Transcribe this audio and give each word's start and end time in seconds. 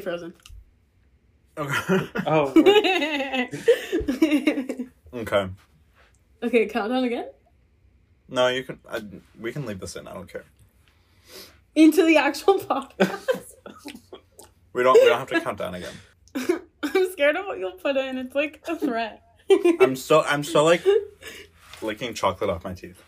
stay 0.00 0.10
frozen. 0.10 0.34
Okay. 1.56 2.08
Oh, 2.26 2.48
okay. 5.12 5.48
okay, 6.42 6.66
countdown 6.66 7.04
again. 7.04 7.28
No, 8.28 8.48
you 8.48 8.62
can. 8.64 8.78
I, 8.88 9.02
we 9.38 9.52
can 9.52 9.66
leave 9.66 9.80
this 9.80 9.96
in. 9.96 10.06
I 10.06 10.14
don't 10.14 10.30
care. 10.30 10.44
Into 11.74 12.06
the 12.06 12.16
actual 12.16 12.58
podcast. 12.60 13.54
We 14.72 14.84
don't. 14.84 14.94
We 14.94 15.08
don't 15.08 15.18
have 15.18 15.28
to 15.28 15.40
count 15.40 15.58
down 15.58 15.74
again. 15.74 15.92
I'm 16.82 17.12
scared 17.12 17.36
of 17.36 17.46
what 17.46 17.58
you'll 17.58 17.72
put 17.72 17.96
in. 17.96 18.18
It's 18.18 18.34
like 18.34 18.62
a 18.68 18.76
threat. 18.76 19.22
I'm 19.80 19.96
still. 19.96 20.22
I'm 20.26 20.44
still 20.44 20.64
like 20.64 20.84
licking 21.82 22.14
chocolate 22.14 22.50
off 22.50 22.62
my 22.64 22.74
teeth. 22.74 23.02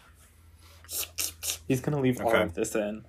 he's 1.68 1.80
gonna 1.80 2.00
leave 2.00 2.20
all 2.20 2.34
of 2.34 2.54
this 2.54 2.74
in. 2.74 3.04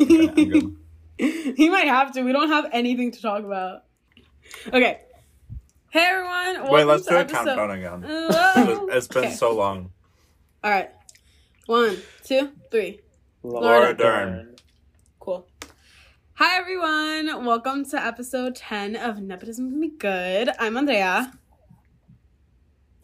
Okay, 0.00 0.28
I'm 0.28 0.34
good. 0.34 0.76
he 1.56 1.68
might 1.68 1.86
have 1.86 2.12
to. 2.14 2.22
We 2.22 2.32
don't 2.32 2.48
have 2.48 2.66
anything 2.72 3.10
to 3.12 3.20
talk 3.20 3.44
about. 3.44 3.84
Okay. 4.68 5.00
Hey 5.90 6.00
everyone. 6.08 6.70
Wait, 6.72 6.84
let's 6.84 7.04
do 7.06 7.14
a 7.16 7.20
episode- 7.20 7.44
countdown 7.56 7.70
again. 7.72 8.02
Hello. 8.06 8.86
It's 8.88 9.08
been 9.08 9.24
Okay. 9.24 9.34
so 9.34 9.54
long. 9.54 9.90
All 10.64 10.70
right. 10.70 10.90
One, 11.66 11.98
two, 12.24 12.50
three. 12.70 13.00
Laura 13.42 13.94
Dern. 13.94 14.56
Cool. 15.18 15.46
Hi 16.34 16.58
everyone. 16.58 17.44
Welcome 17.44 17.84
to 17.90 18.02
episode 18.02 18.54
10 18.56 18.96
of 18.96 19.20
Nepotism 19.20 19.70
Can 19.70 19.80
Be 19.80 19.88
Good. 19.88 20.48
I'm 20.58 20.76
Andrea. 20.76 21.32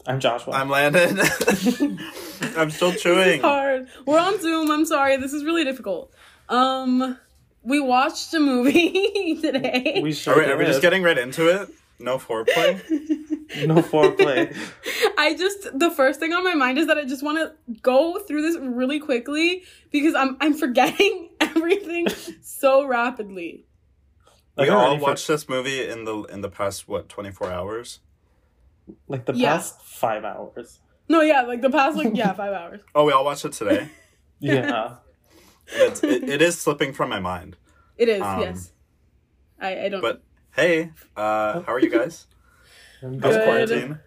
I'm 0.05 0.19
Joshua. 0.19 0.53
I'm 0.53 0.69
Landon. 0.69 1.19
I'm 2.55 2.69
still 2.71 2.89
This 2.91 2.97
is 2.97 3.01
chewing. 3.03 3.41
hard. 3.41 3.87
We're 4.05 4.19
on 4.19 4.39
Zoom. 4.41 4.71
I'm 4.71 4.85
sorry. 4.85 5.17
This 5.17 5.33
is 5.33 5.43
really 5.43 5.63
difficult. 5.65 6.11
Um 6.49 7.17
we 7.67 7.79
watched 7.79 8.33
a 8.33 8.39
movie 8.39 9.37
today. 9.41 9.99
we 10.01 10.11
Are 10.27 10.35
we, 10.37 10.45
are 10.45 10.57
we 10.57 10.65
just 10.65 10.81
getting 10.81 11.03
right 11.03 11.17
into 11.17 11.47
it? 11.49 11.69
No 11.99 12.17
foreplay. 12.17 12.79
no 13.67 13.75
foreplay. 13.81 14.55
I 15.17 15.35
just 15.35 15.77
the 15.77 15.89
first 15.91 16.19
thing 16.19 16.31
on 16.33 16.43
my 16.43 16.53
mind 16.53 16.77
is 16.77 16.87
that 16.87 16.97
I 16.97 17.05
just 17.05 17.23
want 17.23 17.37
to 17.39 17.53
go 17.81 18.19
through 18.19 18.43
this 18.43 18.57
really 18.57 18.99
quickly 18.99 19.63
because 19.91 20.13
I'm 20.15 20.37
I'm 20.39 20.53
forgetting 20.53 21.29
everything 21.41 22.07
so 22.41 22.85
rapidly. 22.85 23.65
We 24.57 24.69
all 24.69 24.79
already 24.85 24.99
for- 24.99 25.09
watched 25.09 25.27
this 25.27 25.49
movie 25.49 25.87
in 25.87 26.05
the 26.05 26.23
in 26.23 26.41
the 26.41 26.49
past 26.49 26.87
what 26.87 27.09
24 27.09 27.51
hours. 27.51 27.99
like 29.07 29.25
the 29.25 29.33
Yeah. 29.33 29.53
past 29.57 29.81
five 29.81 30.23
hours. 30.23 30.79
No, 31.09 31.21
yeah, 31.21 31.41
like 31.43 31.61
the 31.61 31.69
past 31.69 31.97
like 31.97 32.15
yeah, 32.15 32.33
5 32.33 32.53
hours. 32.53 32.81
Oh, 32.93 33.05
we 33.05 33.11
all 33.13 33.23
watched 33.25 33.45
it 33.45 33.53
today. 33.53 33.89
Yeah. 34.39 34.97
It's, 35.67 36.03
it, 36.03 36.23
it 36.29 36.41
is 36.41 36.57
slipping 36.59 36.93
from 36.93 37.09
my 37.09 37.19
mind. 37.19 37.57
It 37.97 38.09
is, 38.09 38.21
Um, 38.21 38.41
yes. 38.41 38.71
I 39.59 39.85
I 39.85 39.89
don't 39.89 40.01
But 40.01 40.21
hey, 40.55 40.91
uh, 41.15 41.61
how 41.61 41.73
are 41.73 41.79
you 41.79 41.89
guys? 41.89 42.27
I'm 43.01 43.19
How's 43.21 43.35
quarantine? 43.37 43.99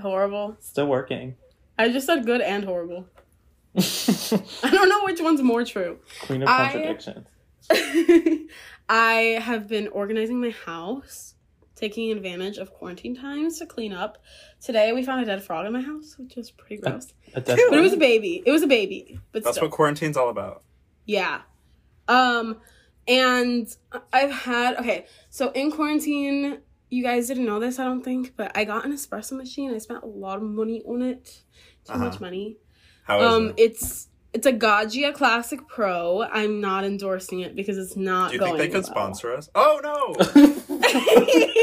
horrible. 0.00 0.56
Still 0.60 0.86
working. 0.86 1.36
I 1.78 1.88
just 1.90 2.06
said 2.06 2.24
good 2.26 2.40
and 2.40 2.64
horrible. 2.64 3.06
I 3.76 4.70
don't 4.70 4.88
know 4.88 5.04
which 5.04 5.20
one's 5.20 5.42
more 5.42 5.64
true. 5.64 5.98
Queen 6.22 6.42
of 6.42 6.48
contradictions. 6.48 7.28
I 8.88 9.38
have 9.42 9.68
been 9.68 9.88
organizing 9.88 10.40
my 10.40 10.50
house, 10.50 11.34
taking 11.76 12.10
advantage 12.10 12.56
of 12.58 12.72
quarantine 12.72 13.14
times 13.14 13.58
to 13.58 13.66
clean 13.66 13.92
up. 13.92 14.18
Today 14.60 14.92
we 14.92 15.02
found 15.04 15.22
a 15.22 15.26
dead 15.26 15.42
frog 15.42 15.66
in 15.66 15.72
my 15.72 15.82
house, 15.82 16.16
which 16.18 16.34
was 16.36 16.50
pretty 16.50 16.78
gross. 16.78 17.12
A 17.34 17.40
dead 17.40 17.58
But 17.68 17.78
it 17.78 17.82
was 17.82 17.92
a 17.92 17.96
baby. 17.98 18.42
It 18.44 18.50
was 18.50 18.62
a 18.62 18.66
baby. 18.66 19.20
But 19.32 19.44
That's 19.44 19.56
still. 19.56 19.68
what 19.68 19.74
quarantine's 19.76 20.16
all 20.16 20.30
about. 20.30 20.62
Yeah. 21.08 21.40
Um 22.06 22.58
and 23.08 23.66
I've 24.12 24.30
had 24.30 24.76
okay, 24.76 25.06
so 25.30 25.50
in 25.52 25.72
quarantine, 25.72 26.58
you 26.90 27.02
guys 27.02 27.26
didn't 27.26 27.46
know 27.46 27.58
this, 27.58 27.78
I 27.80 27.84
don't 27.84 28.02
think, 28.04 28.34
but 28.36 28.52
I 28.56 28.64
got 28.64 28.84
an 28.84 28.92
espresso 28.92 29.32
machine. 29.32 29.74
I 29.74 29.78
spent 29.78 30.02
a 30.04 30.06
lot 30.06 30.36
of 30.36 30.42
money 30.44 30.82
on 30.86 31.02
it. 31.02 31.42
Too 31.84 31.94
Uh-huh. 31.94 32.04
much 32.04 32.20
money. 32.20 32.58
How 33.04 33.18
is 33.20 33.32
Um 33.34 33.48
it? 33.48 33.54
it's 33.58 34.08
it's 34.34 34.46
a 34.46 34.52
Gaggia 34.52 35.14
Classic 35.14 35.58
Pro. 35.66 36.22
I'm 36.30 36.60
not 36.60 36.84
endorsing 36.84 37.40
it 37.40 37.56
because 37.56 37.78
it's 37.78 37.96
not 37.96 38.28
Do 38.28 38.34
you 38.34 38.40
going 38.40 38.58
think 38.58 38.72
they 38.72 38.78
could 38.78 38.84
well. 38.86 38.94
sponsor 38.96 39.32
us? 39.34 39.48
Oh 39.54 39.80
no, 39.82 40.12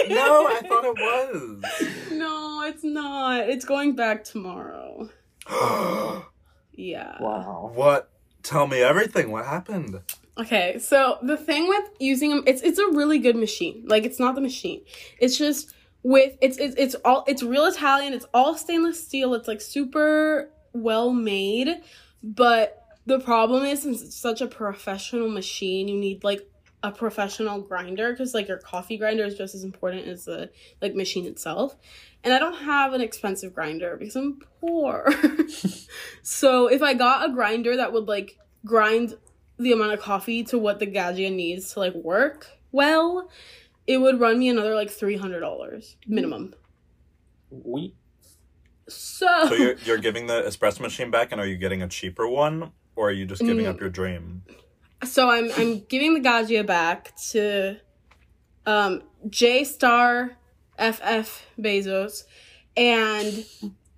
no! 0.09 0.47
I 0.47 0.61
thought 0.67 0.85
it 0.85 0.97
was. 0.97 1.63
No, 2.11 2.63
it's 2.63 2.83
not. 2.83 3.49
It's 3.49 3.65
going 3.65 3.95
back 3.95 4.23
tomorrow. 4.23 5.09
Yeah. 6.77 7.15
wow. 7.21 7.71
what? 7.73 8.09
Tell 8.45 8.67
me 8.67 8.81
everything. 8.81 9.31
What 9.31 9.45
happened? 9.45 10.01
Okay, 10.37 10.77
so 10.77 11.17
the 11.23 11.35
thing 11.35 11.67
with 11.67 11.89
using 11.99 12.29
them, 12.29 12.43
it's 12.45 12.61
it's 12.61 12.77
a 12.77 12.87
really 12.91 13.17
good 13.17 13.35
machine. 13.35 13.83
Like 13.87 14.03
it's 14.03 14.19
not 14.19 14.35
the 14.35 14.41
machine. 14.41 14.81
It's 15.19 15.35
just 15.35 15.73
with 16.03 16.37
it's 16.41 16.57
it's 16.57 16.75
it's 16.77 16.95
all 17.03 17.23
it's 17.27 17.41
real 17.41 17.65
Italian. 17.65 18.13
It's 18.13 18.27
all 18.35 18.55
stainless 18.55 19.03
steel. 19.03 19.33
It's 19.33 19.47
like 19.47 19.61
super 19.61 20.51
well 20.73 21.11
made, 21.11 21.81
but 22.21 22.85
the 23.07 23.19
problem 23.19 23.63
is 23.63 23.81
since 23.81 24.03
it's 24.03 24.15
such 24.15 24.41
a 24.41 24.47
professional 24.47 25.27
machine, 25.27 25.87
you 25.87 25.97
need 25.97 26.23
like 26.23 26.47
a 26.87 26.91
professional 26.91 27.61
grinder 27.61 28.11
because 28.11 28.33
like 28.33 28.47
your 28.47 28.57
coffee 28.57 28.97
grinder 28.97 29.23
is 29.25 29.35
just 29.35 29.55
as 29.55 29.63
important 29.63 30.07
as 30.07 30.25
the 30.25 30.49
like 30.81 30.93
machine 30.95 31.25
itself. 31.25 31.75
And 32.23 32.33
I 32.33 32.39
don't 32.39 32.55
have 32.55 32.93
an 32.93 33.01
expensive 33.01 33.53
grinder 33.53 33.97
because 33.97 34.15
I'm 34.15 34.39
poor. 34.59 35.07
so 36.21 36.67
if 36.67 36.81
I 36.81 36.93
got 36.93 37.29
a 37.29 37.33
grinder 37.33 37.75
that 37.77 37.93
would 37.93 38.07
like 38.07 38.37
grind 38.65 39.15
the 39.57 39.71
amount 39.71 39.93
of 39.93 39.99
coffee 40.01 40.43
to 40.45 40.57
what 40.57 40.79
the 40.79 40.87
Gaggia 40.87 41.33
needs 41.33 41.73
to 41.73 41.79
like 41.79 41.93
work 41.95 42.47
well, 42.71 43.29
it 43.87 43.97
would 43.97 44.19
run 44.19 44.39
me 44.39 44.49
another 44.49 44.75
like 44.75 44.89
three 44.89 45.17
hundred 45.17 45.39
dollars 45.39 45.95
minimum. 46.07 46.53
We 47.49 47.93
So, 48.87 49.27
So 49.47 49.55
you're 49.55 49.75
you're 49.85 49.97
giving 49.97 50.27
the 50.27 50.41
espresso 50.41 50.81
machine 50.81 51.09
back, 51.11 51.31
and 51.31 51.39
are 51.39 51.47
you 51.47 51.57
getting 51.57 51.81
a 51.81 51.87
cheaper 51.87 52.27
one, 52.27 52.71
or 52.95 53.09
are 53.09 53.13
you 53.13 53.25
just 53.25 53.41
giving 53.41 53.65
Mm. 53.65 53.69
up 53.69 53.79
your 53.79 53.89
dream? 53.89 54.43
So 55.05 55.29
I'm 55.29 55.51
I'm 55.57 55.79
giving 55.81 56.13
the 56.13 56.19
Gaggia 56.19 56.65
back 56.65 57.15
to 57.31 57.77
um 58.65 59.03
J 59.29 59.63
Star 59.63 60.37
FF 60.77 61.45
Bezos, 61.59 62.23
and 62.75 63.45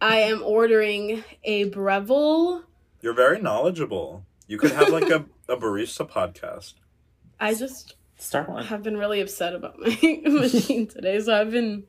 I 0.01 0.17
am 0.19 0.43
ordering 0.43 1.23
a 1.43 1.65
Breville. 1.65 2.63
You're 3.01 3.13
very 3.13 3.41
knowledgeable. 3.41 4.25
You 4.47 4.57
could 4.57 4.71
have 4.71 4.89
like 4.89 5.09
a, 5.09 5.25
a 5.49 5.57
barista 5.57 6.09
podcast. 6.09 6.75
I 7.39 7.53
just 7.53 7.95
start 8.17 8.49
one. 8.49 8.65
have 8.65 8.83
been 8.83 8.97
really 8.97 9.21
upset 9.21 9.53
about 9.53 9.79
my 9.79 9.87
machine 10.25 10.87
today, 10.87 11.19
so 11.19 11.39
I've 11.39 11.51
been 11.51 11.83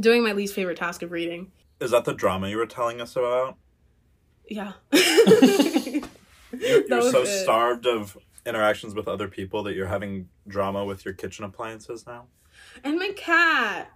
doing 0.00 0.22
my 0.22 0.32
least 0.32 0.54
favorite 0.54 0.78
task 0.78 1.02
of 1.02 1.12
reading. 1.12 1.52
Is 1.80 1.90
that 1.90 2.04
the 2.04 2.14
drama 2.14 2.48
you 2.48 2.56
were 2.56 2.66
telling 2.66 3.00
us 3.00 3.16
about? 3.16 3.56
Yeah. 4.48 4.72
You're, 6.60 6.86
you're 6.88 7.10
so 7.10 7.22
it. 7.22 7.42
starved 7.42 7.86
of 7.86 8.16
interactions 8.46 8.94
with 8.94 9.08
other 9.08 9.28
people 9.28 9.62
that 9.64 9.74
you're 9.74 9.86
having 9.86 10.28
drama 10.48 10.84
with 10.84 11.04
your 11.04 11.14
kitchen 11.14 11.44
appliances 11.44 12.06
now. 12.06 12.26
And 12.84 12.98
my 12.98 13.10
cat. 13.16 13.90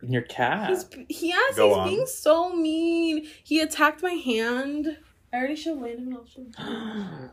And 0.00 0.12
your 0.12 0.22
cat. 0.22 0.68
He's 0.70 0.86
he 1.08 1.28
yes, 1.28 1.56
Go 1.56 1.68
he's 1.68 1.76
on. 1.78 1.88
being 1.88 2.06
so 2.06 2.52
mean. 2.54 3.26
He 3.42 3.60
attacked 3.60 4.02
my 4.02 4.12
hand. 4.12 4.98
I 5.32 5.36
already 5.38 5.56
showed 5.56 5.80
Landon. 5.80 6.10
but 6.10 6.20
I'll 6.20 6.26
show. 6.26 7.30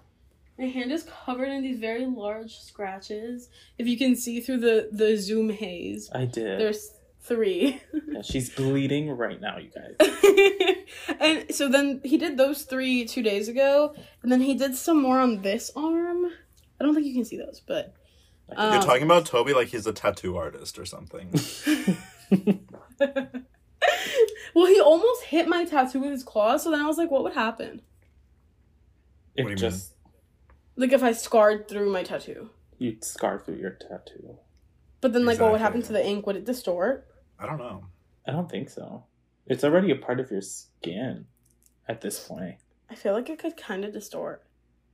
My 0.59 0.65
hand 0.67 0.91
is 0.91 1.03
covered 1.25 1.49
in 1.49 1.63
these 1.63 1.79
very 1.79 2.05
large 2.05 2.57
scratches. 2.59 3.49
If 3.79 3.87
you 3.87 3.97
can 3.97 4.15
see 4.15 4.41
through 4.41 4.59
the 4.59 4.89
the 4.91 5.17
zoom 5.17 5.49
haze, 5.49 6.09
I 6.13 6.25
did. 6.25 6.59
there's 6.59 6.91
three. 7.21 7.81
Yeah, 8.07 8.21
she's 8.21 8.49
bleeding 8.49 9.09
right 9.11 9.39
now, 9.39 9.57
you 9.57 9.69
guys. 9.69 9.95
and 11.19 11.53
so 11.53 11.69
then 11.69 12.01
he 12.03 12.17
did 12.17 12.37
those 12.37 12.63
three 12.63 13.05
two 13.05 13.21
days 13.21 13.47
ago, 13.47 13.95
and 14.23 14.31
then 14.31 14.41
he 14.41 14.55
did 14.55 14.75
some 14.75 15.01
more 15.01 15.19
on 15.19 15.41
this 15.41 15.71
arm. 15.75 16.25
I 16.79 16.83
don't 16.83 16.93
think 16.93 17.05
you 17.05 17.13
can 17.13 17.25
see 17.25 17.37
those, 17.37 17.61
but 17.65 17.93
um, 18.55 18.73
You're 18.73 18.81
talking 18.81 19.03
about 19.03 19.25
Toby 19.25 19.53
like 19.53 19.69
he's 19.69 19.87
a 19.87 19.93
tattoo 19.93 20.37
artist 20.37 20.77
or 20.77 20.85
something. 20.85 21.31
well, 24.53 24.65
he 24.65 24.81
almost 24.81 25.23
hit 25.23 25.47
my 25.47 25.65
tattoo 25.65 25.99
with 26.01 26.11
his 26.11 26.23
claws. 26.23 26.63
So 26.63 26.71
then 26.71 26.81
I 26.81 26.87
was 26.87 26.97
like, 26.97 27.11
what 27.11 27.23
would 27.23 27.33
happen? 27.33 27.81
It 29.35 29.43
What 29.43 29.49
do 29.49 29.51
you 29.51 29.69
just 29.69 29.93
Like 30.75 30.91
if 30.91 31.03
I 31.03 31.13
scarred 31.13 31.67
through 31.67 31.91
my 31.91 32.03
tattoo. 32.03 32.49
You'd 32.77 33.03
scar 33.05 33.39
through 33.39 33.57
your 33.57 33.71
tattoo. 33.71 34.39
But 35.01 35.13
then, 35.13 35.25
like, 35.25 35.39
what 35.39 35.51
would 35.51 35.61
happen 35.61 35.81
to 35.83 35.93
the 35.93 36.05
ink? 36.05 36.27
Would 36.27 36.35
it 36.35 36.45
distort? 36.45 37.07
I 37.41 37.45
don't 37.45 37.57
know. 37.57 37.85
I 38.27 38.31
don't 38.31 38.49
think 38.49 38.69
so. 38.69 39.05
It's 39.47 39.63
already 39.63 39.91
a 39.91 39.95
part 39.95 40.19
of 40.19 40.29
your 40.31 40.41
skin 40.41 41.25
at 41.87 42.01
this 42.01 42.19
point. 42.27 42.55
I 42.89 42.95
feel 42.95 43.13
like 43.13 43.29
it 43.29 43.39
could 43.39 43.57
kind 43.57 43.83
of 43.83 43.93
distort. 43.93 44.43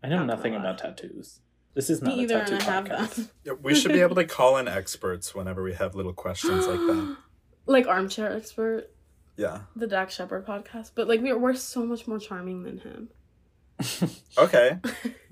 I 0.04 0.08
know 0.08 0.24
nothing 0.24 0.54
lie. 0.54 0.60
about 0.60 0.78
tattoos. 0.78 1.40
This 1.74 1.90
is 1.90 2.02
Me 2.02 2.10
not 2.10 2.18
either, 2.20 2.36
a 2.38 2.40
tattoo 2.40 2.54
and 2.56 2.64
have 2.64 2.86
podcast. 2.86 3.30
them. 3.44 3.60
We 3.62 3.76
should 3.76 3.92
be 3.92 4.02
able 4.02 4.16
to 4.16 4.26
call 4.38 4.58
in 4.58 4.68
experts 4.68 5.36
whenever 5.36 5.62
we 5.62 5.74
have 5.74 5.94
little 5.96 6.14
questions 6.14 6.66
like 6.66 6.80
that. 6.80 7.18
like 7.66 7.88
armchair 7.88 8.32
expert, 8.32 8.90
Yeah. 9.36 9.62
the 9.76 9.88
Dax 9.88 10.16
Shepard 10.16 10.46
podcast. 10.48 10.92
But 10.96 11.08
like 11.08 11.22
we're 11.22 11.38
we're 11.38 11.54
so 11.56 11.86
much 11.86 12.08
more 12.08 12.20
charming 12.20 12.64
than 12.64 12.80
him. 12.80 13.10
Okay. 14.38 14.78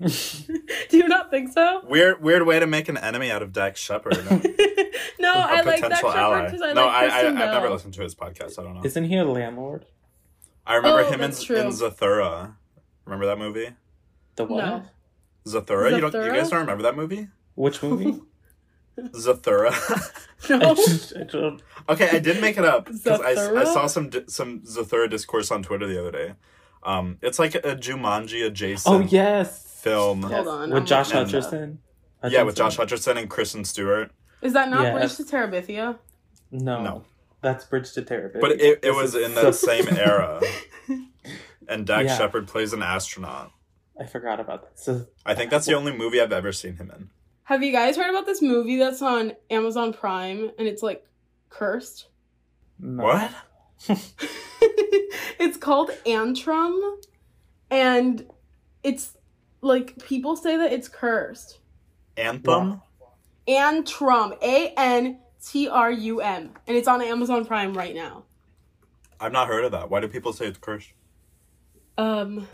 Do 0.00 0.96
you 0.96 1.08
not 1.08 1.30
think 1.30 1.52
so? 1.52 1.82
Weird 1.84 2.22
weird 2.22 2.46
way 2.46 2.58
to 2.60 2.66
make 2.66 2.88
an 2.88 2.96
enemy 2.96 3.30
out 3.30 3.42
of 3.42 3.52
Dax 3.52 3.80
Shepard. 3.80 4.16
no, 5.18 5.32
a 5.32 5.36
I 5.38 5.60
like 5.62 5.80
that 5.80 5.90
potential 5.90 6.10
Shepard 6.10 6.16
ally. 6.16 6.44
because 6.46 6.62
I 6.62 6.72
no, 6.72 6.86
like 6.86 6.94
I, 6.94 7.06
I, 7.06 7.28
I've 7.28 7.34
never 7.34 7.70
listened 7.70 7.94
to 7.94 8.02
his 8.02 8.14
podcast. 8.14 8.58
I 8.58 8.62
don't 8.62 8.74
know. 8.74 8.82
Isn't 8.84 9.04
he 9.04 9.16
a 9.16 9.24
landlord? 9.24 9.84
I 10.66 10.74
remember 10.76 11.00
Oh, 11.02 11.10
him 11.10 11.20
in, 11.20 11.30
in 11.30 11.30
Zathura. 11.32 12.54
Remember 13.04 13.26
that 13.26 13.38
movie? 13.38 13.70
The 14.36 14.44
what? 14.44 14.64
No. 14.64 14.82
Zathura? 15.46 15.92
You 15.92 16.00
don't 16.00 16.14
you 16.14 16.32
guys 16.32 16.50
don't 16.50 16.60
remember 16.60 16.82
that 16.84 16.96
movie? 16.96 17.28
Which 17.54 17.82
movie? 17.82 18.20
Zathura. 18.98 19.70
I, 20.50 20.56
No. 20.58 20.74
just- 20.74 21.16
I 21.16 21.22
don't- 21.24 21.62
okay, 21.88 22.08
I 22.10 22.18
did 22.18 22.40
make 22.40 22.58
it 22.58 22.64
up 22.64 22.86
because 22.86 23.20
I, 23.20 23.60
I 23.60 23.64
saw 23.64 23.86
some 23.86 24.10
some 24.28 24.60
Zathura 24.62 25.08
discourse 25.08 25.50
on 25.50 25.62
Twitter 25.62 25.86
the 25.86 25.98
other 26.00 26.10
day. 26.12 26.34
Um, 26.82 27.18
it's 27.22 27.38
like 27.38 27.54
a 27.54 27.74
Jumanji 27.76 28.46
adjacent 28.46 28.94
Oh 28.94 29.00
yes. 29.00 29.80
film. 29.82 30.22
Hold 30.22 30.46
on, 30.48 30.70
with 30.70 30.78
I'm 30.78 30.86
Josh 30.86 31.12
looking 31.12 31.34
at 31.34 31.42
Hutcherson. 31.42 31.78
Yeah, 32.28 32.42
with 32.42 32.56
Josh 32.56 32.76
Hutcherson 32.76 33.16
and 33.18 33.28
Kristen 33.30 33.64
Stewart. 33.64 34.10
Is 34.42 34.52
that 34.52 34.68
not 34.68 34.82
Yeah. 34.84 34.92
Bridge 34.92 35.16
to 35.16 35.24
Terabithia? 35.24 35.98
No, 36.50 36.82
No. 36.82 37.04
that's 37.40 37.64
Bridge 37.64 37.92
to 37.92 38.02
Terabithia. 38.02 38.40
But 38.40 38.52
it, 38.52 38.60
it 38.60 38.82
This 38.82 38.96
was 38.96 39.14
is 39.14 39.26
in 39.26 39.34
that 39.34 39.54
so- 39.54 39.66
same 39.66 39.88
era. 39.96 40.40
And 41.68 41.84
Dax 41.84 42.04
Yeah. 42.10 42.18
Shepard 42.18 42.46
plays 42.46 42.72
an 42.72 42.80
astronaut. 42.82 43.50
I 44.00 44.06
forgot 44.06 44.38
about 44.38 44.62
that. 44.62 44.78
So 44.78 45.06
I 45.24 45.34
think 45.34 45.50
that's 45.50 45.66
the 45.66 45.74
only 45.74 45.90
movie 45.96 46.20
I've 46.20 46.30
ever 46.32 46.52
seen 46.52 46.76
him 46.76 46.92
in. 46.94 47.10
Have 47.44 47.62
you 47.64 47.72
guys 47.72 47.96
heard 47.96 48.08
about 48.10 48.24
this 48.26 48.40
movie 48.40 48.76
that's 48.76 49.02
on 49.02 49.32
Amazon 49.50 49.92
Prime 49.92 50.50
and 50.58 50.68
it's 50.68 50.82
like 50.82 51.04
cursed? 51.48 52.06
no. 52.78 53.02
What? 53.02 53.32
it's 55.38 55.56
called 55.56 55.90
Antrum 56.06 56.98
and 57.70 58.26
it's 58.82 59.16
like 59.60 59.98
people 60.04 60.36
say 60.36 60.56
that 60.56 60.72
it's 60.72 60.88
cursed. 60.88 61.58
Anthem? 62.16 62.80
Antrum, 63.48 64.36
A 64.42 64.72
N 64.76 65.18
T 65.44 65.68
R 65.68 65.90
U 65.90 66.20
M, 66.20 66.50
and 66.66 66.76
it's 66.76 66.88
on 66.88 67.02
Amazon 67.02 67.44
Prime 67.44 67.74
right 67.74 67.94
now. 67.94 68.24
I've 69.20 69.32
not 69.32 69.48
heard 69.48 69.64
of 69.64 69.72
that. 69.72 69.90
Why 69.90 70.00
do 70.00 70.08
people 70.08 70.32
say 70.32 70.46
it's 70.46 70.58
cursed? 70.58 70.92
Um, 71.98 72.46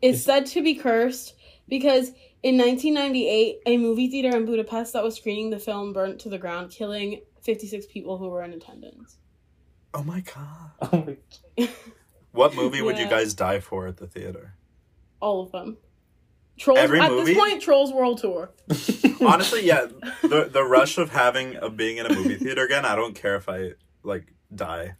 it's 0.00 0.22
said 0.22 0.46
to 0.46 0.62
be 0.62 0.74
cursed 0.74 1.34
because 1.68 2.10
in 2.42 2.56
1998, 2.56 3.58
a 3.66 3.76
movie 3.76 4.08
theater 4.08 4.36
in 4.36 4.46
Budapest 4.46 4.92
that 4.92 5.02
was 5.02 5.16
screening 5.16 5.50
the 5.50 5.58
film 5.58 5.92
burnt 5.92 6.20
to 6.20 6.28
the 6.28 6.38
ground, 6.38 6.70
killing 6.70 7.20
56 7.42 7.86
people 7.86 8.16
who 8.16 8.28
were 8.28 8.44
in 8.44 8.52
attendance. 8.52 9.18
Oh 9.94 10.02
my 10.02 10.20
god. 10.20 10.70
Oh 10.92 11.04
my 11.58 11.68
What 12.32 12.54
movie 12.54 12.82
would 12.82 12.98
you 12.98 13.08
guys 13.08 13.34
die 13.34 13.58
for 13.60 13.86
at 13.88 13.96
the 13.96 14.06
theater? 14.06 14.54
All 15.20 15.42
of 15.42 15.50
them. 15.50 15.78
Trolls. 16.58 16.78
Every 16.78 17.00
at 17.00 17.10
movie? 17.10 17.32
this 17.32 17.38
point, 17.38 17.62
Trolls 17.62 17.92
World 17.92 18.18
Tour. 18.18 18.50
Honestly, 19.20 19.64
yeah. 19.66 19.86
The 20.22 20.48
the 20.52 20.62
rush 20.62 20.98
of 20.98 21.10
having 21.10 21.56
of 21.56 21.76
being 21.76 21.96
in 21.96 22.06
a 22.06 22.14
movie 22.14 22.36
theater 22.36 22.64
again, 22.64 22.84
I 22.84 22.94
don't 22.96 23.14
care 23.14 23.36
if 23.36 23.48
I 23.48 23.72
like 24.02 24.32
die. 24.54 24.96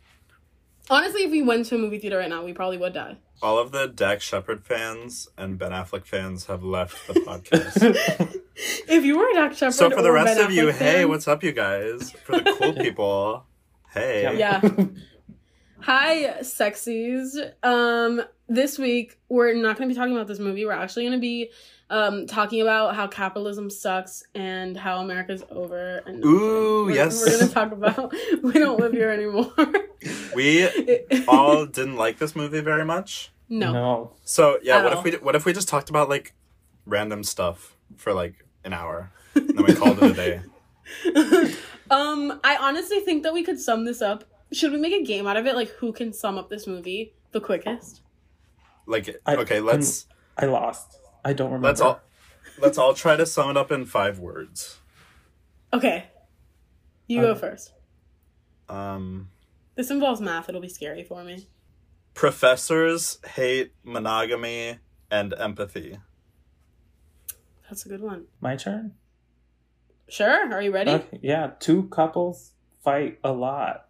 Honestly, 0.91 1.23
if 1.25 1.31
we 1.31 1.43
went 1.43 1.67
to 1.67 1.75
a 1.75 1.79
movie 1.79 1.99
theater 1.99 2.19
right 2.19 2.31
now, 2.31 2.45
we 2.45 2.53
probably 2.53 2.79
would 2.79 2.95
die. 2.95 3.19
All 3.43 3.59
of 3.59 3.73
the 3.73 3.87
Dax 3.87 4.25
Shepard 4.25 4.65
fans 4.65 5.29
and 5.37 5.59
Ben 5.59 5.71
Affleck 5.71 6.07
fans 6.07 6.47
have 6.47 6.65
left 6.65 7.07
the 7.07 7.13
podcast. 7.21 8.41
If 8.89 9.05
you 9.05 9.19
were 9.19 9.31
a 9.31 9.35
Dax 9.35 9.59
Shepard, 9.59 9.75
so 9.75 9.91
for 9.91 10.03
the 10.03 10.09
or 10.09 10.15
rest 10.15 10.37
Ben 10.39 10.45
of 10.47 10.51
you, 10.51 10.69
Affleck 10.69 10.79
hey, 10.79 11.05
what's 11.05 11.29
up, 11.29 11.45
you 11.45 11.53
guys? 11.53 12.13
For 12.25 12.41
the 12.41 12.57
cool 12.59 12.73
people, 12.73 13.45
hey. 13.93 14.37
Yeah. 14.39 14.61
Hi, 15.81 16.39
sexies. 16.41 17.37
Um, 17.63 18.23
this 18.49 18.79
week 18.79 19.19
we're 19.29 19.55
not 19.55 19.77
going 19.77 19.89
to 19.89 19.95
be 19.95 19.99
talking 19.99 20.13
about 20.15 20.27
this 20.27 20.39
movie. 20.39 20.65
We're 20.65 20.73
actually 20.73 21.05
going 21.05 21.19
to 21.19 21.21
be 21.21 21.51
um 21.91 22.27
talking 22.27 22.61
about 22.61 22.95
how 22.95 23.07
capitalism 23.07 23.71
sucks 23.71 24.23
and 24.35 24.77
how 24.77 25.01
America's 25.01 25.43
over. 25.51 25.99
And 26.07 26.23
Ooh, 26.25 26.85
we're, 26.87 26.95
yes. 26.95 27.21
We're 27.21 27.37
going 27.37 27.49
to 27.49 27.55
talk 27.55 27.73
about 27.73 28.13
we 28.43 28.53
don't 28.55 28.79
live 28.81 28.93
here 28.93 29.11
anymore. 29.11 29.53
We 30.35 30.69
all 31.29 31.65
didn't 31.67 31.97
like 31.97 32.19
this 32.19 32.35
movie 32.37 32.61
very 32.61 32.85
much. 32.85 33.31
no. 33.49 33.73
no. 33.73 34.13
So 34.25 34.59
yeah, 34.63 34.79
At 34.79 34.85
what 34.85 34.93
all. 34.95 34.99
if 34.99 35.05
we 35.05 35.13
what 35.19 35.35
if 35.37 35.45
we 35.45 35.53
just 35.53 35.69
talked 35.69 35.91
about 35.91 36.09
like 36.09 36.35
random 36.87 37.23
stuff 37.23 37.77
for 37.97 38.13
like 38.13 38.45
an 38.65 38.73
hour, 38.73 39.13
and 39.35 39.51
then 39.51 39.65
we 39.65 39.75
called 39.75 40.03
it 40.03 40.11
a 40.11 40.15
day? 40.15 40.41
um, 41.91 42.41
I 42.45 42.57
honestly 42.57 43.01
think 43.01 43.23
that 43.23 43.33
we 43.33 43.43
could 43.43 43.61
sum 43.61 43.85
this 43.85 44.01
up. 44.03 44.25
Should 44.53 44.73
we 44.73 44.79
make 44.79 44.93
a 44.93 45.05
game 45.05 45.27
out 45.27 45.37
of 45.37 45.47
it? 45.47 45.55
Like, 45.55 45.69
who 45.71 45.93
can 45.93 46.13
sum 46.13 46.39
up 46.39 46.49
this 46.49 46.67
movie 46.67 47.13
the 47.33 47.41
quickest? 47.41 48.03
Like 48.87 49.21
I- 49.27 49.37
okay, 49.37 49.61
let's 49.61 50.07
I 50.37 50.47
lost. 50.47 50.99
I 51.25 51.33
don't 51.35 51.49
remember. 51.49 51.69
let's 51.69 51.81
all 51.81 52.01
let's 52.59 52.79
all 52.79 52.95
try 52.95 53.17
to 53.17 53.27
sum 53.27 53.51
it 53.51 53.57
up 53.57 53.71
in 53.71 53.85
five 53.85 54.19
words. 54.19 54.79
Okay, 55.73 56.07
you 57.07 57.21
go 57.21 57.35
first. 57.35 57.73
Um, 58.71 59.29
This 59.75 59.91
involves 59.91 60.21
math. 60.21 60.49
It'll 60.49 60.61
be 60.63 60.69
scary 60.69 61.05
for 61.05 61.23
me. 61.25 61.47
professors 62.15 63.19
hate 63.37 63.73
monogamy 63.85 64.79
and 65.11 65.35
empathy. 65.35 65.99
That's 67.69 67.85
a 67.85 67.89
good 67.91 68.01
one. 68.01 68.25
My 68.41 68.57
turn. 68.57 68.95
Sure. 70.09 70.53
Are 70.53 70.63
you 70.63 70.73
ready? 70.73 70.91
Okay, 70.93 71.19
yeah, 71.23 71.51
two 71.61 71.85
couples 71.89 72.53
fight 72.83 73.19
a 73.25 73.33
lot. 73.33 73.87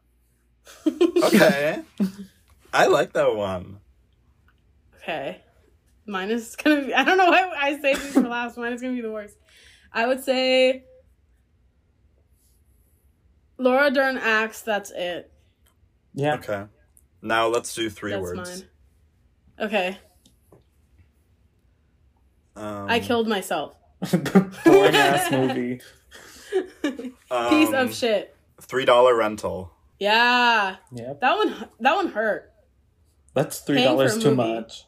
Okay, 1.24 1.82
I 2.72 2.86
like 2.86 3.12
that 3.14 3.34
one. 3.34 3.80
Okay. 4.96 5.40
Mine 6.06 6.30
is 6.30 6.56
gonna 6.56 6.86
be 6.86 6.94
I 6.94 7.04
don't 7.04 7.18
know 7.18 7.26
why 7.26 7.50
I 7.56 7.80
say 7.80 7.94
this 7.94 8.12
for 8.12 8.20
last. 8.20 8.56
Mine 8.56 8.72
is 8.72 8.80
gonna 8.80 8.94
be 8.94 9.00
the 9.00 9.10
worst. 9.10 9.36
I 9.92 10.06
would 10.06 10.22
say 10.22 10.84
Laura 13.58 13.90
Dern 13.90 14.16
acts, 14.16 14.62
that's 14.62 14.90
it. 14.90 15.30
Yeah. 16.14 16.34
Okay, 16.34 16.64
now 17.22 17.48
let's 17.48 17.74
do 17.74 17.90
three 17.90 18.12
that's 18.12 18.22
words. 18.22 18.64
mine. 19.58 19.66
Okay. 19.66 19.98
Um, 22.56 22.86
I 22.88 23.00
killed 23.00 23.28
myself. 23.28 23.74
Boring 24.64 24.94
ass 24.94 25.30
movie. 25.30 25.80
Piece 26.82 27.12
um, 27.30 27.74
of 27.74 27.94
shit. 27.94 28.34
Three 28.60 28.84
dollar 28.84 29.14
rental. 29.16 29.72
Yeah. 29.98 30.76
Yep. 30.92 31.20
That 31.20 31.36
one 31.36 31.68
that 31.80 31.94
one 31.96 32.08
hurt. 32.08 32.52
That's 33.34 33.60
three 33.60 33.82
dollars 33.82 34.18
too 34.18 34.34
movie. 34.34 34.36
much. 34.54 34.84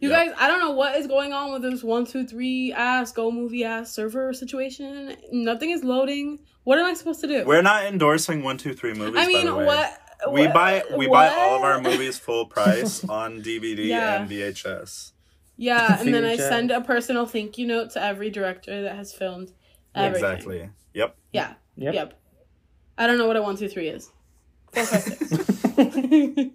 You 0.00 0.10
Yeah. 0.10 0.26
guys, 0.26 0.34
I 0.38 0.48
don't 0.48 0.60
know 0.60 0.72
what 0.72 0.96
is 0.96 1.06
going 1.06 1.32
on 1.32 1.52
with 1.52 1.62
this 1.62 1.82
one, 1.82 2.04
two, 2.04 2.26
three 2.26 2.72
ass 2.72 3.12
go 3.12 3.30
movie 3.30 3.64
ass 3.64 3.92
server 3.92 4.32
situation. 4.34 5.16
Nothing 5.32 5.70
is 5.70 5.82
loading. 5.84 6.40
What 6.64 6.78
am 6.78 6.86
I 6.86 6.94
supposed 6.94 7.20
to 7.20 7.26
do? 7.26 7.44
We're 7.44 7.62
not 7.62 7.84
endorsing 7.84 8.42
one, 8.42 8.58
two, 8.58 8.74
three 8.74 8.92
movies. 8.94 9.16
I 9.16 9.24
by 9.24 9.28
mean, 9.28 9.46
the 9.46 9.54
way. 9.54 9.64
what? 9.66 10.00
We 10.30 10.42
what- 10.46 10.54
buy 10.54 10.82
we 10.96 11.06
buy 11.08 11.28
all 11.28 11.56
of 11.56 11.62
our 11.62 11.80
movies 11.80 12.18
full 12.18 12.46
price 12.56 13.04
on 13.04 13.42
DVD 13.42 13.86
Yeah. 13.86 14.20
and 14.22 14.30
VHS. 14.30 15.12
Yeah, 15.56 16.00
and 16.00 16.12
then 16.12 16.24
I 16.24 16.36
send 16.36 16.72
a 16.72 16.80
personal 16.80 17.26
thank 17.26 17.58
you 17.58 17.66
note 17.66 17.90
to 17.90 18.02
every 18.02 18.28
director 18.28 18.82
that 18.82 18.96
has 18.96 19.12
filmed 19.12 19.52
everything. 19.94 20.24
Exactly. 20.30 20.70
Yep. 20.94 21.16
Yeah. 21.32 21.54
Yep. 21.76 21.94
Yep. 21.94 22.20
I 22.96 23.06
don't 23.06 23.18
know 23.18 23.26
what 23.26 23.36
a 23.36 23.42
one, 23.42 23.56
two, 23.56 23.68
three 23.68 23.88
is. 23.88 24.10
Four, 24.72 24.84
five, 24.86 25.02
six. 25.02 26.50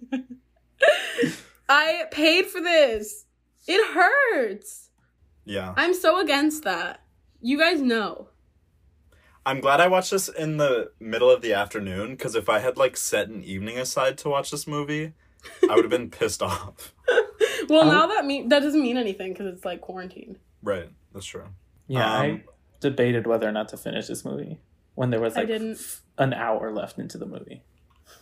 I 1.68 2.04
paid 2.10 2.46
for 2.46 2.60
this. 2.60 3.26
It 3.66 3.94
hurts. 3.94 4.88
Yeah. 5.44 5.74
I'm 5.76 5.94
so 5.94 6.20
against 6.20 6.64
that. 6.64 7.02
You 7.40 7.58
guys 7.58 7.80
know. 7.80 8.28
I'm 9.46 9.60
glad 9.60 9.80
I 9.80 9.88
watched 9.88 10.10
this 10.10 10.28
in 10.28 10.56
the 10.58 10.92
middle 11.00 11.30
of 11.30 11.40
the 11.42 11.54
afternoon 11.54 12.10
because 12.10 12.34
if 12.34 12.48
I 12.48 12.58
had 12.58 12.76
like 12.76 12.96
set 12.96 13.28
an 13.28 13.42
evening 13.42 13.78
aside 13.78 14.18
to 14.18 14.28
watch 14.28 14.50
this 14.50 14.66
movie, 14.66 15.12
I 15.68 15.74
would 15.74 15.84
have 15.84 15.90
been 15.90 16.10
pissed 16.10 16.42
off. 16.42 16.92
Well, 17.68 17.82
Um, 17.82 17.88
now 17.88 18.06
that 18.08 18.26
mean 18.26 18.48
that 18.48 18.60
doesn't 18.60 18.82
mean 18.82 18.96
anything 18.96 19.32
because 19.32 19.46
it's 19.46 19.64
like 19.64 19.80
quarantine. 19.80 20.38
Right. 20.62 20.90
That's 21.14 21.26
true. 21.26 21.46
Yeah, 21.88 22.06
I 22.10 22.30
Um, 22.30 22.42
debated 22.80 23.26
whether 23.26 23.48
or 23.48 23.52
not 23.52 23.68
to 23.70 23.76
finish 23.76 24.06
this 24.06 24.24
movie 24.24 24.58
when 24.94 25.10
there 25.10 25.20
was 25.20 25.36
like 25.36 25.46
didn't. 25.46 25.78
an 26.18 26.32
hour 26.34 26.72
left 26.72 26.98
into 26.98 27.18
the 27.18 27.26
movie. 27.26 27.62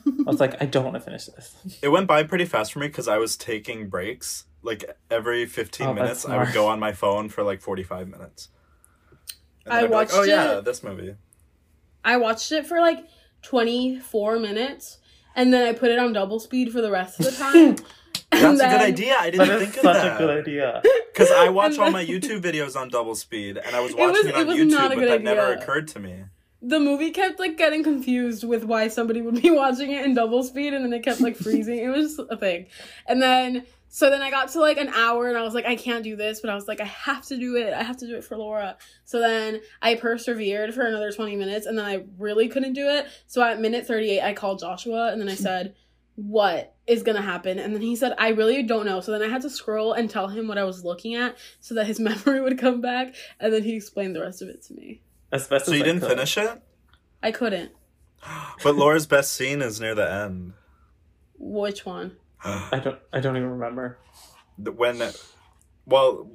I 0.06 0.30
was 0.30 0.38
like, 0.40 0.60
I 0.60 0.66
don't 0.66 0.84
want 0.84 0.94
to 0.96 1.00
finish 1.00 1.26
this. 1.26 1.56
It 1.82 1.88
went 1.88 2.06
by 2.06 2.22
pretty 2.22 2.44
fast 2.44 2.72
for 2.72 2.78
me 2.78 2.88
because 2.88 3.08
I 3.08 3.16
was 3.18 3.36
taking 3.36 3.88
breaks. 3.88 4.44
Like 4.62 4.84
every 5.10 5.46
15 5.46 5.86
Oh, 5.86 5.94
minutes, 5.94 6.26
I 6.26 6.36
would 6.42 6.52
go 6.52 6.66
on 6.66 6.78
my 6.80 6.92
phone 6.92 7.28
for 7.28 7.42
like 7.42 7.60
45 7.62 8.08
minutes. 8.08 8.48
And 9.64 9.72
I 9.72 9.76
then 9.76 9.84
I'd 9.84 9.88
be 9.88 9.94
like, 9.94 10.12
oh, 10.12 10.18
watched 10.18 10.28
oh 10.28 10.32
yeah, 10.34 10.58
it- 10.58 10.64
this 10.64 10.82
movie. 10.82 11.14
I 12.04 12.16
watched 12.16 12.52
it 12.52 12.66
for 12.66 12.80
like 12.80 13.06
24 13.42 14.38
minutes, 14.38 14.98
and 15.36 15.52
then 15.52 15.66
I 15.66 15.72
put 15.78 15.90
it 15.90 15.98
on 15.98 16.12
double 16.12 16.40
speed 16.40 16.72
for 16.72 16.80
the 16.80 16.90
rest 16.90 17.18
of 17.20 17.26
the 17.26 17.32
time. 17.32 17.76
That's 18.30 18.44
And 18.44 18.60
a 18.60 18.64
good 18.76 18.80
idea. 18.82 19.16
I 19.18 19.30
didn't 19.30 19.50
is 19.50 19.60
think 19.62 19.76
of 19.78 19.82
that. 19.82 19.92
That's 19.92 19.98
such 20.04 20.14
a 20.14 20.18
good 20.18 20.38
idea. 20.40 20.82
Because 21.12 21.30
I 21.30 21.48
watch 21.48 21.72
And 21.72 21.80
all 21.80 21.90
my 21.90 22.04
YouTube 22.04 22.42
videos 22.42 22.76
on 22.76 22.88
double 22.88 23.14
speed, 23.14 23.56
and 23.56 23.74
I 23.74 23.80
was 23.80 23.92
It 23.92 23.98
watching 23.98 24.12
was- 24.12 24.24
it, 24.26 24.28
it 24.30 24.36
on 24.36 24.46
was 24.46 24.56
YouTube, 24.56 24.70
not 24.70 24.86
a 24.92 24.94
but 24.94 25.00
good 25.00 25.10
that 25.10 25.22
never 25.22 25.52
occurred 25.54 25.88
to 25.88 25.98
me. 26.00 26.24
the 26.62 26.78
movie 26.78 27.10
kept 27.10 27.38
like 27.38 27.56
getting 27.56 27.82
confused 27.82 28.44
with 28.44 28.64
why 28.64 28.88
somebody 28.88 29.20
would 29.22 29.40
be 29.40 29.50
watching 29.62 29.90
it 29.92 30.04
in 30.04 30.14
double 30.14 30.42
speed 30.42 30.74
and 30.74 30.84
then 30.84 30.92
it 30.92 31.02
kept 31.02 31.20
like 31.20 31.36
freezing. 31.36 31.78
It 31.78 31.88
was 31.88 32.16
just 32.16 32.28
a 32.30 32.36
thing. 32.36 32.66
And 33.06 33.20
then 33.22 33.64
So 33.88 34.10
then 34.10 34.20
I 34.22 34.30
got 34.30 34.50
to 34.50 34.60
like 34.60 34.76
an 34.76 34.88
hour 34.90 35.28
and 35.28 35.38
I 35.38 35.42
was 35.42 35.54
like, 35.54 35.64
I 35.64 35.74
can't 35.76 36.04
do 36.04 36.14
this, 36.14 36.40
but 36.42 36.50
I 36.50 36.54
was 36.54 36.68
like, 36.68 36.80
I 36.80 36.84
have 36.84 37.24
to 37.26 37.36
do 37.38 37.56
it. 37.56 37.72
I 37.72 37.82
have 37.82 37.96
to 37.98 38.06
do 38.06 38.16
it 38.16 38.22
for 38.24 38.36
Laura. 38.36 38.76
So 39.04 39.18
then 39.18 39.60
I 39.80 39.94
persevered 39.94 40.74
for 40.74 40.82
another 40.82 41.10
20 41.10 41.36
minutes 41.36 41.64
and 41.66 41.78
then 41.78 41.86
I 41.86 42.04
really 42.18 42.48
couldn't 42.48 42.74
do 42.74 42.86
it. 42.88 43.06
So 43.28 43.42
at 43.42 43.60
minute 43.60 43.86
38, 43.86 44.20
I 44.20 44.34
called 44.34 44.58
Joshua 44.58 45.10
and 45.12 45.20
then 45.20 45.28
I 45.28 45.34
said, 45.48 45.74
What 46.20 46.74
is 46.88 47.04
gonna 47.04 47.22
happen? 47.22 47.60
And 47.60 47.72
then 47.72 47.80
he 47.82 47.94
said, 47.94 48.12
I 48.18 48.30
really 48.30 48.64
don't 48.64 48.84
know. 48.86 49.00
So 49.00 49.12
then 49.12 49.22
I 49.22 49.28
had 49.32 49.42
to 49.42 49.50
scroll 49.50 49.92
and 49.92 50.10
tell 50.10 50.26
him 50.26 50.48
what 50.48 50.58
I 50.58 50.64
was 50.64 50.84
looking 50.84 51.14
at 51.14 51.36
so 51.60 51.74
that 51.76 51.86
his 51.86 52.00
memory 52.10 52.40
would 52.40 52.58
come 52.58 52.80
back. 52.80 53.14
And 53.38 53.52
then 53.52 53.62
he 53.62 53.74
explained 53.76 54.16
the 54.16 54.20
rest 54.22 54.42
of 54.42 54.48
it 54.48 54.62
to 54.64 54.74
me. 54.74 55.00
As 55.30 55.46
best 55.46 55.66
So 55.66 55.72
as 55.72 55.78
you 55.78 55.84
I 55.84 55.86
didn't 55.86 56.00
could. 56.00 56.10
finish 56.10 56.36
it? 56.36 56.60
I 57.22 57.30
couldn't. 57.30 57.70
But 58.64 58.74
Laura's 58.74 59.06
best 59.06 59.32
scene 59.32 59.62
is 59.62 59.80
near 59.80 59.94
the 59.94 60.10
end. 60.10 60.54
Which 61.38 61.86
one? 61.86 62.16
I 62.44 62.80
don't. 62.82 62.98
I 63.12 63.20
don't 63.20 63.36
even 63.36 63.50
remember. 63.50 63.98
When 64.56 65.00
well 65.86 66.28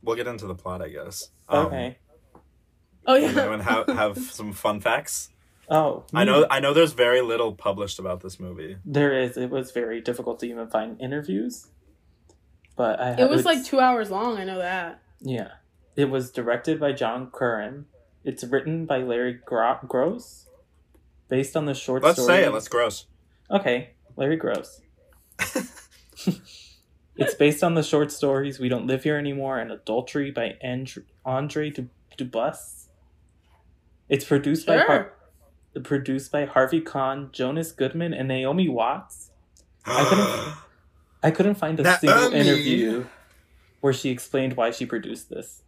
we'll 0.00 0.16
get 0.16 0.26
into 0.28 0.46
the 0.46 0.54
plot 0.54 0.80
i 0.80 0.88
guess 0.88 1.28
Um, 1.48 1.66
Okay. 1.66 1.98
Oh, 3.06 3.16
yeah. 3.16 3.32
then 3.32 3.60
have, 3.60 3.86
have 3.88 4.18
some 4.32 4.52
fun 4.52 4.80
facts 4.80 5.28
Oh, 5.70 6.04
i 6.12 6.24
know 6.24 6.46
i 6.50 6.60
know 6.60 6.74
there's 6.74 6.92
very 6.92 7.20
little 7.22 7.54
published 7.54 7.98
about 7.98 8.20
this 8.20 8.38
movie 8.38 8.76
there 8.84 9.18
is. 9.18 9.36
It 9.38 9.48
was 9.50 9.70
very 9.72 10.00
difficult 10.00 10.38
to 10.40 10.46
even 10.46 10.68
find 10.68 11.00
interviews, 11.00 11.68
but 12.76 13.00
I. 13.00 13.12
It 13.12 13.30
was 13.30 13.40
it's- 13.40 13.44
like 13.44 13.64
two 13.64 13.80
hours 13.80 14.10
long. 14.10 14.36
I 14.36 14.44
know 14.44 14.58
that. 14.58 15.00
Yeah, 15.20 15.52
it 15.96 16.10
was 16.10 16.30
directed 16.30 16.78
by 16.78 16.92
John 16.92 17.30
Curran. 17.32 17.86
It's 18.24 18.44
written 18.44 18.84
by 18.84 18.98
Larry 18.98 19.34
Gro- 19.44 19.78
Gross, 19.88 20.48
based 21.28 21.56
on 21.56 21.64
the 21.66 21.74
short 21.74 22.02
story. 22.02 22.08
let's 22.10 22.22
story. 22.22 22.36
say 22.38 22.44
it 22.44 22.52
let's 22.52 22.68
gross 22.68 23.06
Okay, 23.50 23.90
Larry 24.16 24.36
Gross. 24.36 24.80
it's 27.16 27.34
based 27.34 27.62
on 27.64 27.74
the 27.74 27.82
short 27.82 28.10
stories 28.12 28.58
"We 28.58 28.68
Don't 28.68 28.86
Live 28.86 29.04
Here 29.04 29.16
Anymore" 29.16 29.58
and 29.58 29.70
"Adultery" 29.72 30.30
by 30.30 30.56
And- 30.62 30.92
Andre 31.24 31.70
Dubus. 32.18 32.88
It's 34.08 34.24
produced 34.24 34.66
by 34.66 34.76
Sure. 34.78 34.86
Har- 34.86 35.12
produced 35.82 36.30
by 36.30 36.44
Harvey 36.44 36.80
Kahn, 36.80 37.30
Jonas 37.32 37.72
Goodman, 37.72 38.14
and 38.14 38.28
Naomi 38.28 38.68
Watts. 38.68 39.30
I 39.84 40.04
couldn't- 40.04 40.54
I 41.22 41.30
couldn't 41.30 41.54
find 41.54 41.80
a 41.80 41.98
single 41.98 42.32
interview 42.34 43.06
where 43.80 43.92
she 43.94 44.10
explained 44.10 44.56
why 44.56 44.70
she 44.70 44.84
produced 44.86 45.30
this. 45.30 45.62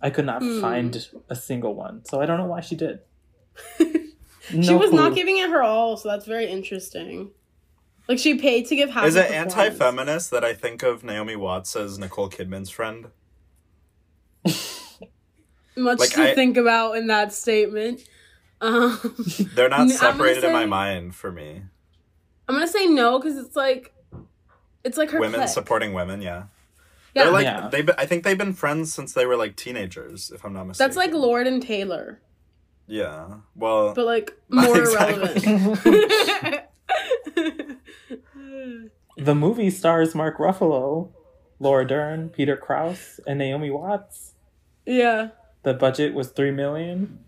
I 0.00 0.08
could 0.10 0.24
not 0.24 0.40
Hmm. 0.42 0.60
find 0.60 1.08
a 1.28 1.36
single 1.36 1.74
one, 1.74 2.04
so 2.06 2.20
I 2.20 2.26
don't 2.26 2.38
know 2.38 2.46
why 2.46 2.60
she 2.60 2.76
did. 2.76 3.00
she 3.78 4.56
No 4.56 4.78
was 4.78 4.90
not 4.92 5.14
giving 5.14 5.36
it 5.36 5.50
her 5.50 5.62
all, 5.62 5.98
so 5.98 6.08
that's 6.08 6.24
very 6.24 6.46
interesting. 6.46 7.30
Like 8.08 8.18
she 8.18 8.36
paid 8.38 8.66
to 8.66 8.76
give 8.76 8.88
half. 8.90 9.04
is 9.04 9.14
it 9.16 9.30
anti-feminist 9.30 10.30
that 10.32 10.44
i 10.44 10.52
think 10.52 10.82
of 10.82 11.04
naomi 11.04 11.36
watts 11.36 11.76
as 11.76 11.96
nicole 11.96 12.28
kidman's 12.28 12.68
friend 12.68 13.06
Much 15.76 15.98
Like, 16.00 16.10
to 16.14 16.30
I- 16.30 16.34
think 16.34 16.56
about 16.56 16.96
in 16.96 17.06
that 17.06 17.32
statement. 17.32 18.00
Um, 18.62 18.98
they're 19.54 19.68
not 19.70 19.80
I'm 19.80 19.86
gonna 19.88 19.98
separated 19.98 20.44
in 20.44 20.52
my 20.52 20.66
mind 20.66 21.14
for 21.14 21.32
me 21.32 21.62
I'm 22.48 22.54
gonna 22.54 22.68
say 22.68 22.86
no 22.86 23.18
because 23.18 23.38
it's 23.38 23.56
like, 23.56 23.94
it's 24.84 24.98
like 24.98 25.10
her 25.10 25.20
women 25.20 25.40
clique. 25.40 25.48
supporting 25.48 25.92
women 25.94 26.20
yeah 26.20 26.44
Yeah, 27.14 27.24
they're 27.24 27.32
like 27.32 27.44
Yeah. 27.44 27.68
they've 27.72 27.86
been, 27.86 27.94
i 27.98 28.04
think 28.06 28.24
they've 28.24 28.36
been 28.36 28.52
friends 28.52 28.92
since 28.92 29.12
they 29.14 29.24
were 29.24 29.36
like 29.36 29.56
teenagers 29.56 30.30
if 30.30 30.44
i'm 30.44 30.52
not 30.52 30.66
mistaken 30.66 30.88
that's 30.88 30.96
like 30.96 31.12
Lord 31.14 31.46
and 31.46 31.62
Taylor, 31.62 32.20
yeah 32.86 33.36
well 33.54 33.94
but 33.94 34.04
like 34.04 34.36
more 34.50 34.78
Exactly. 34.78 35.42
irrelevant. 35.44 36.66
The 39.16 39.34
movie 39.34 39.70
stars 39.70 40.14
Mark 40.14 40.38
Ruffalo, 40.38 41.10
Laura 41.58 41.86
Dern, 41.86 42.30
Peter 42.30 42.56
Krause, 42.56 43.20
and 43.26 43.38
Naomi 43.38 43.70
Watts. 43.70 44.32
yeah, 44.86 45.28
The 45.62 45.74
budget 45.74 46.14
was 46.14 46.28
three 46.28 46.50
million. 46.50 47.18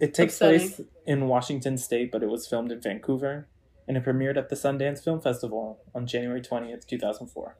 It 0.00 0.14
takes 0.14 0.34
Upsetting. 0.34 0.58
place 0.72 0.80
in 1.06 1.28
Washington 1.28 1.76
State, 1.78 2.10
but 2.10 2.22
it 2.22 2.28
was 2.28 2.46
filmed 2.46 2.72
in 2.72 2.80
Vancouver, 2.80 3.46
and 3.86 3.96
it 3.96 4.04
premiered 4.04 4.36
at 4.36 4.48
the 4.48 4.56
Sundance 4.56 5.02
Film 5.04 5.20
Festival 5.20 5.80
on 5.94 6.06
January 6.06 6.40
twentieth, 6.42 6.86
two 6.86 6.98
thousand 6.98 7.28
four. 7.28 7.56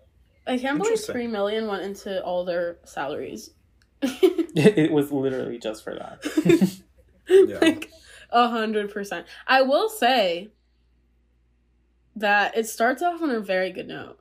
I 0.46 0.58
can't 0.58 0.78
believe 0.78 0.98
three 1.00 1.26
million 1.26 1.66
went 1.66 1.82
into 1.82 2.22
all 2.24 2.44
their 2.44 2.78
salaries. 2.84 3.50
It 4.60 4.90
was 4.90 5.12
literally 5.12 5.58
just 5.58 5.84
for 5.84 5.94
that. 5.94 6.80
Yeah. 7.28 7.58
like 7.60 7.90
a 8.30 8.48
hundred 8.48 8.90
percent. 8.90 9.26
I 9.46 9.60
will 9.62 9.88
say 9.90 10.48
that 12.16 12.56
it 12.56 12.66
starts 12.66 13.02
off 13.02 13.20
on 13.22 13.30
a 13.30 13.38
very 13.40 13.70
good 13.70 13.86
note. 13.86 14.18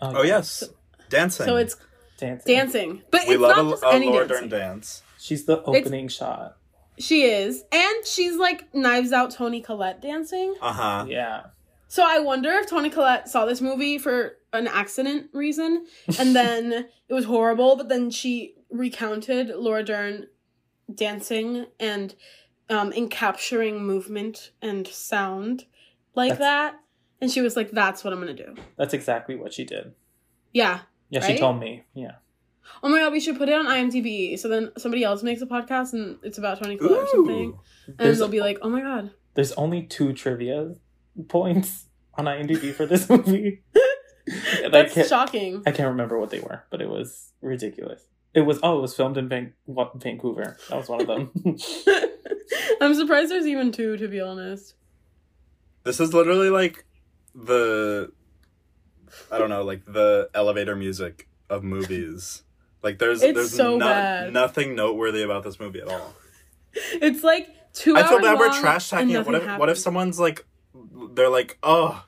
oh, 0.00 0.16
oh 0.16 0.22
yes 0.24 0.64
dancing 1.08 1.46
So 1.46 1.56
it's 1.56 1.76
dancing. 2.18 2.54
dancing, 2.54 3.02
but 3.12 3.22
we 3.28 3.34
it's 3.36 3.40
love 3.40 3.56
not 3.56 3.66
a, 3.66 3.70
just 3.70 3.82
a 3.84 3.88
any 3.92 4.06
Laura 4.08 4.26
dancing. 4.26 4.48
Dance 4.48 5.02
She's 5.24 5.46
the 5.46 5.62
opening 5.62 6.08
shot. 6.08 6.58
She 6.98 7.22
is, 7.24 7.64
and 7.72 8.06
she's 8.06 8.36
like 8.36 8.74
knives 8.74 9.10
out 9.10 9.30
Toni 9.30 9.62
Collette 9.62 10.02
dancing. 10.02 10.54
uh-huh 10.60 11.06
Yeah. 11.08 11.44
So 11.88 12.04
I 12.06 12.18
wonder 12.18 12.50
if 12.50 12.68
Toni 12.68 12.90
Collette 12.90 13.28
saw 13.28 13.46
this 13.46 13.62
movie 13.62 13.96
for 13.96 14.36
an 14.52 14.66
accident 14.68 15.28
reason, 15.32 15.86
and 16.18 16.36
then 16.40 16.72
it 17.08 17.14
was 17.14 17.24
horrible. 17.24 17.76
But 17.76 17.88
then 17.88 18.10
she 18.10 18.54
recounted 18.70 19.48
Laura 19.48 19.82
Dern 19.82 20.26
dancing 20.94 21.66
and 21.80 22.14
um, 22.68 22.92
in 22.92 23.08
capturing 23.08 23.82
movement 23.84 24.50
and 24.60 24.86
sound 24.86 25.64
like 26.14 26.38
That's- 26.38 26.72
that, 26.74 26.80
and 27.22 27.30
she 27.30 27.40
was 27.40 27.56
like, 27.56 27.70
"That's 27.70 28.04
what 28.04 28.12
I'm 28.12 28.20
gonna 28.20 28.34
do." 28.34 28.54
That's 28.76 28.92
exactly 28.92 29.36
what 29.36 29.54
she 29.54 29.64
did. 29.64 29.94
Yeah. 30.52 30.80
Yeah, 31.08 31.20
Right? 31.20 31.32
she 31.32 31.38
told 31.38 31.58
me. 31.60 31.84
Yeah. 31.94 32.16
Oh 32.82 32.88
my 32.88 32.98
god, 32.98 33.12
we 33.12 33.20
should 33.20 33.36
put 33.38 33.48
it 33.48 33.54
on 33.54 33.66
IMDb 33.66 34.38
so 34.38 34.48
then 34.48 34.70
somebody 34.76 35.04
else 35.04 35.22
makes 35.22 35.42
a 35.42 35.46
podcast 35.46 35.92
and 35.92 36.18
it's 36.22 36.38
about 36.38 36.62
Toni 36.62 36.76
Collette 36.76 37.02
or 37.02 37.06
something, 37.08 37.58
and 37.86 37.96
There's, 37.98 38.18
they'll 38.18 38.28
be 38.28 38.40
like, 38.40 38.58
"Oh 38.62 38.70
my 38.70 38.80
god." 38.80 39.10
there's 39.34 39.52
only 39.52 39.82
two 39.82 40.12
trivia 40.12 40.74
points 41.28 41.86
on 42.14 42.26
IMDb 42.26 42.72
for 42.72 42.86
this 42.86 43.08
movie. 43.10 43.62
And 44.62 44.74
I 44.74 44.84
That's 44.84 45.08
shocking. 45.08 45.62
I 45.66 45.72
can't 45.72 45.88
remember 45.88 46.18
what 46.18 46.30
they 46.30 46.40
were, 46.40 46.64
but 46.70 46.80
it 46.80 46.88
was 46.88 47.32
ridiculous. 47.42 48.02
It 48.32 48.42
was 48.42 48.58
oh, 48.62 48.78
it 48.78 48.82
was 48.82 48.94
filmed 48.96 49.16
in 49.16 49.28
Van- 49.28 49.52
Wa- 49.66 49.90
Vancouver. 49.94 50.56
That 50.70 50.76
was 50.76 50.88
one 50.88 51.00
of 51.02 51.06
them. 51.06 51.30
I'm 52.80 52.94
surprised 52.94 53.30
there's 53.30 53.46
even 53.46 53.70
two, 53.70 53.96
to 53.96 54.08
be 54.08 54.20
honest. 54.20 54.74
This 55.84 56.00
is 56.00 56.14
literally 56.14 56.50
like 56.50 56.84
the 57.34 58.12
I 59.30 59.38
don't 59.38 59.50
know, 59.50 59.62
like 59.62 59.84
the 59.84 60.30
elevator 60.34 60.74
music 60.74 61.28
of 61.50 61.62
movies. 61.62 62.42
Like 62.84 62.98
there's 62.98 63.22
It's 63.22 63.34
there's 63.34 63.54
so 63.56 63.78
no- 63.78 64.30
nothing 64.30 64.76
noteworthy 64.76 65.22
about 65.22 65.42
this 65.42 65.58
movie 65.58 65.80
at 65.80 65.88
all. 65.88 66.14
It's 66.92 67.22
like 67.22 67.48
two. 67.72 67.96
I 67.96 68.02
feel 68.06 68.20
bad 68.20 68.36
we're 68.38 68.52
trash 68.52 68.90
talking 68.90 69.10
it. 69.10 69.24
What 69.24 69.34
if 69.36 69.58
what 69.58 69.68
if 69.68 69.78
someone's 69.78 70.18
like 70.18 70.44
they're 71.12 71.28
like, 71.28 71.56
"Oh, 71.62 72.04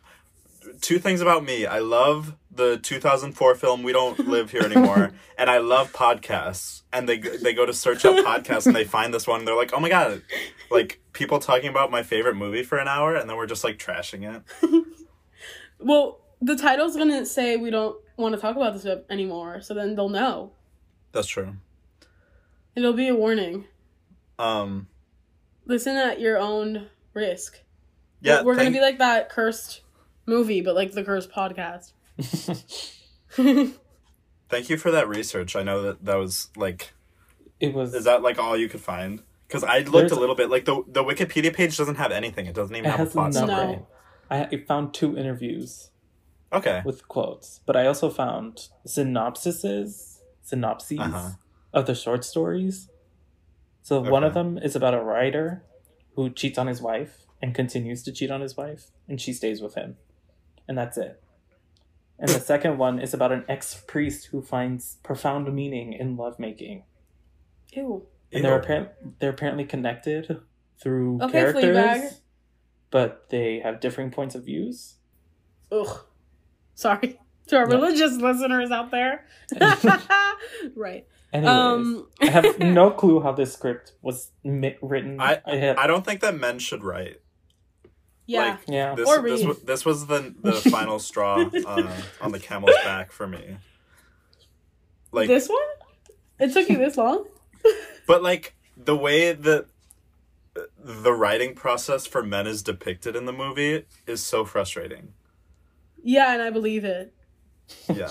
two 0.81 0.99
things 0.99 1.21
about 1.21 1.45
me. 1.45 1.67
I 1.67 1.79
love 1.79 2.35
the 2.51 2.77
2004 2.79 3.55
film 3.55 3.85
We 3.85 3.93
Don't 3.93 4.19
Live 4.29 4.51
Here 4.51 4.63
Anymore 4.63 5.13
and 5.39 5.49
I 5.49 5.59
love 5.59 5.93
podcasts." 5.93 6.83
And 6.93 7.09
they 7.09 7.19
they 7.19 7.55
go 7.55 7.65
to 7.65 7.73
search 7.73 8.05
up 8.05 8.17
podcasts 8.27 8.67
and 8.67 8.75
they 8.75 8.83
find 8.85 9.15
this 9.15 9.27
one 9.27 9.39
and 9.41 9.49
they're 9.49 9.57
like, 9.57 9.73
"Oh 9.73 9.79
my 9.81 9.89
god." 9.89 10.23
Like 10.69 11.01
people 11.13 11.39
talking 11.39 11.69
about 11.71 11.93
my 11.93 12.03
favorite 12.03 12.35
movie 12.35 12.65
for 12.65 12.79
an 12.79 12.89
hour 12.89 13.15
and 13.15 13.31
then 13.31 13.37
we're 13.37 13.47
just 13.47 13.63
like 13.65 13.79
trashing 13.79 14.23
it. 14.29 14.43
Well, 15.79 16.21
the 16.41 16.57
title's 16.57 16.97
gonna 16.97 17.27
say 17.27 17.57
we 17.57 17.71
don't 17.71 17.97
want 18.17 18.35
to 18.35 18.41
talk 18.41 18.57
about 18.57 18.73
this 18.75 18.87
anymore, 19.11 19.61
so 19.61 19.75
then 19.75 19.95
they'll 19.95 20.09
know. 20.09 20.53
That's 21.13 21.27
true. 21.29 21.57
It'll 22.75 22.93
be 22.93 23.09
a 23.09 23.15
warning. 23.15 23.65
Um 24.39 24.89
Listen 25.65 25.97
at 25.97 26.21
your 26.21 26.39
own 26.39 26.89
risk. 27.15 27.61
yeah, 28.21 28.43
we're 28.43 28.55
thank- 28.55 28.67
gonna 28.67 28.77
be 28.77 28.81
like 28.81 28.99
that 28.99 29.31
cursed 29.31 29.81
movie, 30.27 30.61
but 30.61 30.75
like 30.75 30.93
the 30.93 31.03
cursed 31.05 31.31
podcast. 31.31 31.93
Thank 34.49 34.71
you 34.71 34.77
for 34.77 34.91
that 34.93 35.09
research. 35.09 35.57
I 35.57 35.63
know 35.63 35.83
that 35.83 36.05
that 36.05 36.15
was 36.17 36.51
like, 36.57 36.93
it 37.59 37.75
was. 37.75 37.95
is 37.95 38.05
that 38.05 38.23
like 38.23 38.39
all 38.39 38.57
you 38.57 38.69
could 38.69 38.81
find? 38.81 39.23
Because 39.49 39.65
I 39.65 39.81
looked 39.81 40.11
a 40.13 40.17
little 40.21 40.35
bit. 40.37 40.51
Like 40.51 40.65
the 40.67 40.83
the 40.87 41.03
Wikipedia 41.03 41.53
page 41.53 41.77
doesn't 41.77 41.97
have 41.97 42.13
anything. 42.13 42.47
It 42.47 42.55
doesn't 42.55 42.75
even 42.75 42.87
it 42.87 42.91
have 42.91 43.01
a 43.01 43.05
has 43.05 43.13
plot 43.13 43.33
nothing. 43.33 43.49
summary. 43.49 43.79
I, 44.31 44.45
I 44.45 44.65
found 44.67 44.93
two 44.95 45.17
interviews 45.17 45.91
Okay. 46.53 46.83
with 46.85 47.07
quotes, 47.09 47.61
but 47.67 47.77
I 47.77 47.87
also 47.87 48.09
found 48.11 48.69
synopsises, 48.87 50.16
synopses 50.47 50.99
Uh-huh. 51.01 51.31
of 51.73 51.87
the 51.87 51.95
short 51.95 52.25
stories. 52.25 52.89
So 53.83 54.01
one 54.01 54.25
of 54.25 54.35
them 54.35 54.59
is 54.59 54.75
about 54.77 54.95
a 54.95 55.01
writer 55.03 55.65
who 56.15 56.31
cheats 56.31 56.59
on 56.59 56.67
his 56.67 56.81
wife 56.83 57.27
and 57.43 57.55
continues 57.55 58.03
to 58.05 58.13
cheat 58.13 58.31
on 58.31 58.41
his 58.41 58.57
wife, 58.57 58.91
and 59.09 59.21
she 59.21 59.33
stays 59.33 59.61
with 59.61 59.75
him, 59.75 59.97
and 60.67 60.77
that's 60.79 60.97
it. 60.97 61.23
And 62.19 62.29
the 62.31 62.41
second 62.41 62.79
one 62.79 62.99
is 62.99 63.13
about 63.13 63.31
an 63.33 63.45
ex 63.49 63.85
priest 63.87 64.27
who 64.27 64.41
finds 64.41 64.97
profound 65.03 65.55
meaning 65.55 65.93
in 65.93 66.17
lovemaking, 66.17 66.85
Ew. 67.73 68.07
and 68.33 68.43
they're 68.45 68.55
Ew. 68.55 68.59
apparent 68.61 69.19
they're 69.21 69.31
apparently 69.31 69.65
connected 69.67 70.41
through 70.79 71.21
Okay, 71.23 71.33
characters, 71.33 71.77
Fleabag. 71.77 72.21
but 72.91 73.29
they 73.29 73.61
have 73.61 73.81
differing 73.81 74.11
points 74.11 74.35
of 74.35 74.45
views. 74.45 74.97
Ugh. 75.71 76.01
Sorry. 76.75 77.19
To 77.49 77.57
our 77.57 77.69
Yeah. 77.69 77.75
religious 77.77 78.17
listeners 78.17 78.71
out 78.71 78.91
there. 78.91 79.25
right. 80.77 81.07
Anyways, 81.33 81.49
Um, 81.55 82.09
I 82.21 82.27
have 82.27 82.59
no 82.61 82.91
clue 82.91 83.21
how 83.21 83.33
this 83.33 83.53
script 83.53 83.93
was 84.03 84.31
mi- 84.45 84.77
written. 84.83 85.21
I- 85.21 85.41
have, 85.47 85.79
I 85.79 85.87
don't 85.87 86.05
think 86.05 86.21
that 86.23 86.35
men 86.37 86.59
should 86.59 86.83
write. 86.83 87.21
yeah. 88.27 88.51
Like, 88.51 88.59
yeah. 88.69 88.95
This, 88.95 89.09
Or 89.09 89.23
this, 89.23 89.41
read. 89.41 89.49
wa- 89.49 89.55
this 89.65 89.85
was 89.85 90.07
the 90.07 90.35
the 90.41 90.53
final 90.71 90.99
straw 90.99 91.45
uh, 91.67 91.93
on 92.21 92.33
the 92.33 92.41
camel's 92.41 92.75
back 92.85 93.13
for 93.13 93.27
me. 93.27 93.59
Like, 95.13 95.29
this 95.29 95.49
one? 95.49 95.59
It 96.39 96.53
took 96.53 96.69
you 96.69 96.79
this 96.79 96.97
long? 96.97 97.27
but 98.07 98.23
like 98.23 98.55
the 98.77 98.97
way 98.97 99.33
that 99.33 99.67
the 100.79 101.13
writing 101.13 101.55
process 101.55 102.07
for 102.07 102.23
men 102.23 102.47
is 102.47 102.63
depicted 102.63 103.15
in 103.17 103.25
the 103.25 103.33
movie 103.33 103.85
is 104.07 104.23
so 104.23 104.45
frustrating. 104.45 105.13
Yeah, 106.03 106.33
and 106.33 106.41
I 106.43 106.51
believe 106.51 106.85
it. 106.85 107.13
Yeah. 107.93 108.11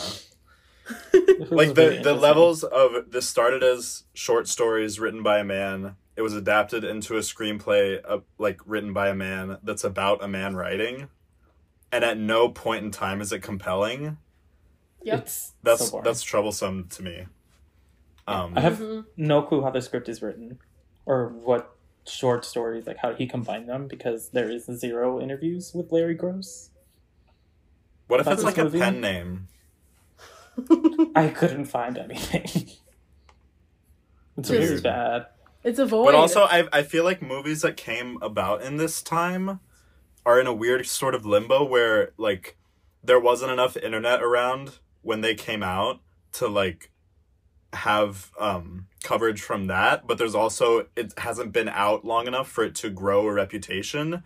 Like 1.49 1.73
the 1.73 1.99
the 2.03 2.13
levels 2.13 2.63
of 2.63 3.11
this 3.11 3.27
started 3.27 3.63
as 3.63 4.03
short 4.13 4.47
stories 4.47 4.99
written 4.99 5.23
by 5.23 5.39
a 5.39 5.43
man 5.43 5.95
it 6.15 6.21
was 6.21 6.33
adapted 6.33 6.83
into 6.83 7.15
a 7.17 7.19
screenplay 7.21 7.99
uh, 8.07 8.19
like 8.37 8.59
written 8.65 8.93
by 8.93 9.09
a 9.09 9.15
man 9.15 9.57
that's 9.63 9.83
about 9.83 10.23
a 10.23 10.27
man 10.27 10.55
writing 10.55 11.07
and 11.91 12.03
at 12.03 12.17
no 12.17 12.49
point 12.49 12.85
in 12.85 12.91
time 12.91 13.19
is 13.19 13.31
it 13.31 13.39
compelling 13.41 14.17
Yep. 15.03 15.19
It's 15.21 15.53
that's 15.63 15.89
so 15.89 16.01
that's 16.03 16.21
troublesome 16.23 16.87
to 16.89 17.03
me 17.03 17.25
um 18.27 18.53
I 18.55 18.61
have 18.61 18.77
Mhm. 18.79 19.05
no 19.17 19.41
clue 19.41 19.61
how 19.63 19.71
the 19.71 19.81
script 19.81 20.07
is 20.07 20.21
written 20.21 20.59
or 21.07 21.29
what 21.29 21.75
short 22.07 22.45
stories 22.45 22.85
like 22.85 22.97
how 22.97 23.13
he 23.15 23.25
combined 23.25 23.67
them 23.67 23.87
because 23.87 24.29
there 24.29 24.49
is 24.51 24.65
zero 24.65 25.19
interviews 25.19 25.73
with 25.73 25.91
Larry 25.91 26.13
Gross. 26.13 26.69
What 28.07 28.19
if 28.19 28.27
it's 28.27 28.43
like 28.43 28.55
this 28.55 28.73
a 28.73 28.77
pen 28.77 29.01
name 29.01 29.47
I 31.15 31.27
couldn't 31.27 31.65
find 31.65 31.97
anything. 31.97 32.43
it's 34.37 34.49
Just- 34.49 34.51
really 34.51 34.81
bad. 34.81 35.27
It's 35.63 35.79
a 35.79 35.85
void. 35.87 36.05
but 36.05 36.13
also 36.15 36.43
I, 36.43 36.67
I 36.71 36.83
feel 36.83 37.03
like 37.03 37.23
movies 37.23 37.61
that 37.63 37.75
came 37.75 38.19
about 38.21 38.61
in 38.61 38.77
this 38.77 39.01
time 39.01 39.59
are 40.23 40.39
in 40.39 40.45
a 40.45 40.53
weird 40.53 40.85
sort 40.85 41.15
of 41.15 41.25
limbo 41.25 41.63
where 41.65 42.11
like 42.17 42.55
there 43.03 43.19
wasn't 43.19 43.51
enough 43.51 43.75
internet 43.75 44.21
around 44.21 44.77
when 45.01 45.21
they 45.21 45.33
came 45.33 45.63
out 45.63 46.01
to 46.33 46.47
like 46.47 46.91
have 47.73 48.31
um 48.39 48.85
coverage 49.03 49.41
from 49.41 49.65
that 49.67 50.05
but 50.05 50.19
there's 50.19 50.35
also 50.35 50.85
it 50.95 51.13
hasn't 51.17 51.51
been 51.51 51.67
out 51.67 52.05
long 52.05 52.27
enough 52.27 52.47
for 52.47 52.63
it 52.63 52.75
to 52.75 52.91
grow 52.91 53.27
a 53.27 53.33
reputation 53.33 54.21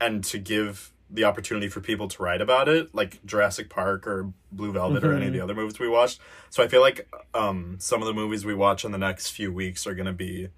and 0.00 0.24
to 0.24 0.38
give 0.38 0.93
the 1.10 1.24
opportunity 1.24 1.68
for 1.68 1.80
people 1.80 2.08
to 2.08 2.22
write 2.22 2.40
about 2.40 2.68
it 2.68 2.94
like 2.94 3.24
Jurassic 3.24 3.68
Park 3.68 4.06
or 4.06 4.32
Blue 4.50 4.72
Velvet 4.72 5.04
or 5.04 5.14
any 5.14 5.26
of 5.26 5.32
the 5.32 5.40
other 5.40 5.54
movies 5.54 5.78
we 5.78 5.88
watched. 5.88 6.18
So 6.50 6.62
I 6.62 6.68
feel 6.68 6.80
like 6.80 7.08
um 7.34 7.76
some 7.78 8.00
of 8.00 8.06
the 8.06 8.14
movies 8.14 8.44
we 8.44 8.54
watch 8.54 8.84
in 8.84 8.92
the 8.92 8.98
next 8.98 9.30
few 9.30 9.52
weeks 9.52 9.86
are 9.86 9.94
going 9.94 10.06
to 10.06 10.12
be 10.12 10.48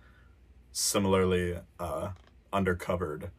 similarly 0.73 1.59
uh 1.79 2.11
undercovered. 2.53 3.31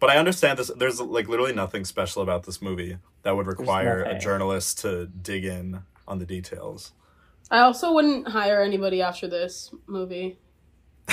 But 0.00 0.10
I 0.10 0.16
understand 0.16 0.58
this 0.58 0.70
there's 0.76 1.00
like 1.00 1.28
literally 1.28 1.54
nothing 1.54 1.84
special 1.84 2.20
about 2.22 2.44
this 2.44 2.60
movie 2.60 2.98
that 3.22 3.36
would 3.36 3.46
require 3.46 4.02
a 4.02 4.18
journalist 4.18 4.80
to 4.80 5.06
dig 5.06 5.44
in 5.44 5.82
on 6.06 6.18
the 6.18 6.26
details. 6.26 6.92
I 7.50 7.60
also 7.60 7.92
wouldn't 7.92 8.28
hire 8.28 8.60
anybody 8.62 9.00
after 9.00 9.28
this 9.28 9.72
movie. 9.86 10.38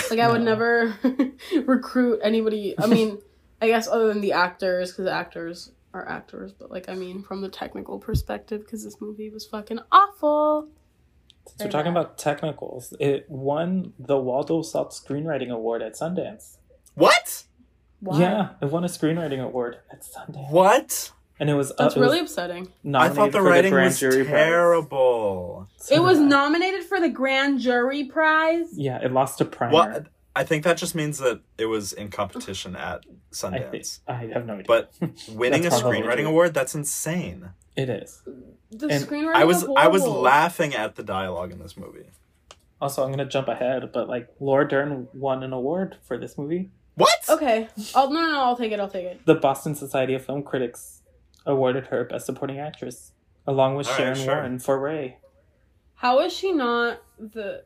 Like 0.09 0.19
I 0.19 0.31
would 0.31 0.41
never 0.51 0.97
recruit 1.65 2.19
anybody. 2.23 2.75
I 2.77 2.87
mean, 2.87 3.19
I 3.61 3.67
guess 3.67 3.87
other 3.87 4.07
than 4.07 4.21
the 4.21 4.33
actors, 4.33 4.91
because 4.91 5.07
actors 5.07 5.71
are 5.93 6.07
actors. 6.07 6.51
But 6.51 6.71
like, 6.71 6.89
I 6.89 6.95
mean, 6.95 7.21
from 7.21 7.41
the 7.41 7.49
technical 7.49 7.99
perspective, 7.99 8.61
because 8.61 8.83
this 8.83 8.99
movie 8.99 9.29
was 9.29 9.45
fucking 9.45 9.79
awful. 9.91 10.69
So 11.57 11.65
we're 11.65 11.71
talking 11.71 11.91
about 11.91 12.17
technicals, 12.17 12.93
it 12.99 13.25
won 13.29 13.93
the 13.97 14.17
Waldo 14.17 14.61
Salt 14.61 14.91
Screenwriting 14.91 15.49
Award 15.49 15.81
at 15.81 15.93
Sundance. 15.93 16.57
what 16.93 17.43
Why? 17.99 18.19
Yeah, 18.19 18.49
it 18.61 18.65
won 18.65 18.83
a 18.83 18.87
screenwriting 18.87 19.43
award 19.43 19.77
at 19.91 20.01
Sundance, 20.03 20.51
what 20.51 21.11
and 21.39 21.49
it 21.49 21.55
was 21.55 21.71
uh, 21.71 21.75
That's 21.79 21.95
it 21.95 21.99
was 21.99 22.09
really 22.09 22.19
upsetting. 22.19 22.71
I 22.93 23.09
thought 23.09 23.31
the 23.31 23.39
for 23.39 23.43
writing 23.43 23.71
grand 23.71 23.87
was 23.87 23.99
jury 23.99 24.23
prize. 24.23 24.27
terrible 24.27 25.67
So 25.77 25.95
It 25.95 25.99
was 25.99 26.19
did 26.19 26.27
nominated 26.27 26.83
for 26.83 26.99
the 26.99 27.09
grand 27.09 27.59
jury 27.59 28.03
prize. 28.05 28.77
Yeah, 28.77 29.03
it 29.03 29.11
lost 29.11 29.39
to 29.39 29.45
Primer. 29.45 29.73
Well, 29.73 30.03
I 30.35 30.43
think 30.43 30.63
that 30.63 30.77
just 30.77 30.95
means 30.95 31.17
that 31.19 31.41
it 31.57 31.65
was 31.65 31.91
in 31.93 32.09
competition 32.09 32.75
at 32.75 33.03
I 33.43 33.59
think 33.59 33.73
Sundance. 33.83 33.99
I 34.07 34.13
have 34.33 34.45
no 34.45 34.53
idea. 34.53 34.65
But 34.67 34.93
winning 35.29 35.65
a 35.65 35.69
screenwriting 35.69 36.25
award, 36.25 36.53
that's 36.53 36.73
insane. 36.75 37.49
it 37.75 37.89
is. 37.89 38.21
The 38.71 38.87
And 38.87 39.05
screenwriting. 39.05 39.35
I 39.35 39.43
was 39.43 39.67
I 39.77 39.87
was 39.87 40.03
laughing 40.07 40.73
at 40.73 40.95
the 40.95 41.03
dialogue 41.03 41.51
in 41.51 41.59
this 41.59 41.75
movie. 41.75 42.05
Also, 42.79 43.03
I'm 43.03 43.11
gonna 43.11 43.25
jump 43.25 43.47
ahead, 43.47 43.91
but 43.91 44.07
like 44.07 44.29
Laura 44.39 44.67
Dern 44.67 45.07
won 45.13 45.43
an 45.43 45.51
award 45.53 45.97
for 46.03 46.17
this 46.17 46.37
movie. 46.37 46.71
What? 46.95 47.17
Okay. 47.29 47.67
Oh 47.93 48.07
no, 48.09 48.21
no, 48.21 48.31
no! 48.31 48.43
I'll 48.43 48.55
take 48.57 48.71
it. 48.71 48.79
I'll 48.79 48.89
take 48.89 49.05
it. 49.05 49.25
The 49.25 49.35
Boston 49.35 49.75
Society 49.75 50.13
of 50.13 50.25
Film 50.25 50.43
Critics 50.43 51.01
awarded 51.45 51.87
her 51.87 52.03
Best 52.05 52.25
Supporting 52.25 52.59
Actress, 52.59 53.11
along 53.45 53.75
with 53.75 53.87
All 53.87 53.93
right, 53.93 53.97
Sharon 53.99 54.15
sure. 54.17 54.35
Warren 54.35 54.59
for 54.59 54.79
Ray, 54.79 55.17
How 55.95 56.19
is 56.21 56.33
she 56.33 56.51
not 56.53 57.01
the 57.19 57.63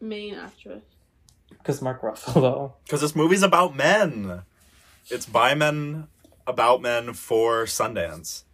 main 0.00 0.34
actress? 0.34 0.82
Because 1.64 1.80
Mark 1.80 2.02
Ruffalo. 2.02 2.74
Because 2.84 3.00
this 3.00 3.16
movie's 3.16 3.42
about 3.42 3.74
men. 3.74 4.42
It's 5.10 5.24
by 5.26 5.54
men, 5.54 6.08
about 6.46 6.82
men 6.82 7.14
for 7.14 7.64
Sundance. 7.64 8.44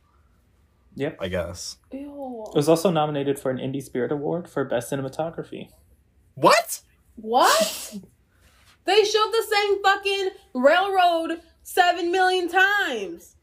Yep. 0.94 1.18
I 1.20 1.28
guess. 1.28 1.76
Ew. 1.92 2.44
It 2.52 2.56
was 2.56 2.68
also 2.68 2.90
nominated 2.90 3.38
for 3.38 3.50
an 3.50 3.58
Indie 3.58 3.82
Spirit 3.82 4.12
Award 4.12 4.48
for 4.48 4.64
Best 4.64 4.90
Cinematography. 4.92 5.68
What? 6.34 6.80
What? 7.16 7.94
they 8.84 9.04
showed 9.04 9.30
the 9.32 9.44
same 9.50 9.82
fucking 9.82 10.30
railroad 10.54 11.40
seven 11.62 12.10
million 12.12 12.48
times. 12.48 13.36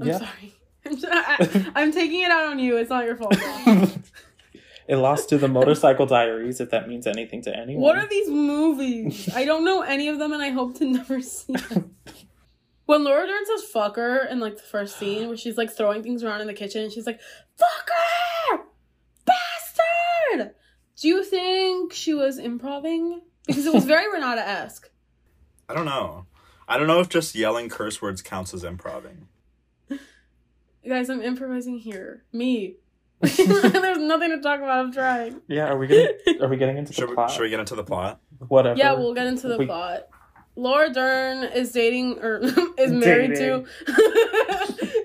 I'm 0.00 0.06
Yeah. 0.08 0.18
sorry. 0.18 0.54
I'm, 0.86 0.92
just- 0.96 1.06
I, 1.10 1.72
I'm 1.74 1.92
taking 1.92 2.22
it 2.22 2.30
out 2.30 2.46
on 2.46 2.58
you. 2.58 2.76
It's 2.78 2.90
not 2.90 3.04
your 3.06 3.16
fault. 3.16 3.36
though. 4.86 4.94
it 4.94 4.96
lost 4.96 5.28
to 5.30 5.38
the 5.38 5.48
Motorcycle 5.48 6.06
Diaries, 6.06 6.60
if 6.60 6.70
that 6.70 6.88
means 6.88 7.06
anything 7.06 7.42
to 7.42 7.56
anyone. 7.56 7.82
what 7.82 7.96
are 7.96 8.06
these 8.08 8.28
movies? 8.28 9.28
I 9.34 9.44
don't 9.44 9.64
know 9.64 9.82
any 9.82 10.08
of 10.08 10.18
them, 10.18 10.32
and 10.32 10.42
I 10.42 10.50
hope 10.50 10.76
to 10.78 10.84
never 10.90 11.20
see 11.20 11.52
them. 11.54 11.94
When 12.86 13.02
Laura 13.02 13.26
Dern 13.26 13.46
says 13.46 13.64
"fuck 13.64 13.96
her" 13.96 14.26
in 14.26 14.40
like 14.40 14.56
the 14.56 14.62
first 14.62 14.98
scene, 14.98 15.28
where 15.28 15.36
she's 15.36 15.56
like 15.56 15.70
throwing 15.74 16.02
things 16.02 16.22
around 16.22 16.42
in 16.42 16.46
the 16.46 16.52
kitchen, 16.54 16.82
and 16.82 16.92
she's 16.92 17.06
like 17.06 17.20
"fuck 17.56 17.90
her, 18.50 18.58
bastard." 19.24 20.54
Do 20.96 21.08
you 21.08 21.24
think 21.24 21.92
she 21.92 22.12
was 22.14 22.38
improving? 22.38 23.22
Because 23.46 23.66
it 23.66 23.72
was 23.74 23.84
very 23.84 24.10
Renata 24.12 24.46
esque. 24.46 24.90
I 25.68 25.74
don't 25.74 25.86
know. 25.86 26.26
I 26.68 26.76
don't 26.78 26.86
know 26.86 27.00
if 27.00 27.08
just 27.08 27.34
yelling 27.34 27.68
curse 27.68 28.00
words 28.02 28.22
counts 28.22 28.52
as 28.54 28.64
improving. 28.64 29.28
Guys, 30.88 31.08
I'm 31.08 31.22
improvising 31.22 31.78
here. 31.78 32.24
Me. 32.32 32.76
There's 33.20 33.98
nothing 33.98 34.30
to 34.30 34.40
talk 34.40 34.58
about. 34.60 34.84
I'm 34.84 34.92
trying. 34.92 35.40
Yeah, 35.48 35.66
are 35.68 35.78
we 35.78 35.86
gonna 35.86 36.08
are 36.42 36.48
we 36.48 36.56
getting 36.56 36.76
into 36.78 36.92
Should 36.92 37.04
the 37.04 37.08
we, 37.10 37.14
plot? 37.14 37.30
should 37.30 37.42
we 37.42 37.50
get 37.50 37.60
into 37.60 37.74
the 37.74 37.84
plot? 37.84 38.20
Whatever. 38.48 38.78
Yeah, 38.78 38.92
we'll 38.92 39.14
get 39.14 39.26
into 39.26 39.48
the 39.48 39.58
We- 39.58 39.66
plot. 39.66 40.08
Laura 40.56 40.88
Dern 40.92 41.42
is 41.44 41.72
dating 41.72 42.18
or 42.20 42.38
is 42.78 42.92
married 42.92 43.34
Dating. 43.34 43.64
to 43.64 43.66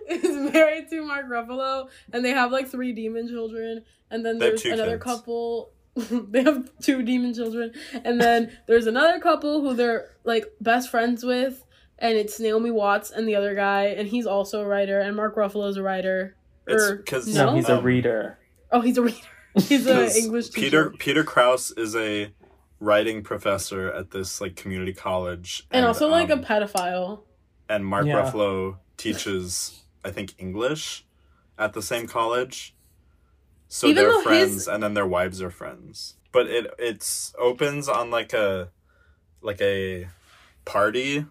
is 0.10 0.54
married 0.54 0.90
to 0.90 1.04
Mark 1.06 1.28
Ruffalo, 1.28 1.90
and 2.14 2.24
they 2.24 2.30
have 2.32 2.52
like 2.52 2.68
three 2.68 2.94
demon 2.94 3.28
children. 3.28 3.84
And 4.12 4.26
then 4.26 4.38
there's 4.38 4.64
another 4.66 4.98
kids. 4.98 5.04
couple. 5.04 5.72
they 5.96 6.44
have 6.44 6.70
two 6.82 7.02
demon 7.04 7.34
children, 7.34 7.74
and 8.04 8.22
then 8.22 8.56
there's 8.68 8.86
another 8.88 9.20
couple 9.20 9.62
who 9.62 9.74
they're 9.74 10.10
like 10.24 10.46
best 10.62 10.90
friends 10.90 11.24
with, 11.24 11.66
and 11.98 12.16
it's 12.18 12.40
Naomi 12.40 12.72
Watts 12.72 13.10
and 13.12 13.28
the 13.28 13.36
other 13.36 13.56
guy, 13.56 13.86
and 13.86 14.08
he's 14.08 14.26
also 14.28 14.62
a 14.62 14.66
writer, 14.68 15.00
and 15.00 15.16
Mark 15.16 15.36
Ruffalo's 15.36 15.78
a 15.78 15.84
writer. 15.84 16.36
It's 16.68 16.92
because 16.92 17.28
No, 17.34 17.48
No? 17.48 17.56
he's 17.56 17.70
a 17.70 17.78
um, 17.78 17.84
reader. 17.84 18.38
Oh, 18.72 18.82
he's 18.82 18.98
a 18.98 19.02
reader. 19.04 19.18
He's 19.56 19.88
an 19.88 20.10
English 20.16 20.52
Peter 20.54 20.90
teacher. 20.90 20.98
Peter 21.00 21.24
Krause 21.24 21.72
is 21.72 21.96
a 21.96 22.32
writing 22.80 23.24
professor 23.24 23.92
at 23.92 24.12
this 24.12 24.40
like 24.40 24.56
community 24.56 24.94
college, 24.94 25.66
and 25.72 25.86
also 25.86 26.08
like 26.08 26.30
um, 26.30 26.42
a 26.42 26.44
pedophile. 26.44 27.24
and 27.68 27.84
Mark 27.84 28.06
Yeah. 28.06 28.22
Ruffalo 28.22 28.78
teaches, 28.96 29.82
I 30.06 30.12
think, 30.12 30.36
English 30.38 31.04
at 31.58 31.74
the 31.74 31.82
same 31.82 32.06
college. 32.08 32.76
So 33.68 33.88
Even 33.88 34.04
they're 34.04 34.22
friends, 34.22 34.54
his- 34.54 34.68
and 34.68 34.84
then 34.84 34.94
their 34.94 35.08
wives 35.08 35.42
are 35.42 35.50
friends. 35.52 36.14
But 36.32 36.46
it 36.48 36.72
it's 36.78 37.34
opens 37.40 37.90
on 37.90 38.12
like 38.12 38.32
a 38.34 38.70
like 39.42 39.60
a 39.62 40.10
party 40.64 41.26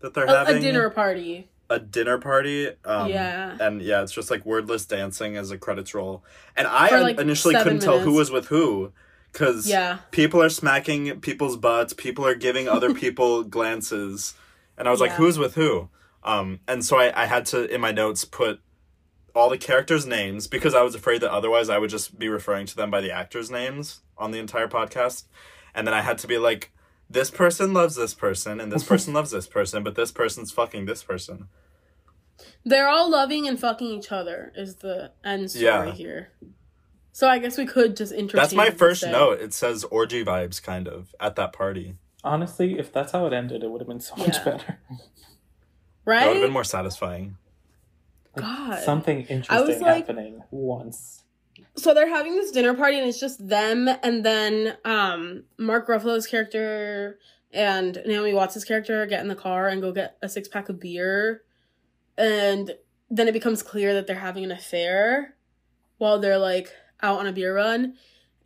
that 0.00 0.14
they're 0.14 0.24
A, 0.24 0.30
having 0.38 0.56
a 0.56 0.60
dinner 0.60 0.88
party. 0.88 1.49
A 1.70 1.78
dinner 1.78 2.18
party. 2.18 2.68
Um, 2.84 3.08
Yeah. 3.08 3.56
and 3.60 3.80
yeah, 3.80 4.02
it's 4.02 4.12
just 4.12 4.30
like 4.30 4.44
wordless 4.44 4.84
dancing 4.84 5.36
as 5.36 5.48
the 5.48 5.56
credits 5.56 5.94
roll. 5.94 6.22
And 6.56 6.66
I 6.66 7.00
like, 7.00 7.18
initially 7.18 7.54
couldn't 7.54 7.80
tell 7.80 8.00
who 8.00 8.12
was 8.12 8.30
with 8.30 8.48
who 8.48 8.92
because 9.32 9.66
Yeah. 9.66 9.98
people 10.10 10.42
are 10.42 10.48
smacking 10.50 11.20
people's 11.20 11.56
butts, 11.56 11.92
people 11.92 12.26
are 12.26 12.34
giving 12.34 12.68
other 12.68 12.92
people 13.02 13.44
glances, 13.44 14.34
and 14.76 14.88
I 14.88 14.90
was 14.90 15.00
like, 15.00 15.12
who's 15.12 15.38
with 15.38 15.54
who? 15.54 15.88
Um, 16.24 16.60
and 16.68 16.84
so 16.84 16.98
I, 16.98 17.22
I 17.22 17.26
had 17.26 17.46
to 17.46 17.72
in 17.72 17.80
my 17.80 17.92
notes 17.92 18.24
put 18.24 18.60
all 19.34 19.48
the 19.48 19.56
characters' 19.58 20.04
names 20.06 20.48
because 20.48 20.74
I 20.74 20.82
was 20.82 20.94
afraid 20.96 21.20
that 21.22 21.30
otherwise 21.30 21.68
I 21.70 21.78
would 21.78 21.90
just 21.90 22.18
be 22.18 22.28
referring 22.28 22.66
to 22.66 22.76
them 22.76 22.90
by 22.90 23.00
the 23.00 23.12
actors' 23.12 23.50
names 23.50 24.00
on 24.18 24.32
the 24.32 24.38
entire 24.40 24.66
podcast. 24.68 25.24
And 25.72 25.86
then 25.86 25.94
I 25.94 26.00
had 26.00 26.18
to 26.18 26.26
be 26.26 26.36
like, 26.36 26.72
this 27.08 27.30
person 27.30 27.72
loves 27.72 27.94
this 27.96 28.12
person, 28.14 28.60
and 28.60 28.72
this 28.72 28.82
person 28.92 29.14
loves 29.14 29.30
this 29.30 29.46
person, 29.46 29.82
but 29.84 29.94
this 29.94 30.10
person's 30.12 30.50
fucking 30.50 30.86
this 30.86 31.02
person. 31.04 31.46
They're 32.64 32.88
all 32.88 33.10
loving 33.10 33.46
and 33.48 33.58
fucking 33.58 33.86
each 33.88 34.12
other 34.12 34.52
is 34.56 34.76
the 34.76 35.12
end 35.24 35.50
story 35.50 35.64
Yeah. 35.64 35.90
here. 35.92 36.32
So 37.12 37.28
I 37.28 37.38
guess 37.38 37.58
we 37.58 37.66
could 37.66 37.96
just 37.96 38.12
interchange. 38.12 38.32
That's 38.40 38.54
my 38.54 38.70
first 38.70 39.00
say. 39.02 39.10
note. 39.10 39.40
It 39.40 39.52
says 39.52 39.84
orgy 39.84 40.24
vibes, 40.24 40.62
kind 40.62 40.86
of, 40.88 41.14
at 41.20 41.36
that 41.36 41.52
party. 41.52 41.96
Honestly, 42.22 42.78
if 42.78 42.92
that's 42.92 43.12
how 43.12 43.26
it 43.26 43.32
ended, 43.32 43.62
it 43.64 43.70
would 43.70 43.80
have 43.80 43.88
been 43.88 44.00
so 44.00 44.14
much 44.16 44.42
better. 44.44 44.78
Right? 46.04 46.20
That 46.20 46.26
would 46.28 46.36
have 46.36 46.44
been 46.44 46.52
more 46.52 46.64
satisfying. 46.64 47.36
God. 48.36 48.82
Something 48.84 49.22
interesting 49.22 49.80
like- 49.80 50.06
happening 50.06 50.42
once. 50.50 51.24
so 51.76 51.92
they're 51.94 52.08
having 52.08 52.36
this 52.36 52.50
dinner 52.52 52.74
party 52.74 52.98
and 52.98 53.08
it's 53.08 53.20
just 53.20 53.46
them 53.46 53.88
and 54.02 54.24
then 54.24 54.76
um 54.84 55.44
Mark 55.58 55.88
Ruffalo's 55.88 56.26
character 56.26 57.18
and 57.52 58.00
Naomi 58.06 58.32
Watts' 58.32 58.64
character 58.64 59.04
get 59.06 59.20
in 59.20 59.28
the 59.28 59.34
car 59.34 59.66
and 59.68 59.82
go 59.82 59.92
get 59.92 60.16
a 60.22 60.28
six 60.28 60.48
pack 60.48 60.68
of 60.68 60.78
beer 60.80 61.42
and 62.20 62.72
then 63.08 63.28
it 63.28 63.32
becomes 63.32 63.62
clear 63.62 63.94
that 63.94 64.06
they're 64.06 64.16
having 64.16 64.44
an 64.44 64.52
affair 64.52 65.36
while 65.96 66.18
they're 66.18 66.38
like 66.38 66.70
out 67.02 67.18
on 67.18 67.26
a 67.26 67.32
beer 67.32 67.54
run. 67.54 67.94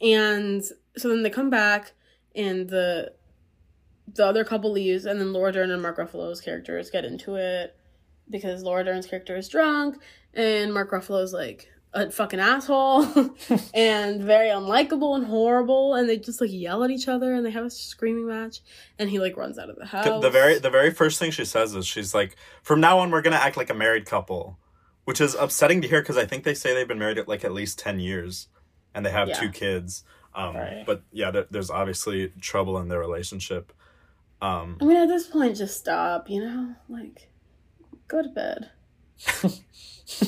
And 0.00 0.62
so 0.96 1.08
then 1.08 1.22
they 1.22 1.30
come 1.30 1.50
back 1.50 1.92
and 2.36 2.68
the 2.68 3.12
the 4.06 4.24
other 4.24 4.44
couple 4.44 4.70
leaves 4.70 5.06
and 5.06 5.18
then 5.18 5.32
Laura 5.32 5.50
Dern 5.50 5.70
and 5.70 5.82
Mark 5.82 5.98
Ruffalo's 5.98 6.40
characters 6.40 6.90
get 6.90 7.04
into 7.04 7.34
it 7.34 7.76
because 8.30 8.62
Laura 8.62 8.84
Dern's 8.84 9.06
character 9.06 9.36
is 9.36 9.48
drunk 9.48 9.96
and 10.34 10.72
Mark 10.72 10.92
Ruffalo's 10.92 11.32
like 11.32 11.68
a 11.94 12.10
fucking 12.10 12.40
asshole 12.40 13.04
and 13.74 14.20
very 14.22 14.48
unlikable 14.48 15.14
and 15.16 15.24
horrible 15.26 15.94
and 15.94 16.08
they 16.08 16.16
just 16.18 16.40
like 16.40 16.50
yell 16.52 16.82
at 16.82 16.90
each 16.90 17.06
other 17.08 17.34
and 17.34 17.46
they 17.46 17.50
have 17.50 17.64
a 17.64 17.70
screaming 17.70 18.26
match 18.26 18.60
and 18.98 19.08
he 19.08 19.18
like 19.20 19.36
runs 19.36 19.58
out 19.58 19.70
of 19.70 19.76
the 19.76 19.86
house. 19.86 20.04
The, 20.22 20.30
very 20.30 20.58
the 20.58 20.70
very 20.70 20.90
first 20.90 21.18
thing 21.18 21.30
she 21.30 21.44
says 21.44 21.74
is 21.74 21.86
she's 21.86 22.12
like, 22.14 22.36
"From 22.62 22.80
now 22.80 22.98
on, 22.98 23.10
we're 23.10 23.22
gonna 23.22 23.36
act 23.36 23.56
like 23.56 23.70
a 23.70 23.74
married 23.74 24.06
couple," 24.06 24.58
which 25.04 25.20
is 25.20 25.34
upsetting 25.34 25.80
to 25.82 25.88
hear 25.88 26.00
because 26.02 26.16
I 26.16 26.26
think 26.26 26.44
they 26.44 26.54
say 26.54 26.74
they've 26.74 26.88
been 26.88 26.98
married 26.98 27.18
at 27.18 27.28
like 27.28 27.44
at 27.44 27.52
least 27.52 27.78
ten 27.78 28.00
years, 28.00 28.48
and 28.94 29.06
they 29.06 29.10
have 29.10 29.28
Yeah. 29.28 29.40
two 29.40 29.50
kids. 29.50 30.02
Um, 30.34 30.56
Right. 30.56 30.82
But 30.84 31.02
yeah, 31.12 31.30
there, 31.30 31.46
there's 31.50 31.70
obviously 31.70 32.32
trouble 32.40 32.76
in 32.78 32.88
their 32.88 32.98
relationship. 32.98 33.72
Um, 34.42 34.78
I 34.80 34.84
mean 34.84 34.96
at 34.96 35.06
this 35.08 35.28
point 35.28 35.56
just 35.56 35.78
stop, 35.78 36.28
you 36.28 36.40
know? 36.44 36.74
Like 36.88 37.30
go 38.08 38.20
to 38.20 38.28
bed. 38.28 38.70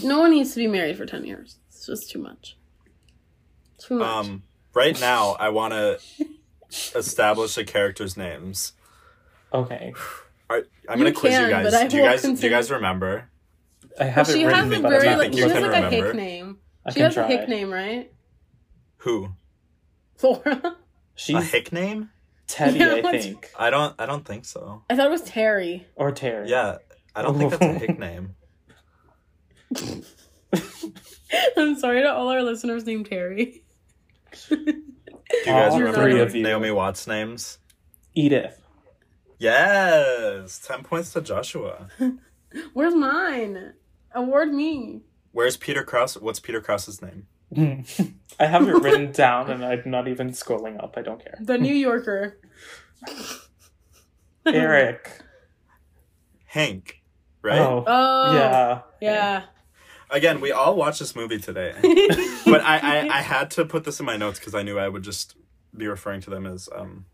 No 0.02 0.20
one 0.20 0.30
needs 0.30 0.50
to 0.54 0.56
be 0.56 0.66
married 0.66 0.96
for 0.96 1.06
10 1.06 1.24
years. 1.24 1.58
It's 1.68 1.86
just 1.86 2.10
too 2.10 2.18
much. 2.18 2.56
Too 3.78 3.96
much. 3.98 4.06
um, 4.26 4.42
right 4.74 4.98
now, 5.00 5.36
I 5.38 5.50
want 5.50 5.72
to 5.74 5.98
establish 6.98 7.54
the 7.54 7.64
characters' 7.64 8.16
names. 8.16 8.72
Okay. 9.52 9.92
Are, 10.48 10.62
I'm 10.88 10.98
gonna 10.98 11.12
quiz 11.12 11.32
you 11.34 11.40
can, 11.40 11.50
guys. 11.50 11.64
but 11.64 11.74
I 11.74 11.86
Do 11.88 11.96
you 11.96 12.02
will 12.02 12.08
guys 12.10 12.22
do 12.22 12.28
you 12.28 12.32
consider- 12.34 12.54
guys 12.56 12.70
remember? 12.70 13.28
I 13.98 14.04
Well, 14.04 14.12
have 14.12 14.28
it 14.28 14.32
she 14.32 14.44
written, 14.44 14.70
has 14.70 14.78
a 14.78 14.82
but 14.82 14.88
very 14.90 15.08
I'm 15.08 15.18
like 15.18 15.28
not 15.30 15.34
she 15.34 15.38
you 15.40 15.44
has 15.48 15.52
can 15.52 15.62
like 15.62 15.70
a 15.70 15.74
remember. 15.86 16.06
hick 16.06 16.14
name. 16.16 16.58
I 16.84 16.90
She 16.90 16.94
can 16.94 17.02
has 17.04 17.14
try. 17.14 17.24
a 17.24 17.26
hick 17.26 17.48
name, 17.48 17.72
right? 17.72 18.12
Who? 18.98 19.30
Laura. 20.22 20.42
A 20.64 20.76
She's 21.18 21.50
hick 21.50 21.72
name? 21.72 22.10
Teddy, 22.46 22.78
Yeah, 22.78 22.94
I 22.96 23.00
what's- 23.00 23.24
think, 23.24 23.50
I 23.58 23.70
don't. 23.70 23.94
I 23.98 24.06
don't 24.06 24.24
think 24.24 24.44
so. 24.44 24.82
I 24.90 24.94
thought 24.96 25.06
it 25.06 25.10
was 25.10 25.22
Terry. 25.22 25.86
or 25.96 26.12
Terry. 26.12 26.48
Yeah, 26.50 26.76
I 27.14 27.22
don't 27.22 27.36
think 27.38 27.50
that's 27.50 27.62
a 27.64 27.78
hick 27.78 27.98
name. 27.98 28.35
I'm 31.56 31.76
sorry 31.78 32.02
to 32.02 32.12
all 32.12 32.28
our 32.28 32.42
listeners 32.42 32.84
named 32.84 33.06
Terry. 33.06 33.62
Do 34.48 34.56
you 34.56 34.84
guys 35.44 35.72
All 35.72 35.78
remember 35.78 36.00
three 36.02 36.12
Naomi, 36.14 36.20
of 36.22 36.34
you. 36.34 36.42
Naomi 36.42 36.70
Watts' 36.70 37.06
names? 37.06 37.58
Edith. 38.14 38.62
Yes, 39.38 40.58
ten 40.66 40.82
points 40.82 41.12
to 41.12 41.20
Joshua. 41.20 41.88
Where's 42.72 42.94
mine? 42.94 43.74
Award 44.14 44.52
me. 44.54 45.02
Where's 45.32 45.56
Peter 45.56 45.82
Krause? 45.84 46.16
What's 46.18 46.40
Peter 46.40 46.60
Krause's 46.60 47.02
name? 47.02 47.26
I 48.40 48.46
have 48.46 48.66
it 48.68 48.72
written 48.82 49.12
down, 49.12 49.50
and 49.50 49.64
I'm 49.64 49.82
not 49.86 50.08
even 50.08 50.30
scrolling 50.30 50.82
up. 50.82 50.94
I 50.96 51.02
don't 51.02 51.22
care. 51.22 51.36
The 51.40 51.58
New 51.58 51.74
Yorker. 51.74 52.38
Eric. 54.46 55.10
Hank. 56.46 57.02
Right. 57.42 57.58
Oh, 57.60 57.84
Oh. 57.86 58.32
yeah. 58.34 58.80
Yeah. 59.00 59.42
Again, 60.10 60.40
we 60.40 60.52
all 60.52 60.76
watched 60.76 61.00
this 61.00 61.16
movie 61.16 61.38
today, 61.38 61.74
but 62.44 62.60
I, 62.62 62.78
I 62.82 63.08
I 63.18 63.20
had 63.22 63.50
to 63.52 63.64
put 63.64 63.84
this 63.84 63.98
in 64.00 64.06
my 64.06 64.16
notes 64.16 64.38
because 64.38 64.54
I 64.54 64.62
knew 64.62 64.78
I 64.78 64.88
would 64.88 65.02
just 65.02 65.34
be 65.76 65.86
referring 65.88 66.20
to 66.22 66.30
them 66.30 66.46
as 66.46 66.68
um 66.74 67.06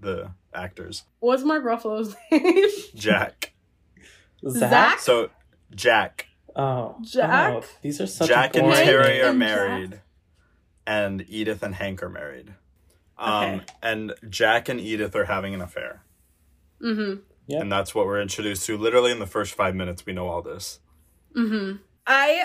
the 0.00 0.32
actors. 0.52 1.04
What's 1.20 1.44
Mark 1.44 1.64
Ruffalo's 1.64 2.16
name? 2.32 2.64
Jack. 2.94 3.52
Zach. 4.48 4.70
Zach? 4.70 4.98
So 5.00 5.30
Jack, 5.74 6.26
Oh, 6.56 6.96
Jack? 7.02 7.52
Oh, 7.54 7.62
these 7.80 8.00
are 8.00 8.06
such 8.08 8.28
Jack 8.28 8.56
and 8.56 8.72
Terry 8.72 9.12
Hank 9.18 9.24
are 9.24 9.28
and 9.30 9.38
married, 9.38 10.00
and 10.86 11.24
Edith 11.28 11.62
and 11.62 11.74
Hank 11.76 12.02
are 12.02 12.08
married. 12.10 12.54
Um, 13.16 13.44
Okay. 13.54 13.64
and 13.82 14.14
Jack 14.28 14.68
and 14.68 14.80
Edith 14.80 15.14
are 15.14 15.26
having 15.26 15.54
an 15.54 15.60
affair. 15.60 16.02
mm-hmm. 16.82 17.20
Yep. 17.46 17.60
And 17.62 17.72
that's 17.72 17.94
what 17.94 18.06
we're 18.06 18.20
introduced 18.20 18.66
to. 18.66 18.76
Literally 18.76 19.10
in 19.12 19.18
the 19.18 19.26
first 19.26 19.54
five 19.54 19.74
minutes, 19.74 20.04
we 20.06 20.12
know 20.12 20.28
all 20.28 20.42
this. 20.42 20.80
Mm-hmm. 21.36 21.76
I 22.06 22.44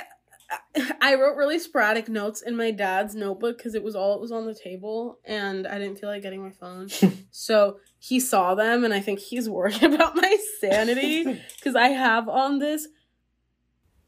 I 1.01 1.15
wrote 1.15 1.35
really 1.35 1.59
sporadic 1.59 2.07
notes 2.07 2.41
in 2.41 2.55
my 2.55 2.71
dad's 2.71 3.15
notebook 3.15 3.57
because 3.57 3.75
it 3.75 3.83
was 3.83 3.95
all 3.95 4.15
it 4.15 4.21
was 4.21 4.31
on 4.31 4.45
the 4.45 4.55
table, 4.55 5.19
and 5.25 5.67
I 5.67 5.77
didn't 5.77 5.99
feel 5.99 6.09
like 6.09 6.21
getting 6.21 6.43
my 6.43 6.51
phone. 6.51 6.89
so 7.31 7.79
he 7.99 8.19
saw 8.19 8.55
them, 8.55 8.83
and 8.83 8.93
I 8.93 9.01
think 9.01 9.19
he's 9.19 9.49
worried 9.49 9.83
about 9.93 10.15
my 10.15 10.37
sanity 10.59 11.41
because 11.55 11.75
I 11.75 11.89
have 11.89 12.29
on 12.29 12.59
this 12.59 12.87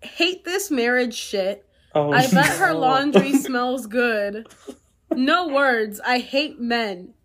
hate 0.01 0.45
this 0.45 0.71
marriage 0.71 1.15
shit. 1.15 1.65
Oh, 1.93 2.11
I 2.11 2.27
bet 2.27 2.57
her 2.57 2.73
laundry 2.73 3.33
smells 3.37 3.87
good. 3.87 4.47
No 5.11 5.47
words. 5.47 5.99
I 6.05 6.19
hate 6.19 6.59
men. 6.59 7.15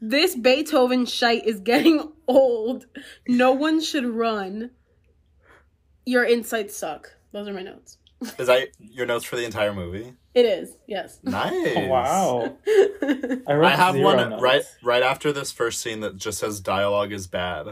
This 0.00 0.34
Beethoven 0.34 1.04
shite 1.04 1.44
is 1.44 1.60
getting 1.60 2.12
old. 2.26 2.86
No 3.28 3.52
one 3.52 3.80
should 3.80 4.06
run. 4.06 4.70
Your 6.06 6.24
insights 6.24 6.76
suck. 6.76 7.16
Those 7.34 7.48
are 7.48 7.52
my 7.52 7.62
notes. 7.62 7.98
Is 8.38 8.46
that 8.46 8.68
your 8.78 9.04
notes 9.04 9.24
for 9.26 9.36
the 9.36 9.44
entire 9.44 9.74
movie? 9.74 10.14
It 10.34 10.46
is, 10.46 10.76
yes. 10.86 11.18
Nice. 11.22 11.52
Oh, 11.76 11.86
wow. 11.88 12.56
I, 13.46 13.54
wrote 13.54 13.66
I 13.66 13.76
have 13.76 13.94
zero 13.94 14.04
one 14.16 14.30
notes. 14.30 14.42
right 14.42 14.62
right 14.82 15.02
after 15.02 15.32
this 15.32 15.52
first 15.52 15.80
scene 15.80 16.00
that 16.00 16.16
just 16.16 16.38
says 16.38 16.60
dialogue 16.60 17.12
is 17.12 17.26
bad 17.26 17.66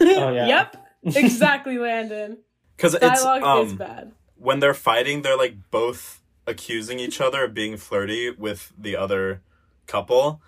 Oh, 0.00 0.32
yeah. 0.32 0.46
Yep. 0.46 0.76
Exactly, 1.16 1.78
Landon. 1.78 2.38
because 2.76 2.94
it's 2.94 3.22
Dialogue 3.22 3.66
is 3.66 3.72
um 3.72 3.78
bad. 3.78 4.12
when 4.36 4.58
they're 4.60 4.74
fighting 4.74 5.22
they're 5.22 5.36
like 5.38 5.54
both 5.70 6.20
accusing 6.46 6.98
each 6.98 7.20
other 7.20 7.44
of 7.44 7.54
being 7.54 7.76
flirty 7.76 8.30
with 8.30 8.72
the 8.76 8.96
other 8.96 9.42
couple 9.86 10.40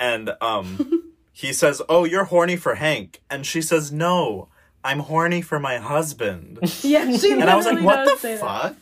and 0.00 0.30
um 0.40 1.04
he 1.32 1.52
says 1.52 1.82
oh 1.88 2.04
you're 2.04 2.24
horny 2.24 2.56
for 2.56 2.76
Hank 2.76 3.20
and 3.30 3.44
she 3.46 3.60
says 3.62 3.92
no 3.92 4.48
I'm 4.84 5.00
horny 5.00 5.42
for 5.42 5.58
my 5.58 5.78
husband 5.78 6.58
Yeah, 6.82 7.10
she 7.16 7.32
and 7.32 7.44
I 7.44 7.56
was 7.56 7.66
like 7.66 7.82
what 7.82 8.04
the 8.04 8.16
say 8.16 8.36
that. 8.36 8.40
fuck 8.40 8.76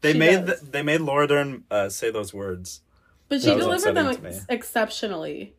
they 0.00 0.12
She 0.12 0.18
made 0.18 0.46
does. 0.46 0.60
the, 0.60 0.66
they 0.66 0.82
made 0.82 1.00
Laura 1.00 1.26
Dern 1.26 1.64
uh, 1.70 1.88
say 1.88 2.10
those 2.10 2.32
words 2.32 2.80
But 3.28 3.40
she 3.42 3.54
delivered 3.54 3.94
them 3.94 4.08
ex- 4.26 4.46
exceptionally. 4.48 5.54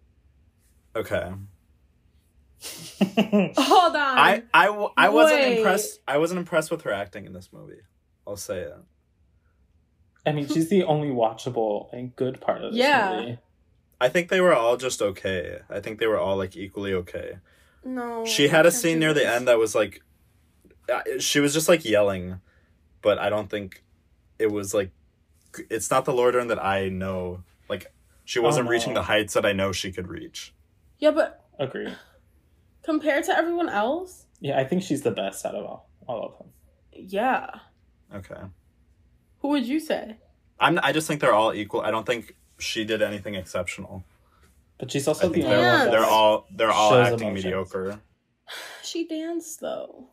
okay 0.96 1.32
Hold 3.58 3.96
on. 3.96 4.18
I 4.18 4.44
I, 4.54 4.66
w- 4.68 4.90
I 4.96 5.10
wasn't 5.10 5.40
Wait. 5.42 5.58
impressed. 5.58 6.00
I 6.08 6.18
wasn't 6.20 6.38
impressed 6.40 6.70
with 6.70 6.84
her 6.84 6.92
acting 6.92 7.26
in 7.26 7.34
this 7.34 7.50
movie. 7.52 7.82
I'll 8.28 8.38
say 8.38 8.60
it. 8.60 8.76
I 10.28 10.32
mean, 10.32 10.48
she's 10.48 10.70
the 10.70 10.84
only 10.84 11.08
watchable 11.10 11.92
and 11.92 12.16
good 12.16 12.40
part 12.40 12.64
of 12.64 12.74
this 12.74 12.80
Yeah. 12.80 13.16
movie. 13.20 13.38
I 14.00 14.10
think 14.10 14.30
they 14.30 14.42
were 14.42 14.54
all 14.54 14.78
just 14.78 15.02
okay. 15.02 15.60
I 15.72 15.80
think 15.80 15.98
they 16.00 16.06
were 16.06 16.20
all 16.20 16.38
like 16.38 16.56
equally 16.56 16.94
okay. 16.94 17.38
No. 17.84 18.26
She 18.26 18.48
had 18.48 18.66
a 18.66 18.72
scene 18.72 18.96
do 18.96 19.06
near 19.08 19.14
the 19.14 19.28
end 19.28 19.48
that 19.48 19.58
was 19.58 19.74
like, 19.76 20.02
she 21.20 21.40
was 21.40 21.54
just 21.54 21.68
like 21.70 21.86
yelling, 21.86 22.40
but 23.02 23.18
I 23.18 23.30
don't 23.30 23.50
think 23.50 23.84
it 24.40 24.52
was 24.52 24.74
like, 24.74 24.92
it's 25.70 25.90
not 25.92 26.06
the 26.06 26.14
Laura 26.14 26.34
Dern 26.34 26.48
that 26.48 26.64
I 26.64 26.90
know. 26.90 27.44
Like, 27.70 27.94
she 28.26 28.40
wasn't 28.40 28.66
no. 28.66 28.72
reaching 28.72 28.94
the 28.94 29.04
heights 29.04 29.34
that 29.34 29.46
I 29.46 29.54
know 29.54 29.72
she 29.72 29.92
could 29.92 30.08
reach. 30.08 30.54
Yeah, 31.00 31.12
but 31.12 31.46
Agree. 31.60 31.94
compared 32.84 33.24
to 33.26 33.36
everyone 33.38 33.70
else, 33.70 34.26
Yeah, 34.40 34.60
I 34.60 34.64
think 34.64 34.84
she's 34.84 35.02
the 35.02 35.12
best 35.12 35.46
out 35.46 35.56
of 35.56 35.66
all, 35.66 35.90
all 36.08 36.24
of 36.26 36.38
them. 36.38 36.48
yeah. 36.94 37.48
Okay. 38.14 38.42
Who 39.40 39.48
would 39.50 39.66
you 39.66 39.80
say? 39.80 40.18
I'm. 40.60 40.80
I 40.84 40.92
just 40.92 41.08
think 41.08 41.22
they're 41.22 41.34
all 41.34 41.54
equal. 41.54 41.82
I 41.82 41.90
don't 41.90 42.06
think 42.06 42.36
she 42.60 42.84
did 42.86 43.02
anything 43.02 43.34
exceptional. 43.36 44.04
But 44.82 44.92
she's 44.92 45.08
I 45.08 45.12
also 45.12 45.30
think 45.30 45.36
the 45.36 45.44
only 45.46 45.58
one 45.58 45.66
they're 45.66 45.92
they're 45.92 46.06
all 46.06 46.48
they're 46.54 46.72
all 46.72 46.90
shows 46.90 47.08
acting 47.14 47.28
emotions. 47.30 47.46
mediocre. 47.46 48.00
She 48.84 49.08
danced 49.08 49.62
though. 49.62 50.10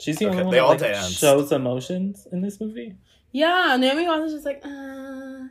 She's 0.00 0.18
the 0.18 0.26
Okay, 0.28 0.40
only 0.40 0.44
one 0.44 0.50
they 0.52 0.58
that 0.58 0.62
all 0.64 0.70
like, 0.70 0.78
dance. 0.80 1.10
shows 1.18 1.52
emotions 1.52 2.26
in 2.32 2.40
this 2.40 2.60
movie. 2.60 2.96
Yeah, 3.32 3.76
Naomi 3.76 4.06
Watts 4.06 4.26
is 4.26 4.32
just 4.34 4.46
like, 4.46 4.62
uh, 4.64 4.68
and 4.68 5.50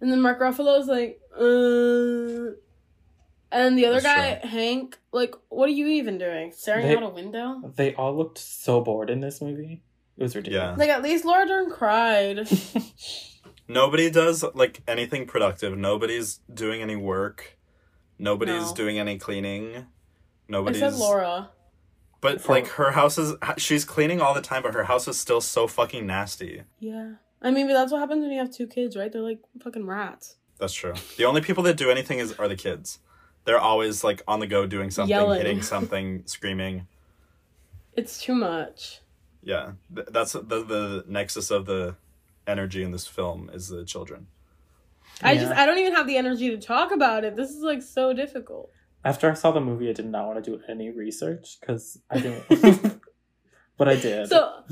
then 0.00 0.20
Mark 0.22 0.40
Ruffalo's 0.40 0.88
like, 0.88 1.20
uh, 1.38 2.54
and 3.52 3.78
the 3.78 3.86
other 3.86 4.00
That's 4.00 4.42
guy, 4.44 4.46
Hank, 4.48 4.98
like, 5.12 5.34
what 5.50 5.68
are 5.68 5.72
you 5.72 5.86
even 5.88 6.16
doing? 6.18 6.52
Staring 6.52 6.86
They- 6.88 6.96
out 6.96 7.02
a 7.02 7.08
window? 7.10 7.72
They 7.76 7.94
all 7.94 8.16
looked 8.16 8.38
so 8.38 8.80
bored 8.80 9.10
in 9.10 9.20
this 9.20 9.40
movie. 9.42 9.82
It 10.16 10.22
was 10.22 10.34
ridiculous. 10.34 10.78
Like, 10.78 10.88
at 10.90 11.02
least 11.02 11.24
Laura 11.26 11.46
Dern 11.46 11.70
cried. 11.70 12.48
Nobody 13.68 14.10
does 14.10 14.42
like 14.54 14.80
anything 14.88 15.26
productive. 15.26 15.76
Nobody's 15.76 16.40
doing 16.52 16.80
any 16.80 16.96
work. 16.96 17.57
Nobody's 18.18 18.68
No. 18.70 18.74
doing 18.74 18.98
any 18.98 19.18
cleaning. 19.18 19.86
Nobody's 20.48 20.82
Except 20.82 20.96
Laura. 20.98 21.50
But 22.20 22.40
For- 22.40 22.52
like 22.52 22.66
her 22.68 22.92
house 22.92 23.16
is 23.18 23.34
she's 23.58 23.84
cleaning 23.84 24.20
all 24.20 24.34
the 24.34 24.40
time, 24.42 24.62
but 24.62 24.74
her 24.74 24.84
house 24.84 25.06
is 25.06 25.18
still 25.18 25.40
so 25.40 25.66
fucking 25.68 26.06
nasty. 26.06 26.62
Yeah. 26.80 27.14
I 27.40 27.50
mean, 27.52 27.68
but 27.68 27.74
that's 27.74 27.92
what 27.92 28.00
happens 28.00 28.22
when 28.22 28.32
you 28.32 28.38
have 28.38 28.50
two 28.50 28.66
kids, 28.66 28.96
right? 28.96 29.12
They're 29.12 29.22
like 29.22 29.38
fucking 29.62 29.86
rats. 29.86 30.36
That's 30.58 30.72
true. 30.74 30.94
The 31.16 31.24
only 31.24 31.40
people 31.40 31.62
that 31.64 31.76
do 31.76 31.90
anything 31.90 32.18
is 32.18 32.32
are 32.34 32.48
the 32.48 32.56
kids. 32.56 32.98
They're 33.44 33.60
always 33.60 34.02
like 34.02 34.22
on 34.26 34.40
the 34.40 34.48
go 34.48 34.66
doing 34.66 34.90
something, 34.90 35.10
Yelling. 35.10 35.38
hitting 35.38 35.62
something, 35.74 36.22
screaming. 36.26 36.88
It's 37.92 38.20
too 38.20 38.34
much. 38.34 39.00
Yeah, 39.42 39.72
Th- 39.94 40.08
that's 40.10 40.32
the 40.32 40.40
the 40.42 41.04
nexus 41.06 41.50
of 41.52 41.66
the 41.66 41.94
energy 42.46 42.82
in 42.82 42.90
this 42.90 43.06
film 43.06 43.48
is 43.52 43.68
the 43.68 43.84
children. 43.84 44.26
I 45.22 45.32
Yeah. 45.32 45.40
just, 45.40 45.52
I 45.52 45.66
don't 45.66 45.78
even 45.78 45.94
have 45.94 46.06
the 46.06 46.16
energy 46.16 46.50
to 46.50 46.58
talk 46.58 46.92
about 46.92 47.24
it. 47.24 47.36
This 47.36 47.50
is 47.50 47.62
like 47.62 47.82
so 47.82 48.12
difficult. 48.12 48.70
After 49.04 49.30
I 49.30 49.34
saw 49.34 49.50
the 49.52 49.60
movie, 49.60 49.88
I 49.88 49.92
did 49.92 50.06
not 50.06 50.26
want 50.26 50.42
to 50.44 50.50
do 50.50 50.60
any 50.68 50.90
research 50.90 51.58
because 51.60 52.00
I 52.10 52.18
didn't. 52.20 52.44
but 53.76 53.88
I 53.88 53.96
did. 53.96 54.28
So 54.28 54.64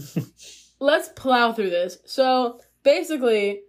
let's 0.80 1.08
plow 1.10 1.52
through 1.52 1.70
this. 1.70 1.98
So 2.04 2.60
basically, 2.82 3.62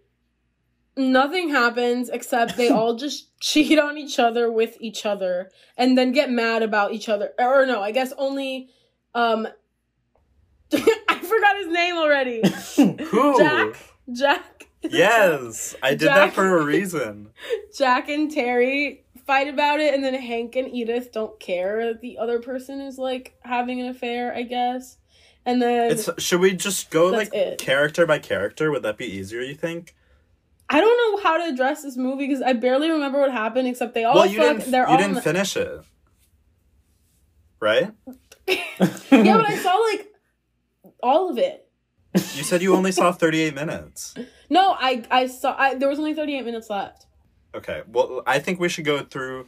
nothing 0.95 1.49
happens 1.49 2.09
except 2.09 2.57
they 2.57 2.69
all 2.69 2.95
just 3.05 3.39
cheat 3.39 3.77
on 3.79 3.97
each 3.97 4.19
other 4.19 4.51
with 4.51 4.77
each 4.79 5.05
other 5.05 5.51
and 5.77 5.97
then 5.97 6.11
get 6.11 6.29
mad 6.31 6.63
about 6.63 6.91
each 6.93 7.07
other. 7.07 7.33
Or 7.39 7.65
no, 7.65 7.81
I 7.81 7.91
guess 7.91 8.13
only 8.17 8.69
um 9.15 9.47
I 10.73 11.19
forgot 11.19 11.57
his 11.57 11.67
name 11.67 11.95
already. 11.95 12.41
Who? 13.05 13.37
Jack. 13.37 13.75
Jack. 14.11 14.56
Yes, 14.83 15.75
I 15.81 15.95
did 15.95 16.07
that 16.09 16.33
for 16.33 16.57
a 16.57 16.63
reason. 16.63 17.31
Jack 17.77 18.09
and 18.09 18.31
Terry 18.31 19.03
fight 19.25 19.47
about 19.47 19.79
it 19.79 19.93
and 19.93 20.03
then 20.03 20.13
Hank 20.13 20.55
and 20.55 20.73
Edith 20.73 21.11
don't 21.11 21.37
care 21.39 21.85
that 21.87 22.01
the 22.01 22.17
other 22.17 22.39
person 22.39 22.79
is 22.79 22.97
like 22.97 23.35
having 23.41 23.81
an 23.81 23.87
affair, 23.89 24.33
I 24.33 24.43
guess. 24.43 24.97
And 25.45 25.61
then 25.61 25.91
It's 25.91 26.09
should 26.17 26.39
we 26.41 26.53
just 26.53 26.89
go 26.91 27.07
like 27.07 27.33
it. 27.33 27.57
character 27.57 28.05
by 28.05 28.19
character? 28.19 28.69
Would 28.71 28.83
that 28.83 28.97
be 28.97 29.05
easier? 29.05 29.41
You 29.41 29.55
think? 29.55 29.95
I 30.69 30.81
don't 30.81 30.97
know 31.15 31.23
how 31.23 31.37
to 31.37 31.45
address 31.53 31.83
this 31.83 31.95
movie 31.97 32.27
because 32.27 32.41
I 32.41 32.53
barely 32.53 32.89
remember 32.89 33.19
what 33.21 33.31
happened 33.31 33.67
except 33.67 33.93
they 33.93 34.03
all 34.03 34.15
well, 34.15 34.25
you 34.25 34.37
fuck. 34.37 34.57
didn't. 34.57 34.71
They're 34.71 34.83
you 34.83 34.89
all. 34.89 34.97
didn't 34.97 35.21
finish 35.21 35.55
it, 35.55 35.81
right? 37.61 37.91
yeah, 38.47 38.57
but 39.09 39.45
I 39.45 39.55
saw 39.63 39.73
like 39.75 40.07
all 41.01 41.29
of 41.29 41.37
it. 41.37 41.66
You 42.35 42.43
said 42.43 42.61
you 42.61 42.75
only 42.75 42.91
saw 42.91 43.11
thirty-eight 43.11 43.53
minutes. 43.55 44.15
No, 44.49 44.75
I 44.79 45.03
I 45.11 45.27
saw. 45.27 45.55
I, 45.57 45.75
there 45.75 45.89
was 45.89 45.99
only 45.99 46.13
thirty 46.13 46.37
eight 46.37 46.45
minutes 46.45 46.69
left. 46.69 47.05
Okay. 47.55 47.81
Well, 47.87 48.21
I 48.27 48.39
think 48.39 48.59
we 48.59 48.69
should 48.69 48.85
go 48.85 48.99
through 49.03 49.47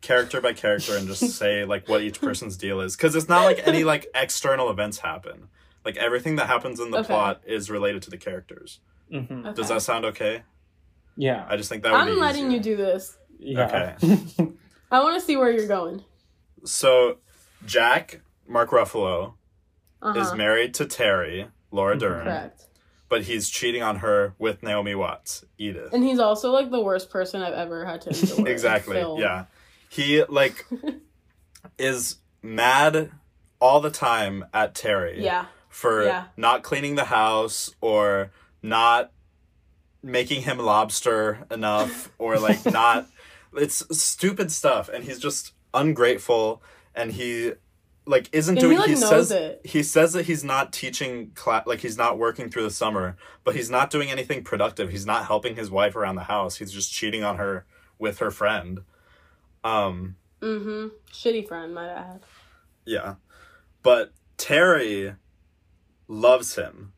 character 0.00 0.40
by 0.40 0.52
character 0.52 0.96
and 0.96 1.08
just 1.08 1.36
say 1.36 1.64
like 1.64 1.88
what 1.88 2.02
each 2.02 2.20
person's 2.20 2.56
deal 2.56 2.80
is 2.80 2.96
because 2.96 3.14
it's 3.16 3.28
not 3.28 3.44
like 3.44 3.66
any 3.66 3.82
like 3.84 4.06
external 4.14 4.70
events 4.70 4.98
happen. 4.98 5.48
Like 5.84 5.96
everything 5.96 6.36
that 6.36 6.46
happens 6.46 6.78
in 6.80 6.90
the 6.90 6.98
Okay. 6.98 7.06
plot 7.08 7.40
is 7.46 7.70
related 7.70 8.02
to 8.02 8.10
the 8.10 8.18
characters. 8.18 8.80
hmm 9.10 9.16
Okay. 9.46 9.52
Does 9.54 9.68
that 9.68 9.82
sound 9.82 10.04
okay? 10.04 10.42
Yeah. 11.16 11.46
I 11.48 11.56
just 11.56 11.68
think 11.68 11.82
that 11.82 11.92
would 11.92 12.00
I'm 12.00 12.06
be 12.14 12.20
letting 12.20 12.46
easier. 12.46 12.56
you 12.58 12.60
do 12.62 12.76
this. 12.76 13.16
Yeah. 13.38 13.96
Okay. 13.98 14.52
I 14.90 15.02
want 15.02 15.18
to 15.18 15.24
see 15.24 15.36
where 15.36 15.50
you're 15.50 15.66
going. 15.66 16.04
So, 16.64 17.18
Jack 17.64 18.20
Mark 18.46 18.70
Ruffalo 18.70 19.34
Uh-huh. 20.02 20.18
is 20.18 20.32
married 20.34 20.74
to 20.74 20.86
Terry 20.86 21.48
Laura 21.70 21.96
Mhm. 21.96 22.00
Dern, 22.00 22.24
Correct. 22.24 22.64
but 23.08 23.22
he's 23.22 23.48
cheating 23.50 23.82
on 23.82 23.96
her 23.96 24.34
with 24.38 24.62
Naomi 24.62 24.94
Watts, 24.94 25.44
Edith. 25.58 25.92
And 25.92 26.02
he's 26.04 26.18
also 26.18 26.50
like 26.50 26.70
the 26.70 26.80
worst 26.82 27.10
person 27.10 27.42
I've 27.42 27.54
ever 27.54 27.84
had 27.84 28.00
to 28.02 28.10
endure. 28.10 28.48
exactly. 28.52 28.96
film. 28.96 29.20
Yeah. 29.20 29.44
He 29.88 30.22
like 30.24 30.66
is 31.78 32.16
mad 32.42 33.10
all 33.60 33.80
the 33.80 33.90
time 33.90 34.44
at 34.54 34.74
Terry. 34.74 35.22
Yeah. 35.22 35.46
for 35.68 36.04
Yeah. 36.04 36.24
not 36.36 36.62
cleaning 36.62 36.94
the 36.96 37.04
house 37.04 37.70
or 37.80 38.30
not 38.62 39.12
making 40.02 40.42
him 40.42 40.58
lobster 40.58 41.44
enough 41.50 42.10
or 42.18 42.38
like 42.38 42.64
not 42.72 43.06
it's 43.54 43.84
stupid 44.00 44.50
stuff 44.50 44.88
and 44.88 45.04
he's 45.04 45.18
just 45.18 45.52
ungrateful 45.74 46.62
and 46.94 47.12
he 47.12 47.52
like 48.08 48.28
isn't 48.32 48.56
And 48.56 48.60
doing 48.60 48.76
he, 48.76 48.78
like, 48.80 48.88
he 48.90 48.96
says 48.96 49.30
it. 49.30 49.60
he 49.64 49.82
says 49.82 50.12
that 50.14 50.24
he's 50.26 50.42
not 50.42 50.72
teaching 50.72 51.30
class 51.34 51.66
like 51.66 51.80
he's 51.80 51.96
not 51.98 52.18
working 52.18 52.48
through 52.50 52.62
the 52.64 52.70
summer 52.70 53.16
but 53.44 53.54
he's 53.54 53.68
not 53.70 53.90
doing 53.90 54.10
anything 54.10 54.42
productive 54.42 54.90
he's 54.90 55.04
not 55.06 55.26
helping 55.26 55.56
his 55.56 55.70
wife 55.70 55.94
around 55.94 56.14
the 56.16 56.24
house 56.24 56.56
he's 56.56 56.72
just 56.72 56.92
cheating 56.92 57.22
on 57.22 57.36
her 57.36 57.66
with 57.98 58.18
her 58.20 58.30
friend 58.30 58.80
um 59.64 60.16
Mm-hmm. 60.40 60.88
Shitty 61.12 61.48
friend, 61.48 61.74
might 61.74 61.88
I 61.88 61.98
add. 61.98 62.20
yeah. 62.86 63.14
But 63.82 64.12
Terry 64.36 65.14
loves 66.06 66.54
him. 66.54 66.92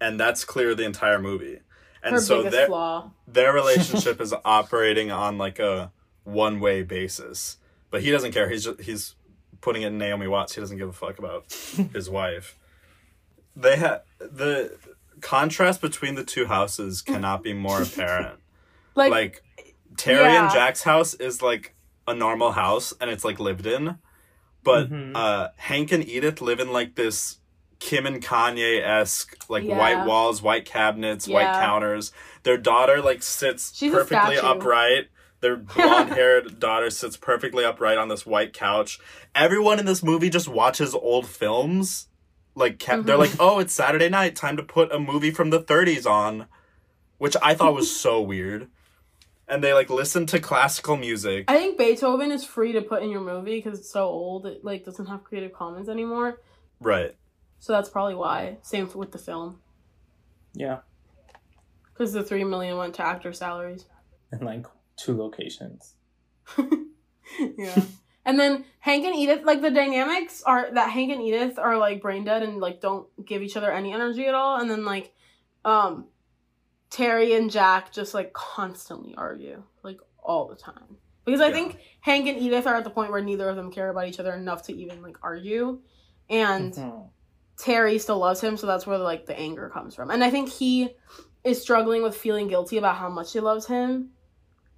And 0.00 0.18
that's 0.18 0.44
clear 0.44 0.74
the 0.74 0.84
entire 0.84 1.20
movie. 1.20 1.60
And 2.02 2.14
Her 2.16 2.20
so 2.20 2.42
their 2.42 2.66
flaw. 2.66 3.12
their 3.28 3.52
relationship 3.60 4.20
is 4.20 4.34
operating 4.44 5.12
on 5.12 5.38
like 5.38 5.60
a 5.60 5.92
one 6.24 6.58
way 6.58 6.82
basis. 6.82 7.58
But 7.90 8.02
he 8.02 8.10
doesn't 8.10 8.32
care. 8.32 8.48
He's 8.48 8.64
just, 8.64 8.80
he's 8.80 9.14
putting 9.62 9.82
it 9.82 9.86
in 9.88 9.96
Naomi 9.98 10.26
Watts. 10.26 10.54
He 10.54 10.60
doesn't 10.60 10.76
give 10.76 10.88
a 10.90 10.92
fuck 10.92 11.18
about 11.18 11.50
his 11.94 12.10
wife. 12.10 12.58
They 13.56 13.76
have 13.76 14.02
the 14.18 14.76
contrast 15.22 15.80
between 15.80 16.14
the 16.16 16.24
two 16.24 16.46
houses 16.46 17.00
cannot 17.00 17.42
be 17.42 17.54
more 17.54 17.80
apparent. 17.88 18.40
Like, 18.94 19.10
like 19.10 19.42
Terry 19.96 20.36
and. 20.36 20.50
Jack's 20.52 20.82
house 20.82 21.14
is 21.14 21.40
like 21.40 21.74
a 22.06 22.14
normal 22.14 22.52
house 22.52 22.92
and 23.00 23.10
it's 23.10 23.24
like 23.24 23.38
lived 23.40 23.66
in. 23.66 23.96
But 24.64 24.90
Mhm. 24.90 25.12
uh 25.16 25.48
Hank 25.56 25.92
and 25.92 26.06
Edith 26.06 26.40
live 26.40 26.60
in 26.60 26.72
like 26.72 26.94
this 26.94 27.38
Kim 27.78 28.06
and 28.06 28.22
Kanye 28.22 28.80
esque 28.82 29.36
like 29.48 29.64
Yeah. 29.64 29.76
white 29.78 30.06
walls, 30.06 30.40
white 30.42 30.64
cabinets, 30.64 31.26
white 31.28 31.52
counters. 31.60 32.12
Their 32.44 32.56
daughter 32.56 33.00
like 33.02 33.22
sits 33.22 33.76
She's 33.76 33.92
perfectly 33.92 34.38
upright. 34.38 35.08
Their 35.42 35.56
blonde 35.56 36.10
haired 36.10 36.58
daughter 36.60 36.88
sits 36.88 37.16
perfectly 37.18 37.64
upright 37.64 37.98
on 37.98 38.08
this 38.08 38.24
white 38.24 38.52
couch. 38.54 38.98
Everyone 39.34 39.78
in 39.78 39.84
this 39.86 40.02
movie 40.02 40.30
just 40.30 40.48
watches 40.48 40.94
old 40.94 41.26
films. 41.26 42.08
Like 42.54 42.78
ca- 42.78 43.02
they're 43.02 43.16
Mhm. 43.16 43.20
like, 43.20 43.32
oh, 43.40 43.58
it's 43.58 43.74
Saturday 43.74 44.08
night, 44.08 44.36
time 44.36 44.56
to 44.56 44.62
put 44.62 44.90
a 44.92 44.98
movie 44.98 45.30
from 45.30 45.50
the 45.50 45.60
30s 45.60 46.06
on, 46.06 46.46
which 47.18 47.36
I 47.42 47.54
thought 47.54 47.74
was 47.74 47.94
so 47.94 48.20
weird. 48.32 48.68
And 49.48 49.62
they 49.64 49.74
like 49.74 49.90
listen 49.90 50.24
to 50.26 50.38
classical 50.40 50.96
music. 50.96 51.44
I 51.50 51.58
think 51.58 51.76
Beethoven 51.76 52.30
is 52.30 52.44
free 52.44 52.72
to 52.72 52.80
put 52.80 53.02
in 53.02 53.10
your 53.10 53.20
movie 53.20 53.56
because 53.60 53.78
it's 53.80 53.90
so 53.90 54.04
old. 54.04 54.46
It 54.46 54.64
like 54.64 54.84
doesn't 54.84 55.06
have 55.06 55.24
Creative 55.24 55.52
Commons 55.52 55.88
anymore. 55.88 56.40
Right. 56.80 57.16
So 57.58 57.72
that's 57.72 57.88
probably 57.90 58.14
why. 58.14 58.58
Same 58.62 58.88
with 58.94 59.12
the 59.12 59.18
film. 59.18 59.60
yeah. 60.54 60.78
Because 61.92 62.12
the 62.12 62.22
three 62.22 62.44
million 62.44 62.76
went 62.78 62.94
to 62.94 63.06
actor 63.06 63.32
salaries. 63.32 63.84
And 64.30 64.42
like 64.42 64.64
two 65.02 65.16
locations. 65.16 65.94
yeah. 67.56 67.82
And 68.24 68.38
then 68.38 68.64
Hank 68.78 69.04
and 69.04 69.16
Edith, 69.16 69.44
like 69.44 69.62
the 69.62 69.70
dynamics 69.70 70.42
are 70.44 70.68
that 70.74 70.90
Hank 70.90 71.10
and 71.10 71.22
Edith 71.22 71.58
are 71.58 71.76
like 71.76 72.00
brain 72.02 72.24
dead 72.24 72.42
and 72.42 72.58
like 72.58 72.80
don't 72.80 73.06
give 73.24 73.42
each 73.42 73.56
other 73.56 73.72
any 73.72 73.92
energy 73.92 74.26
at 74.26 74.34
all. 74.34 74.60
And 74.60 74.70
then 74.70 74.84
like, 74.84 75.12
um, 75.64 76.06
Terry 76.90 77.34
and 77.34 77.50
Jack 77.50 77.90
just 77.90 78.14
like 78.14 78.32
constantly 78.32 79.14
argue 79.16 79.62
like 79.82 79.98
all 80.22 80.46
the 80.46 80.54
time 80.54 80.98
because 81.24 81.40
I 81.40 81.48
Yeah. 81.48 81.54
think 81.54 81.78
Hank 82.00 82.28
and 82.28 82.38
Edith 82.38 82.66
are 82.66 82.76
at 82.76 82.84
the 82.84 82.90
point 82.90 83.10
where 83.10 83.22
neither 83.22 83.48
of 83.48 83.56
them 83.56 83.72
care 83.72 83.88
about 83.88 84.06
each 84.08 84.20
other 84.20 84.34
enough 84.34 84.62
to 84.64 84.74
even 84.74 85.02
like 85.02 85.16
argue, 85.22 85.80
and 86.28 86.72
Mhm. 86.74 87.08
Terry 87.56 87.98
still 87.98 88.18
loves 88.18 88.40
him, 88.40 88.56
so 88.56 88.66
that's 88.66 88.86
where 88.86 88.98
like 88.98 89.26
the 89.26 89.38
anger 89.38 89.68
comes 89.70 89.94
from. 89.94 90.10
And 90.10 90.22
I 90.22 90.30
think 90.30 90.48
he 90.48 90.94
is 91.44 91.60
struggling 91.60 92.02
with 92.02 92.14
feeling 92.16 92.46
guilty 92.46 92.76
about 92.76 92.96
how 92.96 93.08
much 93.08 93.32
he 93.32 93.40
loves 93.40 93.66
him, 93.66 94.10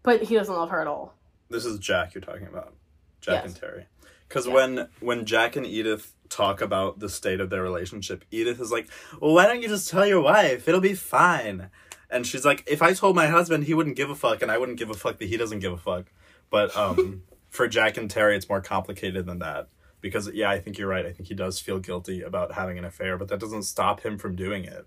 but 0.05 0.23
he 0.23 0.37
doesn't 0.37 0.55
love 0.55 0.71
her 0.71 0.81
at 0.81 0.87
all. 0.87 1.15
This 1.51 1.65
is 1.65 1.79
Jack 1.81 2.15
you're 2.15 2.23
talking 2.23 2.47
about. 2.47 2.75
Jack 3.21 3.43
Yes. 3.43 3.47
and 3.47 3.57
Terry. 3.57 3.87
Because 4.29 4.47
Yeah. 4.47 4.55
when 4.55 4.89
when 5.01 5.25
Jack 5.27 5.57
and 5.57 5.67
Edith 5.67 6.13
talk 6.29 6.61
about 6.61 7.01
the 7.01 7.09
state 7.09 7.41
of 7.41 7.51
their 7.51 7.63
relationship, 7.63 8.25
Edith 8.31 8.61
is 8.61 8.71
like, 8.73 8.89
"Well, 9.21 9.35
why 9.35 9.47
don't 9.47 9.61
you 9.63 9.69
just 9.69 9.91
tell 9.91 10.07
your 10.07 10.21
wife? 10.21 10.69
It'll 10.69 10.81
be 10.81 10.95
fine." 10.95 11.71
And 12.11 12.27
she's 12.27 12.45
like, 12.45 12.63
"If 12.67 12.81
I 12.83 12.93
told 12.93 13.17
my 13.17 13.27
husband, 13.27 13.65
he 13.65 13.75
wouldn't 13.75 13.97
give 13.97 14.11
a 14.11 14.15
fuck, 14.15 14.41
and 14.43 14.51
I 14.51 14.59
wouldn't 14.59 14.79
give 14.79 14.91
a 14.91 14.95
fuck 14.95 15.19
that 15.19 15.27
he 15.29 15.37
doesn't 15.37 15.59
give 15.61 15.73
a 15.73 15.77
fuck." 15.79 16.07
But 16.51 16.77
um, 16.77 17.23
for 17.51 17.67
Jack 17.69 17.97
and 17.97 18.11
Terry, 18.11 18.37
it's 18.37 18.49
more 18.49 18.61
complicated 18.61 19.27
than 19.27 19.39
that. 19.41 19.69
Because 20.01 20.31
yeah, 20.33 20.51
I 20.51 20.59
think 20.61 20.77
you're 20.79 20.89
right. 20.89 21.07
I 21.07 21.13
think 21.13 21.29
he 21.29 21.35
does 21.35 21.61
feel 21.61 21.79
guilty 21.79 22.21
about 22.23 22.53
having 22.53 22.79
an 22.79 22.85
affair, 22.85 23.17
but 23.17 23.29
that 23.29 23.41
doesn't 23.41 23.63
stop 23.63 24.01
him 24.01 24.19
from 24.19 24.37
doing 24.37 24.65
it. 24.65 24.87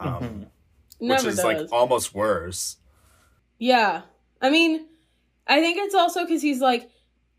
Um, 0.00 0.10
Mhm. 0.22 0.46
Never 1.00 1.22
which 1.24 1.28
is 1.32 1.36
does. 1.36 1.44
like 1.44 1.72
almost 1.72 2.14
worse. 2.14 2.76
Yeah. 3.58 4.02
I 4.42 4.50
mean, 4.50 4.86
I 5.46 5.60
think 5.60 5.78
it's 5.80 5.94
also 5.94 6.24
because 6.24 6.42
he's 6.42 6.60
like, 6.60 6.90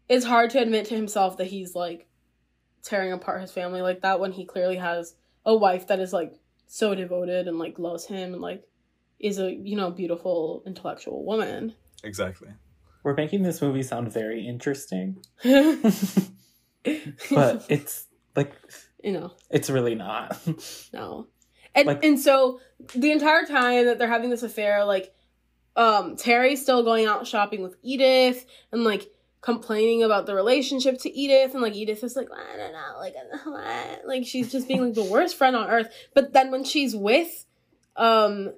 it's 0.09 0.25
hard 0.25 0.49
to 0.51 0.59
admit 0.61 0.85
to 0.87 0.95
himself 0.95 1.37
that 1.37 1.47
he's 1.47 1.75
like 1.75 2.07
tearing 2.81 3.11
apart 3.11 3.41
his 3.41 3.51
family 3.51 3.81
like 3.81 4.01
that 4.01 4.19
when 4.19 4.31
he 4.31 4.45
clearly 4.45 4.77
has 4.77 5.13
a 5.45 5.55
wife 5.55 5.87
that 5.87 5.99
is 5.99 6.11
like 6.13 6.33
so 6.67 6.95
devoted 6.95 7.47
and 7.47 7.59
like 7.59 7.77
loves 7.77 8.05
him 8.05 8.33
and 8.33 8.41
like 8.41 8.63
is 9.19 9.37
a, 9.39 9.51
you 9.53 9.75
know, 9.75 9.91
beautiful 9.91 10.63
intellectual 10.65 11.23
woman. 11.25 11.73
Exactly. 12.03 12.49
We're 13.03 13.15
making 13.15 13.43
this 13.43 13.61
movie 13.61 13.83
sound 13.83 14.11
very 14.13 14.47
interesting, 14.47 15.17
but, 15.43 15.93
but 17.31 17.65
it's 17.69 18.07
like 18.35 18.53
you 19.03 19.11
know, 19.11 19.33
it's 19.49 19.69
really 19.69 19.95
not. 19.95 20.37
no. 20.93 21.27
And, 21.75 21.87
Like- 21.87 22.03
and 22.03 22.19
so 22.19 22.59
the 22.95 23.11
entire 23.11 23.45
time 23.45 23.85
that 23.85 23.97
they're 23.99 24.07
having 24.07 24.29
this 24.29 24.43
affair, 24.43 24.85
like, 24.85 25.13
um, 25.75 26.15
Terry's 26.15 26.62
still 26.62 26.83
going 26.83 27.05
out 27.05 27.25
shopping 27.27 27.62
with 27.63 27.75
Edith 27.81 28.45
and 28.71 28.83
like 28.83 29.09
complaining 29.41 30.03
about 30.03 30.25
the 30.25 30.33
relationship 30.36 30.99
to 30.99 31.12
Edith, 31.17 31.53
and 31.53 31.62
like 31.62 31.75
Edith 31.75 32.03
is 32.03 32.15
like, 32.15 32.29
I 32.31 32.57
don't 32.57 32.71
know, 32.73 32.97
like, 32.99 34.05
like 34.05 34.25
she's 34.25 34.51
just 34.51 34.67
being 34.67 34.83
like 34.86 34.93
the 34.93 35.03
worst 35.03 35.36
friend 35.36 35.55
on 35.55 35.69
earth. 35.69 35.88
But 36.13 36.33
then 36.33 36.51
when 36.51 36.63
she's 36.63 36.95
with, 36.95 37.45
um, 37.95 38.53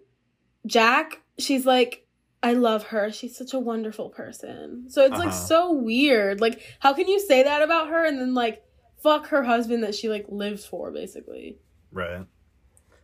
Jack, 0.65 1.21
she's 1.39 1.65
like, 1.65 2.05
I 2.43 2.53
love 2.53 2.83
her. 2.87 3.11
She's 3.11 3.35
such 3.35 3.53
a 3.53 3.59
wonderful 3.59 4.09
person. 4.09 4.85
So 4.89 5.03
it's 5.05 5.17
like 5.17 5.29
Uh-huh. 5.29 5.31
so 5.47 5.73
weird. 5.73 6.41
Like, 6.41 6.61
how 6.79 6.93
can 6.93 7.07
you 7.07 7.19
say 7.19 7.43
that 7.43 7.61
about 7.63 7.89
her 7.89 8.05
and 8.05 8.19
then 8.19 8.33
like 8.35 8.63
fuck 9.01 9.27
her 9.27 9.41
husband 9.43 9.83
that 9.83 9.95
she 9.95 10.09
like 10.09 10.25
lives 10.29 10.63
for, 10.65 10.91
basically? 10.91 11.57
Right. 11.91 12.25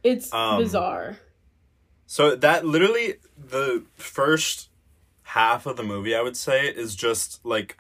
It's 0.04 0.32
Um, 0.34 0.62
bizarre. 0.62 1.18
So 2.12 2.36
that 2.36 2.66
literally 2.66 3.20
the 3.38 3.86
first 3.96 4.68
half 5.24 5.66
of 5.66 5.78
the 5.78 5.84
movie 5.84 6.14
I 6.14 6.22
would 6.22 6.36
say 6.36 6.68
is 6.68 6.94
just 6.94 7.40
like 7.46 7.78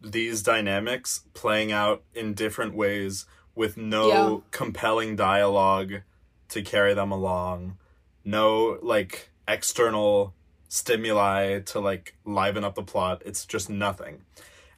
these 0.00 0.42
dynamics 0.42 1.24
playing 1.34 1.70
out 1.70 2.02
in 2.14 2.32
different 2.32 2.74
ways 2.74 3.26
with 3.54 3.76
no 3.76 4.08
Yeah. 4.08 4.36
compelling 4.52 5.16
dialogue 5.16 6.00
to 6.48 6.62
carry 6.62 6.94
them 6.94 7.12
along. 7.12 7.76
No 8.24 8.78
like 8.80 9.28
external 9.46 10.32
stimuli 10.70 11.60
to 11.66 11.78
like 11.78 12.16
liven 12.24 12.64
up 12.64 12.76
the 12.76 12.82
plot. 12.82 13.20
It's 13.26 13.44
just 13.44 13.68
nothing. 13.68 14.22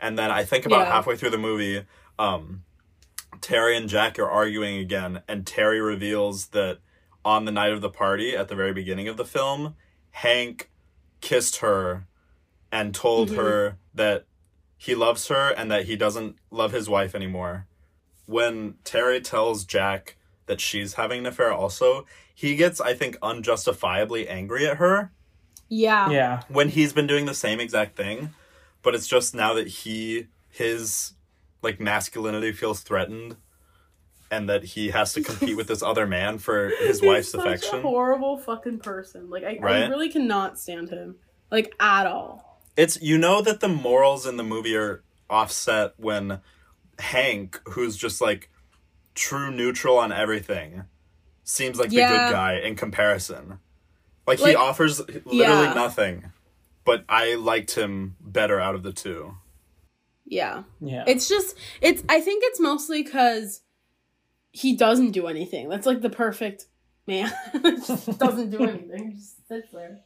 And 0.00 0.18
then 0.18 0.32
I 0.32 0.44
think 0.44 0.66
about 0.66 0.88
Yeah. 0.88 0.94
halfway 0.94 1.16
through 1.16 1.30
the 1.30 1.38
movie, 1.38 1.86
um 2.18 2.64
Terry 3.40 3.76
and 3.76 3.88
Jack 3.88 4.18
are 4.18 4.28
arguing 4.28 4.78
again, 4.78 5.22
and 5.28 5.46
Terry 5.46 5.80
reveals 5.80 6.48
that 6.48 6.80
on 7.26 7.44
the 7.44 7.50
night 7.52 7.72
of 7.72 7.80
the 7.80 7.90
party 7.90 8.36
at 8.36 8.46
the 8.46 8.54
very 8.54 8.72
beginning 8.72 9.08
of 9.08 9.16
the 9.16 9.24
film, 9.24 9.74
Hank 10.12 10.70
kissed 11.20 11.56
her 11.56 12.06
and 12.70 12.94
told 12.94 13.30
Mhm. 13.30 13.36
her 13.36 13.78
that 13.92 14.26
he 14.76 14.94
loves 14.94 15.26
her 15.26 15.48
and 15.50 15.68
that 15.70 15.86
he 15.86 15.96
doesn't 15.96 16.36
love 16.52 16.70
his 16.70 16.88
wife 16.88 17.14
anymore. 17.16 17.66
When 18.26 18.74
Terry 18.84 19.20
tells 19.20 19.64
Jack 19.64 20.16
that 20.46 20.60
she's 20.60 20.94
having 20.94 21.20
an 21.20 21.26
affair 21.26 21.52
also, 21.52 22.06
he 22.32 22.54
gets, 22.54 22.80
I 22.80 22.94
think, 22.94 23.16
unjustifiably 23.22 24.28
angry 24.28 24.66
at 24.68 24.76
her 24.76 25.10
Yeah. 25.68 26.08
yeah, 26.10 26.42
when 26.48 26.68
he's 26.68 26.92
been 26.92 27.08
doing 27.08 27.24
the 27.26 27.34
same 27.34 27.58
exact 27.58 27.96
thing, 27.96 28.34
but 28.82 28.94
it's 28.94 29.08
just 29.08 29.34
now 29.34 29.52
that 29.54 29.66
he 29.68 30.28
his 30.48 31.14
like 31.60 31.80
masculinity 31.80 32.52
feels 32.52 32.80
threatened 32.80 33.36
and 34.30 34.48
that 34.48 34.64
he 34.64 34.90
has 34.90 35.12
to 35.14 35.22
compete 35.22 35.56
with 35.56 35.68
this 35.68 35.82
other 35.84 36.06
man 36.06 36.38
for 36.38 36.70
his 36.80 37.02
wife's 37.02 37.30
such 37.30 37.40
affection. 37.40 37.78
A 37.78 37.82
horrible 37.82 38.38
fucking 38.38 38.78
person. 38.80 39.30
Like 39.30 39.44
I, 39.44 39.58
I 39.62 39.86
really 39.86 40.10
cannot 40.10 40.58
stand 40.58 40.90
him. 40.90 41.16
Like 41.50 41.74
at 41.80 42.06
all. 42.06 42.60
It's 42.76 43.00
you 43.00 43.18
know 43.18 43.40
that 43.42 43.60
the 43.60 43.68
morals 43.68 44.26
in 44.26 44.36
the 44.36 44.42
movie 44.42 44.76
are 44.76 45.02
offset 45.30 45.94
when 45.96 46.40
Hank, 46.98 47.60
who's 47.70 47.96
just 47.96 48.20
like 48.20 48.50
true 49.14 49.50
neutral 49.50 49.98
on 49.98 50.12
everything, 50.12 50.84
seems 51.44 51.78
like 51.78 51.90
the 51.90 51.96
good 51.96 52.32
guy 52.32 52.58
in 52.58 52.76
comparison. 52.76 53.58
Like, 54.26 54.40
he 54.40 54.56
offers 54.56 54.98
literally 54.98 55.38
yeah. 55.38 55.72
nothing, 55.72 56.32
but 56.84 57.04
I 57.08 57.36
liked 57.36 57.76
him 57.76 58.16
better 58.20 58.58
out 58.58 58.74
of 58.74 58.82
the 58.82 58.92
two. 58.92 59.36
Yeah. 60.24 60.64
yeah. 60.80 61.04
It's 61.06 61.28
just 61.28 61.56
it's 61.80 62.02
I 62.08 62.20
think 62.20 62.42
it's 62.44 62.58
mostly 62.58 63.04
cuz 63.04 63.60
he 64.56 64.74
doesn't 64.76 65.10
do 65.12 65.26
anything. 65.26 65.68
That's 65.68 65.86
like 65.86 66.00
the 66.00 66.10
perfect 66.10 66.66
man. 67.06 67.30
just 67.62 68.18
doesn't 68.18 68.50
do 68.50 68.62
anything. 68.62 69.10
He 69.10 69.16
just 69.16 69.46
sits 69.48 69.70
there. 69.72 70.00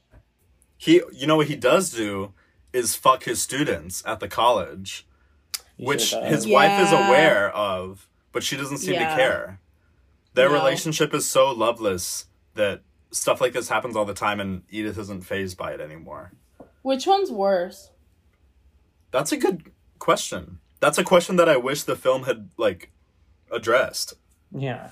He, 0.76 1.02
you 1.12 1.26
know 1.26 1.36
what 1.36 1.46
he 1.48 1.56
does 1.56 1.90
do 1.90 2.32
is 2.72 2.94
fuck 2.94 3.24
his 3.24 3.40
students 3.42 4.02
at 4.06 4.18
the 4.20 4.28
college, 4.28 5.06
He 5.76 5.84
which 5.84 6.02
sure 6.02 6.20
does. 6.22 6.30
his 6.44 6.46
wife 6.52 6.80
is 6.80 6.90
aware 6.92 7.50
of, 7.54 8.08
but 8.32 8.42
she 8.42 8.56
doesn't 8.56 8.78
seem 8.78 8.94
Yeah. 8.94 9.10
to 9.10 9.16
care. 9.16 9.60
Their 10.34 10.48
No. 10.48 10.54
relationship 10.54 11.12
is 11.14 11.26
so 11.28 11.50
loveless 11.52 12.26
that 12.54 12.82
stuff 13.10 13.40
like 13.40 13.52
this 13.52 13.68
happens 13.68 13.94
all 13.96 14.04
the 14.04 14.14
time, 14.14 14.40
and 14.40 14.62
Edith 14.70 14.98
isn't 14.98 15.22
phased 15.22 15.56
by 15.58 15.72
it 15.72 15.80
anymore. 15.80 16.32
Which 16.82 17.06
one's 17.06 17.30
worse? 17.30 17.90
That's 19.10 19.32
a 19.32 19.36
good 19.36 19.70
question. 19.98 20.60
That's 20.80 20.96
a 20.98 21.04
question 21.04 21.36
that 21.36 21.48
I 21.48 21.56
wish 21.56 21.82
the 21.82 21.96
film 21.96 22.22
had 22.24 22.50
like 22.56 22.90
addressed. 23.52 24.14
Yeah. 24.54 24.90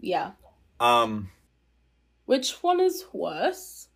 Yeah. 0.00 0.32
Um, 0.80 1.30
Which 2.26 2.62
one 2.62 2.80
is 2.80 3.04
worse? 3.12 3.88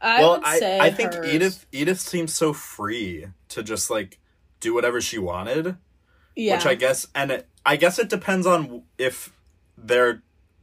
I 0.00 0.20
well, 0.20 0.36
would 0.36 0.44
I 0.44 0.58
say 0.58 0.78
I 0.80 0.90
think 0.90 1.14
hers. 1.14 1.26
Edith 1.34 1.66
Edith 1.72 2.00
seems 2.00 2.32
so 2.34 2.52
free 2.52 3.26
to 3.50 3.62
just 3.62 3.90
like 3.90 4.18
do 4.60 4.72
whatever 4.72 5.00
she 5.00 5.18
wanted. 5.18 5.76
Yeah. 6.36 6.56
which 6.56 6.66
I 6.66 6.74
guess 6.74 7.06
and 7.14 7.30
it, 7.30 7.48
I 7.66 7.76
guess 7.76 7.98
it 7.98 8.08
depends 8.08 8.46
on 8.46 8.82
if 8.96 9.32
their 9.76 10.22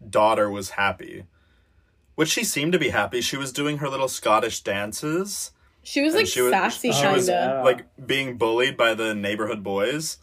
daughter 0.09 0.49
was 0.49 0.71
happy. 0.71 1.25
Which 2.15 2.29
she 2.29 2.43
seemed 2.43 2.71
to 2.73 2.79
be 2.79 2.89
happy. 2.89 3.21
She 3.21 3.37
was 3.37 3.51
doing 3.51 3.77
her 3.77 3.89
little 3.89 4.07
Scottish 4.07 4.61
dances, 4.61 5.51
she 5.83 6.01
was 6.01 6.15
like 6.15 6.25
she 6.27 6.41
was- 6.41 6.51
sassy 6.51 6.91
she 6.91 7.01
kinda. 7.01 7.13
was 7.15 7.29
like 7.29 7.85
being 8.07 8.37
bullied 8.37 8.75
by 8.75 8.93
the 8.95 9.13
neighborhood 9.13 9.63
boys. 9.63 10.17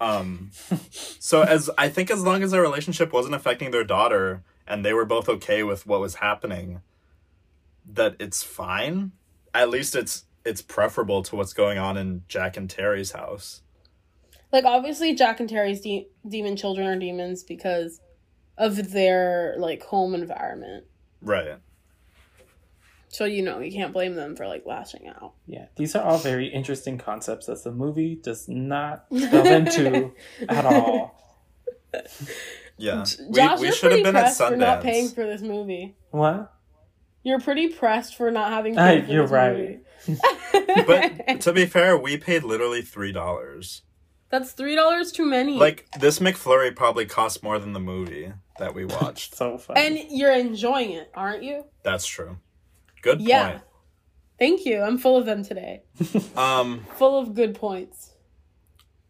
Um, 0.00 0.50
so 0.90 1.42
as 1.42 1.70
I 1.76 1.88
think 1.88 2.10
as 2.10 2.22
long 2.22 2.42
as 2.42 2.50
their 2.50 2.62
relationship 2.62 3.12
wasn't 3.12 3.34
affecting 3.34 3.70
their 3.70 3.84
daughter 3.84 4.42
and 4.66 4.84
they 4.84 4.92
were 4.92 5.04
both 5.04 5.28
okay 5.28 5.62
with 5.62 5.86
what 5.86 6.00
was 6.00 6.16
happening, 6.16 6.80
that 7.86 8.16
it's 8.18 8.42
fine. 8.42 9.12
At 9.54 9.70
least 9.70 9.96
it's 9.96 10.24
it's 10.44 10.62
preferable 10.62 11.22
to 11.24 11.36
what's 11.36 11.52
going 11.52 11.78
on 11.78 11.96
in 11.96 12.22
Jack 12.28 12.56
and 12.56 12.70
Terry's 12.70 13.12
house. 13.12 13.62
Like 14.52 14.64
obviously 14.64 15.14
Jack 15.14 15.40
and 15.40 15.48
Terry's 15.48 15.80
de- 15.80 16.08
demon 16.26 16.56
children 16.56 16.86
are 16.86 16.98
demons 16.98 17.42
because 17.42 18.00
of 18.56 18.92
their 18.92 19.54
like 19.58 19.82
home 19.82 20.14
environment. 20.14 20.84
Right. 21.20 21.56
So 23.10 23.24
you 23.24 23.42
know, 23.42 23.58
you 23.60 23.72
can't 23.72 23.92
blame 23.92 24.14
them 24.14 24.36
for 24.36 24.46
like 24.46 24.64
lashing 24.66 25.06
out. 25.08 25.32
Yeah, 25.46 25.66
these 25.76 25.94
are 25.96 26.02
all 26.02 26.18
very 26.18 26.46
interesting 26.48 26.98
concepts 26.98 27.46
that 27.46 27.64
the 27.64 27.72
movie 27.72 28.16
does 28.22 28.48
not 28.48 29.08
delve 29.12 29.46
into 29.46 30.12
at 30.48 30.64
all. 30.66 31.14
Yeah. 32.76 33.04
Josh, 33.04 33.18
we 33.18 33.60
we 33.60 33.66
you're 33.66 33.72
should 33.72 33.92
have 33.92 34.02
pretty 34.02 34.02
been 34.02 34.16
at 34.16 34.20
pressed 34.20 34.38
for 34.38 34.56
not 34.56 34.82
paying 34.82 35.06
Sundance. 35.08 35.14
for 35.14 35.24
this 35.26 35.42
movie. 35.42 35.96
What? 36.10 36.52
You're 37.24 37.40
pretty 37.40 37.68
pressed 37.68 38.14
for 38.16 38.30
not 38.30 38.52
having 38.52 38.76
paid 38.76 39.06
for 39.06 39.12
you're 39.12 39.22
this 39.22 39.30
right. 39.32 39.56
movie. 39.56 39.78
But 40.86 41.40
to 41.42 41.52
be 41.52 41.66
fair, 41.66 41.96
we 41.98 42.16
paid 42.16 42.44
literally 42.44 42.82
three 42.82 43.12
dollars. 43.12 43.82
That's 44.30 44.52
three 44.52 44.76
dollars 44.76 45.10
too 45.12 45.24
many. 45.26 45.58
Like 45.58 45.86
this 45.98 46.18
McFlurry 46.20 46.74
probably 46.76 47.06
cost 47.06 47.42
more 47.42 47.58
than 47.58 47.72
the 47.72 47.80
movie 47.80 48.32
that 48.58 48.74
we 48.74 48.84
watched. 49.00 49.34
So 49.34 49.58
funny. 49.58 49.80
and 49.80 50.10
you're 50.10 50.32
enjoying 50.32 50.92
it, 50.92 51.10
aren't 51.14 51.42
you? 51.42 51.64
That's 51.82 52.06
true. 52.06 52.38
Good 53.02 53.20
Yeah. 53.20 53.50
point. 53.50 53.62
Thank 54.38 54.64
you. 54.64 54.80
I'm 54.82 54.98
full 54.98 55.16
of 55.16 55.26
them 55.26 55.42
today. 55.44 55.82
Um, 56.36 56.86
Full 56.96 57.18
of 57.18 57.34
good 57.34 57.54
points. 57.54 58.12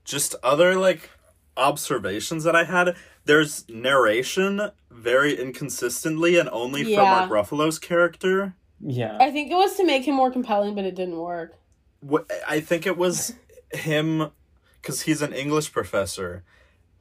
just 0.05 0.35
other 0.43 0.75
like 0.77 1.11
observations 1.57 2.45
that 2.45 2.57
I 2.57 2.65
had. 2.65 2.95
There's 3.27 3.69
narration 3.69 4.71
very 4.91 5.39
inconsistently 5.39 6.39
and 6.39 6.49
only 6.49 6.83
for 6.85 6.91
Yeah. 6.91 7.03
Mark 7.29 7.31
Ruffalo's 7.31 7.79
character. 7.79 8.55
yeah. 8.81 9.19
I 9.21 9.31
think 9.31 9.51
it 9.51 9.55
was 9.55 9.77
to 9.77 9.85
make 9.85 10.05
him 10.07 10.15
more 10.15 10.31
compelling, 10.31 10.75
but 10.75 10.85
it 10.85 10.95
didn't 10.95 11.19
work. 11.19 11.57
What 12.01 12.31
I 12.49 12.61
think 12.61 12.87
it 12.87 12.97
was 12.97 13.35
him 13.73 14.31
because 14.81 15.03
he's 15.03 15.21
an 15.21 15.33
English 15.33 15.73
professor, 15.73 16.45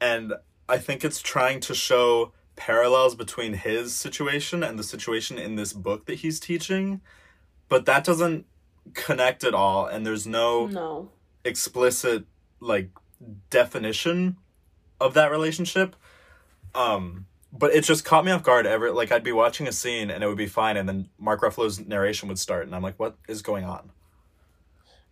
and 0.00 0.34
I 0.68 0.76
think 0.78 1.04
it's 1.04 1.22
trying 1.22 1.60
to 1.60 1.74
show 1.74 2.32
parallels 2.58 3.14
between 3.14 3.54
his 3.54 3.94
situation 3.94 4.62
and 4.62 4.78
the 4.78 4.82
situation 4.82 5.38
in 5.38 5.54
this 5.54 5.72
book 5.72 6.04
that 6.06 6.16
he's 6.16 6.38
teaching, 6.38 7.00
but 7.70 7.86
that 7.86 8.04
doesn't 8.04 8.44
connect 8.94 9.44
at 9.44 9.54
all, 9.54 9.86
and 9.86 10.04
there's 10.04 10.26
no 10.26 10.66
No. 10.66 11.10
explicit 11.44 12.24
like 12.60 12.90
definition 13.50 14.36
of 15.00 15.14
that 15.14 15.30
relationship. 15.30 15.94
Um, 16.74 17.26
but 17.52 17.72
it 17.72 17.84
just 17.84 18.04
caught 18.04 18.24
me 18.24 18.32
off 18.32 18.42
guard. 18.42 18.66
Ever 18.66 18.90
like 18.92 19.10
I'd 19.12 19.24
be 19.24 19.32
watching 19.32 19.66
a 19.66 19.72
scene 19.72 20.10
and 20.10 20.22
it 20.22 20.26
would 20.26 20.36
be 20.36 20.46
fine, 20.46 20.76
and 20.76 20.88
then 20.88 21.08
Mark 21.18 21.40
Ruffalo's 21.40 21.78
narration 21.80 22.28
would 22.28 22.38
start, 22.38 22.66
and 22.66 22.74
I'm 22.74 22.82
like, 22.82 22.98
what 22.98 23.16
is 23.28 23.40
going 23.42 23.64
on? 23.64 23.90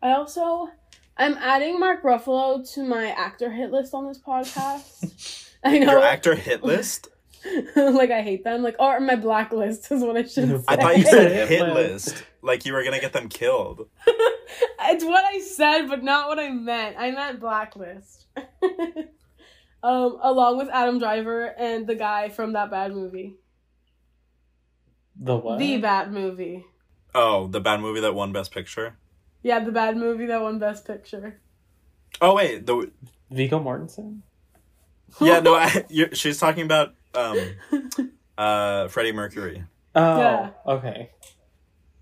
I 0.03 0.11
also 0.13 0.69
I'm 1.17 1.35
adding 1.39 1.81
Mark 1.81 2.03
Ruffalo 2.03 2.69
to 2.75 2.83
my 2.85 3.07
actor 3.09 3.51
hit 3.51 3.71
list 3.71 3.95
on 3.95 4.07
this 4.07 4.19
podcast. 4.19 5.45
I 5.65 5.79
know 5.79 5.93
Your 5.93 6.03
actor 6.05 6.35
hit 6.35 6.63
list? 6.63 7.09
like 7.77 8.11
I 8.11 8.23
hate 8.23 8.45
them. 8.45 8.63
Like 8.63 8.77
or 8.79 9.01
my 9.01 9.17
blacklist 9.17 9.91
is 9.93 10.03
what 10.03 10.17
I 10.17 10.23
should 10.23 10.49
say. 10.49 10.65
I 10.69 10.77
thought 10.77 10.97
you 10.99 11.05
said 11.05 11.33
Hit 11.49 11.49
hit 11.49 11.75
list. 11.75 12.07
list. 12.09 12.25
Like 12.43 12.65
you 12.67 12.73
were 12.73 12.83
gonna 12.85 13.01
get 13.01 13.13
them 13.13 13.29
killed. 13.29 13.89
it's 14.07 15.05
what 15.05 15.25
I 15.25 15.41
said, 15.41 15.87
but 15.89 16.03
not 16.03 16.29
what 16.29 16.39
I 16.39 16.51
meant. 16.51 16.97
I 16.99 17.11
meant 17.11 17.41
blacklist. 17.41 18.27
um, 19.83 20.19
along 20.23 20.59
with 20.59 20.69
Adam 20.69 20.99
Driver 20.99 21.47
and 21.59 21.87
the 21.87 21.95
guy 21.95 22.29
from 22.29 22.53
that 22.55 22.71
bad 22.71 22.93
movie. 22.93 23.37
The 25.19 25.37
what? 25.37 25.59
The 25.59 25.79
bad 25.79 26.13
movie. 26.13 26.65
Oh, 27.15 27.47
the 27.47 27.61
bad 27.61 27.81
movie 27.81 28.01
that 28.01 28.15
won 28.15 28.33
Best 28.33 28.53
Picture. 28.53 28.97
Yeah, 29.43 29.61
the 29.61 29.73
bad 29.73 29.97
movie 29.97 30.27
that 30.27 30.43
won 30.43 30.59
Best 30.59 30.87
Picture. 30.87 31.41
Oh 32.21 32.35
wait, 32.35 32.67
the 32.67 32.91
Viggo 33.31 33.59
Mortensen. 33.59 34.21
yeah 35.21 35.41
no, 35.41 35.55
I, 35.55 35.85
you're, 35.89 36.15
she's 36.15 36.39
talking 36.39 36.65
about 36.65 36.95
um 37.15 37.39
uh 38.39 38.89
Freddie 38.89 39.13
Mercury. 39.13 39.65
Oh, 39.95 40.19
Yeah. 40.19 40.51
okay. 40.67 41.11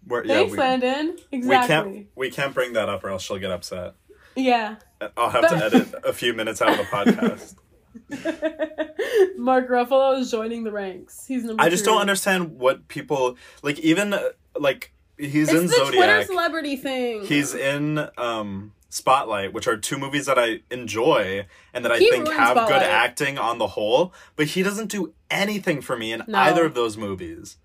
Where, 0.07 0.25
yeah, 0.27 0.35
Thanks, 0.35 0.53
we, 0.53 0.59
Landon. 0.59 1.17
we 1.33 1.39
Exactly. 1.39 1.69
can't 1.95 2.07
we 2.15 2.31
can't 2.31 2.53
bring 2.55 2.73
that 2.75 2.89
up 2.89 3.05
or 3.05 3.11
else 3.11 3.23
she'll 3.23 3.39
get 3.39 3.51
upset. 3.51 3.95
Yeah. 4.37 4.77
I'll 5.17 5.31
have 5.31 5.49
to 5.49 5.57
edit 5.65 5.95
a 6.05 6.13
few 6.13 6.35
minutes 6.35 6.61
out 6.61 6.71
of 6.71 6.79
the 6.79 6.85
podcast. 6.85 7.55
Mark 9.39 9.69
Ruffalo 9.69 10.19
is 10.19 10.31
joining 10.31 10.65
the 10.65 10.73
ranks. 10.73 11.25
He's 11.27 11.45
number. 11.45 11.63
I 11.63 11.69
just 11.69 11.85
don't 11.85 12.01
understand 12.01 12.59
what 12.59 12.89
people 12.89 13.37
like. 13.63 13.79
Even 13.81 14.13
uh, 14.13 14.31
like 14.59 14.93
he's 15.17 15.49
It's 15.49 15.53
in 15.53 15.67
the 15.69 15.75
Twitter 15.91 15.93
Zodiac. 15.99 16.27
celebrity 16.27 16.77
thing. 16.77 17.25
He's 17.27 17.55
in 17.55 18.09
um 18.19 18.73
Spotlight, 18.95 19.53
which 19.53 19.67
are 19.67 19.77
two 19.77 19.99
movies 19.99 20.27
that 20.27 20.39
I 20.39 20.61
enjoy 20.71 21.47
and 21.73 21.85
that 21.85 21.91
I 21.91 21.99
He 21.99 22.09
think 22.11 22.27
ruined 22.29 22.41
have 22.41 22.69
good 22.69 22.81
acting 22.83 23.39
on 23.39 23.59
the 23.59 23.67
whole. 23.69 24.15
But 24.37 24.47
he 24.47 24.63
doesn't 24.63 24.89
do 24.89 25.13
anything 25.29 25.81
for 25.81 25.97
me 25.97 26.13
in 26.13 26.23
No. 26.29 26.39
either 26.39 26.65
of 26.65 26.75
those 26.75 26.97
movies. 26.97 27.57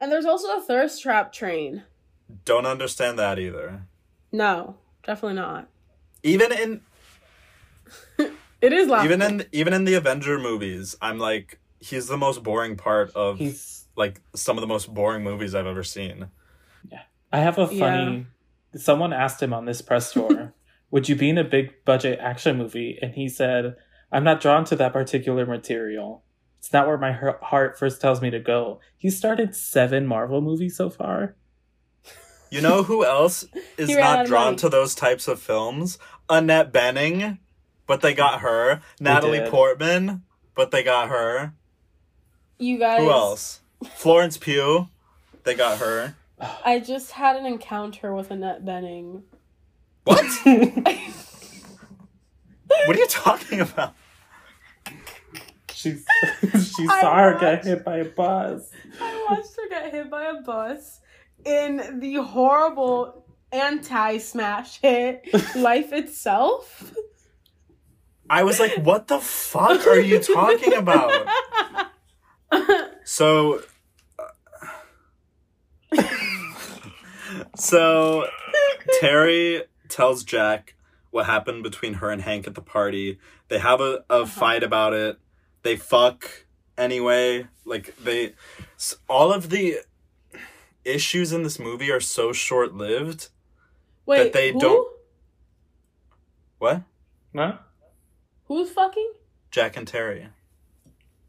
and 0.00 0.12
there's 0.12 0.24
also 0.26 0.56
a 0.56 0.60
thirst 0.60 1.02
trap 1.02 1.32
train. 1.32 1.82
Don't 2.44 2.66
understand 2.66 3.18
that 3.18 3.38
either. 3.40 3.82
No, 4.30 4.76
definitely 5.04 5.34
not. 5.36 5.68
Even 6.22 6.52
in 6.52 6.80
It 8.60 8.72
is 8.72 8.88
laughable. 8.88 9.12
even 9.14 9.22
in 9.40 9.46
even 9.52 9.72
in 9.72 9.84
the 9.84 9.94
Avenger 9.94 10.38
movies, 10.38 10.94
I'm 11.02 11.18
like 11.18 11.58
he's 11.80 12.06
the 12.06 12.16
most 12.16 12.42
boring 12.42 12.76
part 12.76 13.10
of 13.16 13.38
He's. 13.38 13.86
like 13.96 14.20
some 14.34 14.56
of 14.56 14.60
the 14.60 14.66
most 14.66 14.92
boring 14.94 15.22
movies 15.24 15.54
I've 15.54 15.66
ever 15.66 15.82
seen. 15.82 16.28
Yeah. 16.90 17.02
I 17.32 17.38
have 17.40 17.58
a 17.58 17.66
funny. 17.66 18.26
Someone 18.74 19.12
asked 19.12 19.42
him 19.42 19.52
on 19.54 19.64
this 19.64 19.80
press 19.82 20.12
tour, 20.12 20.52
"Would 20.90 21.08
you 21.08 21.16
be 21.16 21.30
in 21.30 21.38
a 21.38 21.44
big 21.44 21.84
budget 21.84 22.18
action 22.20 22.56
movie?" 22.58 22.98
And 23.00 23.14
he 23.14 23.28
said, 23.28 23.76
"I'm 24.12 24.24
not 24.24 24.40
drawn 24.40 24.64
to 24.66 24.76
that 24.76 24.92
particular 24.92 25.46
material. 25.46 26.22
It's 26.58 26.72
not 26.72 26.86
where 26.86 26.98
my 26.98 27.12
heart 27.12 27.78
first 27.78 28.00
tells 28.00 28.20
me 28.22 28.30
to 28.30 28.40
go." 28.40 28.80
He 28.96 29.10
started 29.10 29.54
seven 29.54 30.06
Marvel 30.06 30.40
movies 30.40 30.76
so 30.76 30.90
far. 30.90 31.36
You 32.50 32.60
know 32.60 32.82
who 32.84 33.04
else 33.04 33.44
is 33.76 33.88
He 33.88 33.96
ran 33.96 34.04
out 34.04 34.16
not 34.18 34.26
drawn 34.26 34.44
money. 34.46 34.56
to 34.58 34.68
those 34.68 34.94
types 34.94 35.26
of 35.28 35.40
films? 35.40 35.98
Annette 36.28 36.72
Bening, 36.72 37.38
but 37.86 38.00
they 38.00 38.14
got 38.14 38.40
her. 38.40 38.80
Natalie 39.00 39.38
did. 39.38 39.50
Portman, 39.50 40.22
but 40.54 40.70
they 40.70 40.82
got 40.82 41.08
her. 41.08 41.54
you 42.58 42.78
guys. 42.78 43.00
Who 43.00 43.10
else? 43.10 43.60
Florence 43.96 44.38
Pugh, 44.38 44.88
they 45.44 45.54
got 45.54 45.78
her. 45.78 46.14
I 46.64 46.80
just 46.80 47.12
had 47.12 47.36
an 47.36 47.46
encounter 47.46 48.14
with 48.14 48.30
Annette 48.30 48.64
Bening. 48.64 49.22
What? 50.06 50.24
what 50.44 50.86
are 52.88 52.94
you 52.94 53.06
talking 53.08 53.60
about? 53.60 53.94
She's 55.72 56.06
she 56.42 56.86
I 56.88 57.00
saw 57.00 57.16
her 57.16 57.32
get 57.38 57.42
watched- 57.56 57.64
hit 57.66 57.84
by 57.84 57.96
a 57.98 58.04
bus. 58.04 58.70
I 59.00 59.26
watched 59.28 59.56
her 59.56 59.68
get 59.68 59.90
hit 59.92 60.08
by 60.10 60.24
a 60.26 60.40
bus 60.42 61.00
in 61.44 61.98
the 62.00 62.14
horrible 62.22 63.26
anti-smash 63.50 64.80
hit 64.80 65.26
Life 65.56 65.92
Itself. 65.92 66.92
I 68.30 68.44
was 68.44 68.58
like, 68.60 68.74
what 68.78 69.08
the 69.08 69.18
fuck 69.18 69.86
are 69.88 69.98
you 70.00 70.20
talking 70.20 70.74
about? 70.74 71.26
So. 73.04 73.60
uh, 74.18 76.02
so 77.56 78.26
Terry 79.00 79.62
tells 79.88 80.24
Jack 80.24 80.74
what 81.10 81.26
happened 81.26 81.62
between 81.62 81.94
her 81.94 82.10
and 82.10 82.22
Hank 82.22 82.46
at 82.46 82.54
the 82.54 82.62
party. 82.62 83.18
They 83.48 83.58
have 83.58 83.80
a, 83.80 84.04
a 84.10 84.26
fight 84.26 84.62
about 84.62 84.92
it. 84.92 85.18
They 85.62 85.76
fuck 85.76 86.44
anyway. 86.76 87.46
Like 87.64 87.96
they 88.02 88.34
all 89.08 89.32
of 89.32 89.50
the 89.50 89.78
issues 90.84 91.32
in 91.32 91.42
this 91.42 91.58
movie 91.58 91.90
are 91.90 92.00
so 92.00 92.32
short-lived. 92.32 93.28
that 94.06 94.32
they 94.32 94.52
who? 94.52 94.60
don't- 94.60 94.88
What? 96.58 96.82
Huh? 97.34 97.58
Who's 98.46 98.70
fucking? 98.70 99.12
Jack 99.50 99.76
and 99.76 99.86
Terry. 99.88 100.28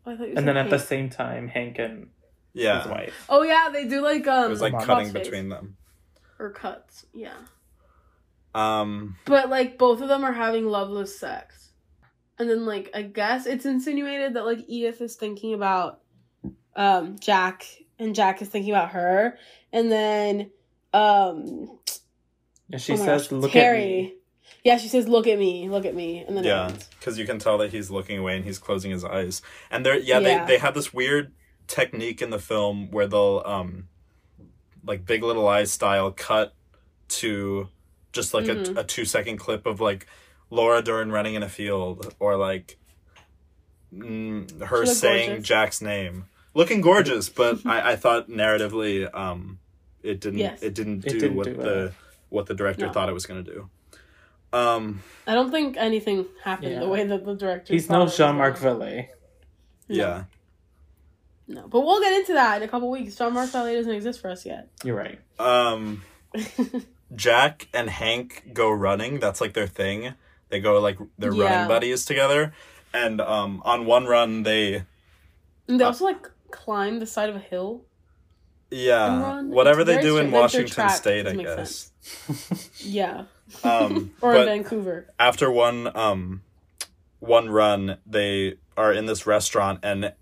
Oh, 0.06 0.12
I 0.12 0.16
thought 0.18 0.24
you 0.24 0.30
And 0.30 0.38
said 0.40 0.48
then 0.48 0.58
at 0.58 0.70
the 0.70 0.80
same 0.80 1.10
time, 1.10 1.48
Hank 1.48 1.80
and 1.80 2.10
his 2.54 2.64
Yeah. 2.64 2.88
wife. 2.88 3.14
Oh 3.30 3.42
yeah, 3.44 3.70
they 3.72 3.88
do 3.88 4.02
like 4.02 4.28
um 4.28 4.46
It 4.46 4.50
was 4.50 4.62
like 4.62 4.78
cutting 4.86 5.12
between 5.12 5.50
them. 5.50 5.76
or 6.40 6.52
cuts. 6.52 7.06
Yeah. 7.14 7.34
Um 8.58 9.16
But 9.26 9.50
like 9.50 9.78
both 9.78 10.02
of 10.02 10.10
them 10.10 10.24
are 10.24 10.34
having 10.34 10.66
loveless 10.66 11.18
sex. 11.18 11.72
And 12.40 12.50
then 12.50 12.66
like 12.66 12.90
I 12.94 13.04
guess 13.04 13.46
it's 13.46 13.66
insinuated 13.66 14.34
that 14.34 14.46
like 14.46 14.60
Edith 14.68 15.02
is 15.02 15.16
thinking 15.16 15.54
about 15.54 16.02
um 16.76 17.18
Jack 17.20 17.66
and 18.00 18.16
Jack 18.16 18.42
is 18.42 18.50
thinking 18.50 18.72
about 18.72 18.90
her. 18.92 19.38
And 19.72 19.92
then 19.92 20.52
um 20.94 21.80
And 22.72 22.82
she 22.82 22.94
oh 22.94 22.96
says, 22.96 23.28
gosh, 23.28 23.32
"Look 23.32 23.52
Terry. 23.52 23.78
at 23.80 23.88
me." 23.88 24.14
Yeah, 24.64 24.78
she 24.78 24.88
says, 24.88 25.08
Look 25.08 25.28
at 25.28 25.38
me, 25.38 25.70
look 25.70 25.86
at 25.86 25.96
me. 25.96 26.26
And 26.28 26.36
then 26.36 26.44
Yeah, 26.44 26.72
because 27.00 27.18
you 27.18 27.26
can 27.26 27.40
tell 27.40 27.58
that 27.60 27.72
he's 27.72 27.90
looking 27.90 28.18
away 28.18 28.36
and 28.36 28.44
he's 28.46 28.60
closing 28.60 28.92
his 28.92 29.04
eyes. 29.06 29.42
And 29.70 29.86
they're 29.86 29.98
yeah, 29.98 30.20
Yeah. 30.20 30.46
they 30.46 30.54
they 30.54 30.58
have 30.60 30.74
this 30.74 30.94
weird 30.94 31.34
technique 31.68 32.22
in 32.22 32.30
the 32.32 32.40
film 32.40 32.90
where 32.92 33.08
they'll 33.08 33.44
um 33.46 33.88
like 34.84 35.06
Big 35.06 35.24
Little 35.24 35.44
Lies 35.44 35.72
style 35.72 36.12
cut 36.12 36.54
to 37.10 37.70
just 38.18 38.34
like 38.34 38.46
Mhm. 38.46 38.76
a, 38.76 38.82
a 38.82 38.84
two 38.84 39.06
second 39.06 39.38
clip 39.38 39.66
of 39.66 39.80
like 39.80 40.06
Laura 40.50 40.82
Dern 40.82 41.12
running 41.12 41.36
in 41.36 41.44
a 41.44 41.50
field 41.50 42.14
or 42.20 42.36
like 42.36 42.78
mm, 43.94 44.62
her 44.64 44.86
saying 44.86 45.30
gorgeous. 45.30 45.48
Jack's 45.48 45.82
name, 45.82 46.26
looking 46.54 46.82
gorgeous. 46.82 47.30
But 47.30 47.60
I 47.66 47.92
I 47.94 47.96
thought 47.96 48.30
narratively 48.30 49.08
um 49.16 49.60
it 50.04 50.20
didn't 50.20 50.40
Yes. 50.40 50.62
it 50.62 50.74
didn't 50.74 51.06
It 51.06 51.10
do 51.14 51.20
didn't 51.20 51.38
what 51.38 51.46
do 51.48 51.54
the 51.56 51.86
it. 51.86 51.94
what 52.30 52.46
the 52.48 52.54
director 52.54 52.88
No. 52.88 52.92
thought 52.94 53.10
it 53.10 53.14
was 53.14 53.26
gonna 53.26 53.44
do. 53.44 53.70
Um 54.54 55.04
I 55.26 55.34
don't 55.36 55.52
think 55.52 55.76
anything 55.78 56.26
happened 56.44 56.72
Yeah. 56.74 56.80
the 56.80 56.88
way 56.90 57.04
that 57.06 57.26
the 57.26 57.36
director 57.36 57.74
He's 57.74 57.86
thought 57.88 57.96
no 57.96 58.02
it 58.02 58.06
was 58.06 58.18
Jean 58.18 58.36
Marc 58.36 58.60
going. 58.60 58.80
Vallée. 58.80 59.08
No. 59.90 59.96
yeah. 59.96 60.24
No. 61.50 61.68
But 61.68 61.82
we'll 61.82 62.02
get 62.02 62.14
into 62.14 62.34
that 62.34 62.58
in 62.62 62.64
a 62.64 62.72
couple 62.72 62.90
weeks. 62.92 63.16
Jean 63.16 63.34
Marc 63.34 63.50
Vallée 63.52 63.76
doesn't 63.76 63.92
exist 63.94 64.20
for 64.22 64.30
us 64.30 64.46
yet. 64.46 64.70
You're 64.84 64.96
right. 64.98 65.20
Um 65.40 66.04
Jack 67.16 67.68
and 67.74 67.90
Hank 67.90 68.50
go 68.54 68.70
running. 68.70 69.20
That's 69.20 69.40
like 69.42 69.54
their 69.54 69.68
thing. 69.68 70.14
They 70.50 70.60
go 70.60 70.80
like 70.80 70.98
they're 71.18 71.34
Yeah. 71.34 71.44
running 71.44 71.68
buddies 71.68 72.06
together. 72.06 72.54
And 72.94 73.20
um 73.22 73.62
on 73.66 73.86
one 73.86 74.06
run 74.06 74.44
they 74.44 74.84
and 75.68 75.80
they 75.80 75.84
Uh, 75.84 75.88
also 75.88 76.06
like 76.06 76.30
climb 76.52 77.00
the 77.00 77.06
side 77.06 77.30
of 77.30 77.36
a 77.36 77.40
hill. 77.40 77.84
Yeah, 78.70 79.42
whatever 79.44 79.82
It's 79.82 79.88
they 79.90 80.02
do 80.02 80.18
in 80.18 80.28
strange. 80.30 80.34
Like, 80.34 80.52
their 80.52 80.62
Washington 80.64 80.90
State, 80.90 81.28
I 81.28 81.36
guess. 81.36 81.92
Yeah. 82.80 83.24
Um 83.64 84.12
or 84.22 84.36
in 84.36 84.46
Vancouver. 84.46 85.08
after 85.20 85.50
one 85.50 85.96
um 85.96 86.42
one 87.20 87.50
run 87.50 87.98
they 88.06 88.56
are 88.76 88.92
in 88.94 89.06
this 89.06 89.26
restaurant 89.26 89.80
and 89.84 90.14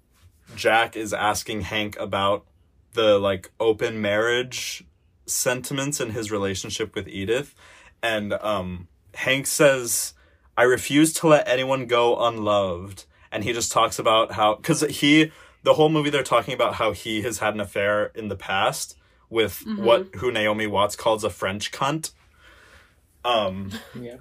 Jack 0.56 0.96
is 0.96 1.12
asking 1.14 1.62
Hank 1.62 1.98
about 2.00 2.46
the 2.94 3.18
like 3.20 3.52
open 3.60 4.00
marriage 4.02 4.84
sentiments 5.26 6.00
in 6.00 6.12
his 6.12 6.32
relationship 6.32 6.94
with 6.96 7.08
Edith 7.08 7.56
and 8.04 8.34
um 8.34 8.88
Hank 9.16 9.48
says 9.48 10.14
I 10.58 10.64
refuse 10.64 11.14
to 11.14 11.28
let 11.28 11.48
anyone 11.48 11.86
go 11.88 12.18
unloved 12.26 13.06
and 13.32 13.44
he 13.44 13.52
just 13.54 13.72
talks 13.72 13.98
about 14.00 14.34
how 14.34 14.56
cuz 14.56 14.82
he 14.82 15.32
the 15.64 15.74
whole 15.74 15.90
movie 15.90 16.10
they're 16.12 16.24
talking 16.24 16.54
about 16.54 16.76
how 16.76 16.92
he 16.92 17.22
has 17.24 17.40
had 17.40 17.54
an 17.56 17.60
affair 17.60 18.12
in 18.14 18.28
the 18.28 18.36
past 18.36 18.98
with 19.30 19.64
Mhm. 19.66 19.80
what 19.80 20.08
who 20.16 20.32
Naomi 20.32 20.68
Watts 20.68 20.96
calls 20.96 21.24
a 21.24 21.30
French 21.30 21.72
cunt 21.72 22.12
um 23.24 23.72
Yeah. 24.00 24.18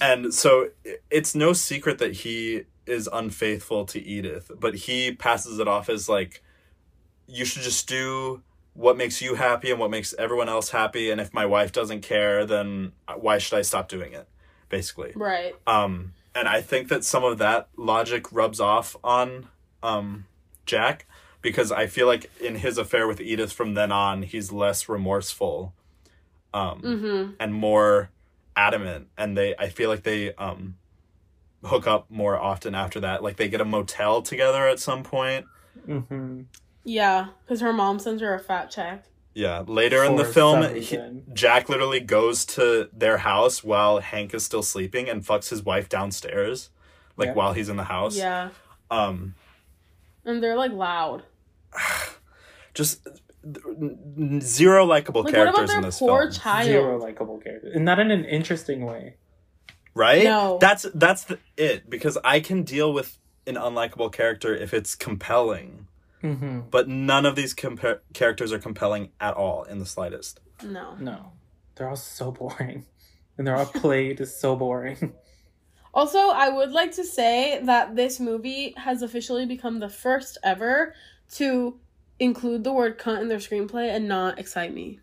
and 0.00 0.32
so 0.34 0.68
it's 1.10 1.34
no 1.34 1.52
secret 1.52 1.98
that 1.98 2.12
he 2.16 2.64
is 2.86 3.08
unfaithful 3.10 3.86
to 3.86 3.98
Edith, 3.98 4.50
but 4.60 4.74
he 4.74 5.12
passes 5.12 5.58
it 5.58 5.66
off 5.66 5.88
as 5.88 6.06
like 6.08 6.42
you 7.26 7.46
should 7.46 7.62
just 7.62 7.88
do 7.88 8.42
what 8.74 8.96
makes 8.96 9.22
you 9.22 9.36
happy 9.36 9.70
and 9.70 9.78
what 9.80 9.90
makes 9.90 10.12
everyone 10.14 10.48
else 10.48 10.70
happy 10.70 11.10
and 11.10 11.20
if 11.20 11.32
my 11.32 11.46
wife 11.46 11.72
doesn't 11.72 12.00
care 12.02 12.44
then 12.44 12.92
why 13.16 13.38
should 13.38 13.56
I 13.58 13.62
stop 13.62 13.88
doing 13.88 14.12
it 14.12 14.28
basically. 14.68 15.12
Right. 15.14 15.54
Um 15.66 16.12
and 16.34 16.48
I 16.48 16.60
think 16.60 16.88
that 16.88 17.04
some 17.04 17.22
of 17.24 17.38
that 17.38 17.68
logic 17.76 18.32
rubs 18.32 18.60
off 18.60 18.96
on 19.04 19.46
um 19.82 20.26
Jack 20.66 21.06
because 21.42 21.70
I 21.70 21.86
feel 21.86 22.06
like 22.06 22.30
in 22.40 22.56
his 22.56 22.78
affair 22.78 23.06
with 23.06 23.20
Edith 23.20 23.52
from 23.52 23.74
then 23.74 23.92
on 23.92 24.22
he's 24.22 24.50
less 24.50 24.88
remorseful 24.88 25.72
um 26.52 26.80
Mm-hmm. 26.82 27.32
and 27.38 27.54
more 27.54 28.10
adamant 28.56 29.08
and 29.16 29.36
they 29.36 29.54
I 29.56 29.68
feel 29.68 29.88
like 29.90 30.02
they 30.02 30.34
um 30.34 30.76
hook 31.64 31.86
up 31.86 32.10
more 32.10 32.38
often 32.38 32.74
after 32.74 33.00
that 33.00 33.22
like 33.22 33.36
they 33.36 33.48
get 33.48 33.60
a 33.60 33.64
motel 33.64 34.20
together 34.22 34.66
at 34.68 34.78
some 34.80 35.02
point 35.02 35.46
hmm 35.86 36.42
Yeah, 36.84 37.28
because 37.44 37.60
her 37.62 37.72
mom 37.72 37.98
sends 37.98 38.20
her 38.22 38.34
a 38.34 38.38
fat 38.38 38.70
check. 38.70 39.04
yeah 39.34 39.64
later 39.66 40.04
in 40.04 40.16
the 40.16 40.24
film 40.24 40.74
he- 40.74 40.98
Jack 41.32 41.68
literally 41.68 42.00
goes 42.00 42.44
to 42.56 42.88
their 42.92 43.18
house 43.18 43.64
while 43.64 43.98
Hank 44.00 44.32
is 44.34 44.44
still 44.44 44.62
sleeping 44.62 45.08
and 45.08 45.24
fucks 45.26 45.48
his 45.50 45.62
wife 45.64 45.88
downstairs 45.88 46.70
like 47.16 47.28
Yeah. 47.28 47.34
while 47.34 47.52
he's 47.52 47.68
in 47.68 47.76
the 47.76 47.84
house 47.84 48.16
Yeah, 48.16 48.50
um 48.90 49.34
and 50.24 50.42
they're 50.42 50.56
like 50.56 50.72
loud. 50.72 51.22
just 52.74 53.06
zero 54.40 54.84
likable 54.84 55.22
Like, 55.22 55.34
what 55.34 55.42
about 55.42 55.54
characters 55.54 55.68
their 55.70 55.78
in 55.78 55.84
this 55.84 55.98
poor 55.98 56.22
film 56.22 56.32
child? 56.32 56.66
Zero 56.66 56.98
likable 56.98 57.38
characters, 57.38 57.72
and 57.74 57.84
not 57.84 57.98
in 57.98 58.10
an 58.10 58.24
interesting 58.24 58.84
way. 58.84 59.16
right 59.94 60.24
No. 60.24 60.58
that's 60.60 60.86
that's 60.94 61.24
the, 61.24 61.38
it 61.56 61.88
because 61.90 62.16
i 62.24 62.40
can 62.40 62.62
deal 62.62 62.92
with 62.92 63.18
an 63.46 63.54
unlikable 63.56 64.10
character 64.12 64.54
if 64.54 64.72
it's 64.72 64.94
compelling 64.94 65.86
hmm 66.24 66.60
but 66.70 66.88
none 66.88 67.26
of 67.26 67.36
these 67.36 67.54
compa- 67.54 68.00
characters 68.14 68.50
are 68.52 68.58
compelling 68.58 69.10
at 69.20 69.34
all 69.34 69.64
in 69.64 69.78
the 69.78 69.86
slightest 69.86 70.40
No. 70.64 70.96
No, 70.98 71.32
they're 71.74 71.88
all 71.88 71.96
so 71.96 72.30
boring, 72.32 72.86
and 73.38 73.46
they're 73.46 73.56
all 73.56 73.66
played 73.84 74.26
so 74.26 74.56
boring. 74.56 75.12
Also, 75.92 76.18
I 76.18 76.48
would 76.48 76.72
like 76.72 76.92
to 76.92 77.04
say 77.04 77.60
that 77.62 77.94
this 77.94 78.18
movie 78.18 78.74
has 78.76 79.02
officially 79.02 79.46
become 79.46 79.78
the 79.80 79.88
first 79.88 80.38
ever 80.42 80.94
to 81.34 81.78
include 82.18 82.64
the 82.64 82.72
word 82.72 82.98
cunt 82.98 83.20
in 83.22 83.28
their 83.28 83.38
screenplay 83.38 83.94
and 83.94 84.08
not 84.08 84.38
excite 84.38 84.72
me. 84.74 84.98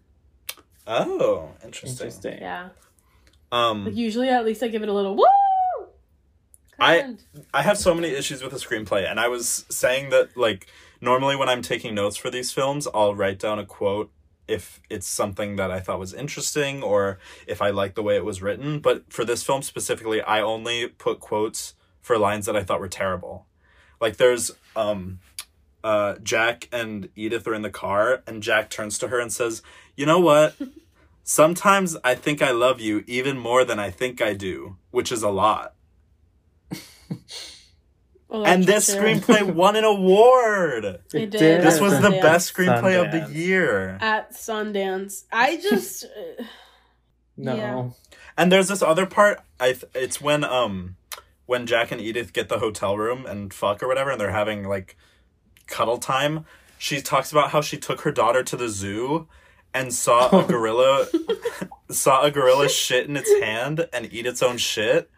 oh 0.87 1.49
interesting, 1.63 2.07
Interesting. 2.07 2.37
Yeah. 2.41 2.69
um 3.51 3.85
Like 3.85 3.95
usually 3.95 4.29
at 4.29 4.43
least 4.45 4.63
I 4.63 4.67
give 4.69 4.81
it 4.83 4.89
a 4.89 4.93
little 4.93 5.15
woo. 5.15 5.25
I- 6.79 7.15
I 7.53 7.61
have 7.61 7.77
so 7.77 7.93
many 7.93 8.09
issues 8.09 8.41
with 8.41 8.51
the 8.53 8.57
screenplay, 8.57 9.09
and 9.09 9.19
I 9.19 9.27
was 9.27 9.65
saying 9.69 10.09
that 10.09 10.35
like 10.35 10.67
normally 11.01 11.35
when 11.35 11.49
I'm 11.49 11.61
taking 11.61 11.95
notes 11.95 12.15
for 12.15 12.29
these 12.29 12.51
films, 12.51 12.87
I'll 12.93 13.15
write 13.15 13.39
down 13.39 13.59
a 13.59 13.65
quote 13.65 14.11
if 14.47 14.79
it's 14.89 15.07
something 15.07 15.55
that 15.55 15.71
I 15.71 15.79
thought 15.79 15.99
was 15.99 16.13
interesting 16.13 16.83
or 16.83 17.19
if 17.47 17.61
I 17.61 17.69
like 17.69 17.95
the 17.95 18.03
way 18.03 18.15
it 18.15 18.25
was 18.25 18.41
written. 18.41 18.79
But 18.79 19.11
for 19.11 19.25
this 19.25 19.43
film 19.43 19.61
specifically, 19.61 20.21
I 20.21 20.41
only 20.41 20.87
put 20.87 21.19
quotes 21.19 21.73
for 22.01 22.17
lines 22.17 22.45
that 22.45 22.55
I 22.55 22.63
thought 22.63 22.79
were 22.79 22.87
terrible. 22.87 23.47
Like 23.99 24.17
there's 24.17 24.51
um 24.75 25.19
uh 25.83 26.15
Jack 26.21 26.67
and 26.71 27.09
Edith 27.15 27.47
are 27.47 27.53
in 27.53 27.61
the 27.61 27.69
car 27.69 28.23
and 28.27 28.43
Jack 28.43 28.69
turns 28.69 28.97
to 28.99 29.07
her 29.07 29.19
and 29.19 29.31
says, 29.31 29.61
"You 29.95 30.05
know 30.05 30.19
what? 30.19 30.55
Sometimes 31.23 31.95
I 32.03 32.15
think 32.15 32.41
I 32.41 32.51
love 32.51 32.81
you 32.81 33.03
even 33.07 33.37
more 33.37 33.63
than 33.63 33.79
I 33.79 33.89
think 33.89 34.21
I 34.21 34.33
do, 34.33 34.77
which 34.89 35.11
is 35.11 35.23
a 35.23 35.29
lot." 35.29 35.75
Well, 38.31 38.45
and 38.47 38.63
this 38.63 38.87
true. 38.93 39.01
screenplay 39.03 39.43
won 39.53 39.75
an 39.75 39.83
award. 39.83 40.85
It 41.13 41.23
It 41.23 41.29
did. 41.31 41.39
did. 41.39 41.61
This 41.63 41.81
was 41.81 41.99
the 41.99 42.11
best 42.11 42.53
screenplay 42.55 42.95
of 43.03 43.11
the 43.11 43.31
year. 43.37 43.97
at 43.99 44.31
Sundance. 44.31 45.25
I 45.33 45.57
just 45.57 46.05
uh, 46.39 46.43
No. 47.35 47.55
Yeah. 47.55 47.89
And 48.37 48.49
there's 48.51 48.69
this 48.69 48.81
other 48.81 49.05
part. 49.05 49.41
I 49.59 49.73
th- 49.73 49.83
it's 49.93 50.21
when 50.21 50.43
um 50.45 50.95
when 51.45 51.65
Jack 51.67 51.91
and 51.91 51.99
Edith 51.99 52.31
get 52.31 52.47
the 52.47 52.59
hotel 52.59 52.97
room 52.97 53.25
and 53.25 53.53
fuck 53.53 53.83
or 53.83 53.87
whatever, 53.89 54.11
and 54.11 54.21
they're 54.21 54.31
having 54.31 54.63
like 54.67 54.95
cuddle 55.67 55.97
time. 55.97 56.45
She 56.77 57.01
talks 57.01 57.31
about 57.33 57.51
how 57.51 57.59
she 57.61 57.77
took 57.77 58.01
her 58.01 58.11
daughter 58.13 58.43
to 58.43 58.55
the 58.55 58.69
zoo 58.69 59.27
and 59.73 59.93
saw 59.93 60.29
a 60.39 60.43
gorilla 60.47 61.07
saw 61.89 62.23
a 62.23 62.31
gorilla 62.31 62.69
shit 62.69 63.07
in 63.09 63.17
its 63.17 63.31
hand 63.41 63.87
and 63.91 64.07
eat 64.13 64.25
its 64.25 64.41
own 64.41 64.57
shit. 64.57 65.09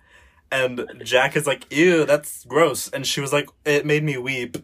And 0.54 1.02
Jack 1.04 1.36
is 1.36 1.48
like, 1.48 1.66
"Ew, 1.74 2.06
that's 2.06 2.46
gross." 2.46 2.88
And 2.88 3.08
she 3.08 3.20
was 3.22 3.34
like, 3.34 3.50
"It 3.66 3.86
made 3.88 4.04
me 4.04 4.18
weep 4.18 4.58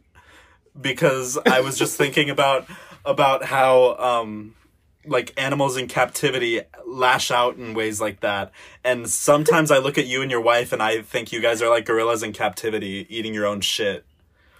because 0.80 1.38
I 1.46 1.62
was 1.62 1.78
just 1.78 1.98
thinking 2.04 2.30
about 2.30 2.68
about 3.06 3.44
how 3.46 3.96
um 3.98 4.56
like 5.06 5.34
animals 5.38 5.78
in 5.78 5.88
captivity 5.88 6.62
lash 6.86 7.32
out 7.32 7.56
in 7.56 7.74
ways 7.74 8.00
like 8.00 8.20
that. 8.20 8.52
And 8.84 9.10
sometimes 9.10 9.72
I 9.72 9.80
look 9.80 9.98
at 9.98 10.06
you 10.06 10.22
and 10.22 10.30
your 10.30 10.42
wife 10.42 10.72
and 10.74 10.84
I 10.84 11.02
think 11.02 11.32
you 11.32 11.42
guys 11.42 11.62
are 11.62 11.70
like 11.70 11.86
gorillas 11.86 12.22
in 12.22 12.34
captivity 12.34 13.08
eating 13.10 13.34
your 13.34 13.48
own 13.48 13.62
shit. 13.62 14.06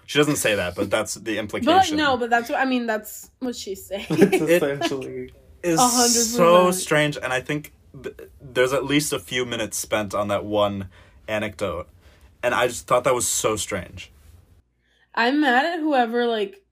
She 0.08 0.18
doesn't 0.18 0.38
say 0.38 0.56
that, 0.56 0.74
but 0.76 0.90
that's 0.90 1.14
the 1.14 1.38
implication. 1.38 1.98
but 1.98 2.04
no, 2.04 2.18
but 2.18 2.30
that's 2.32 2.50
what 2.50 2.60
I 2.60 2.66
mean. 2.66 2.88
That's 2.88 3.30
what 3.40 3.56
she's 3.56 3.86
saying. 3.86 4.08
It's 4.10 4.42
essentially. 4.52 5.32
is 5.62 5.78
A 5.78 5.84
hundred 5.84 6.10
so 6.10 6.72
strange 6.72 7.18
and 7.18 7.32
I 7.32 7.42
think 7.42 7.74
th- 8.02 8.16
there's 8.42 8.74
at 8.74 8.86
least 8.86 9.14
a 9.14 9.20
few 9.20 9.46
minutes 9.46 9.78
spent 9.78 10.16
on 10.16 10.30
that 10.30 10.46
one 10.46 10.90
anecdote. 11.30 11.88
And 12.44 12.54
I 12.56 12.68
just 12.68 12.88
thought 12.88 13.04
that 13.04 13.14
was 13.16 13.28
so 13.28 13.56
strange. 13.56 14.12
I'm 15.16 15.42
mad 15.42 15.66
at 15.66 15.80
whoever 15.80 16.26
like 16.26 16.64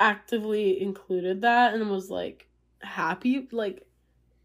actively 0.00 0.80
included 0.80 1.42
that 1.42 1.74
and 1.74 1.90
was 1.90 2.10
like 2.10 2.48
happy 2.80 3.46
like 3.52 3.86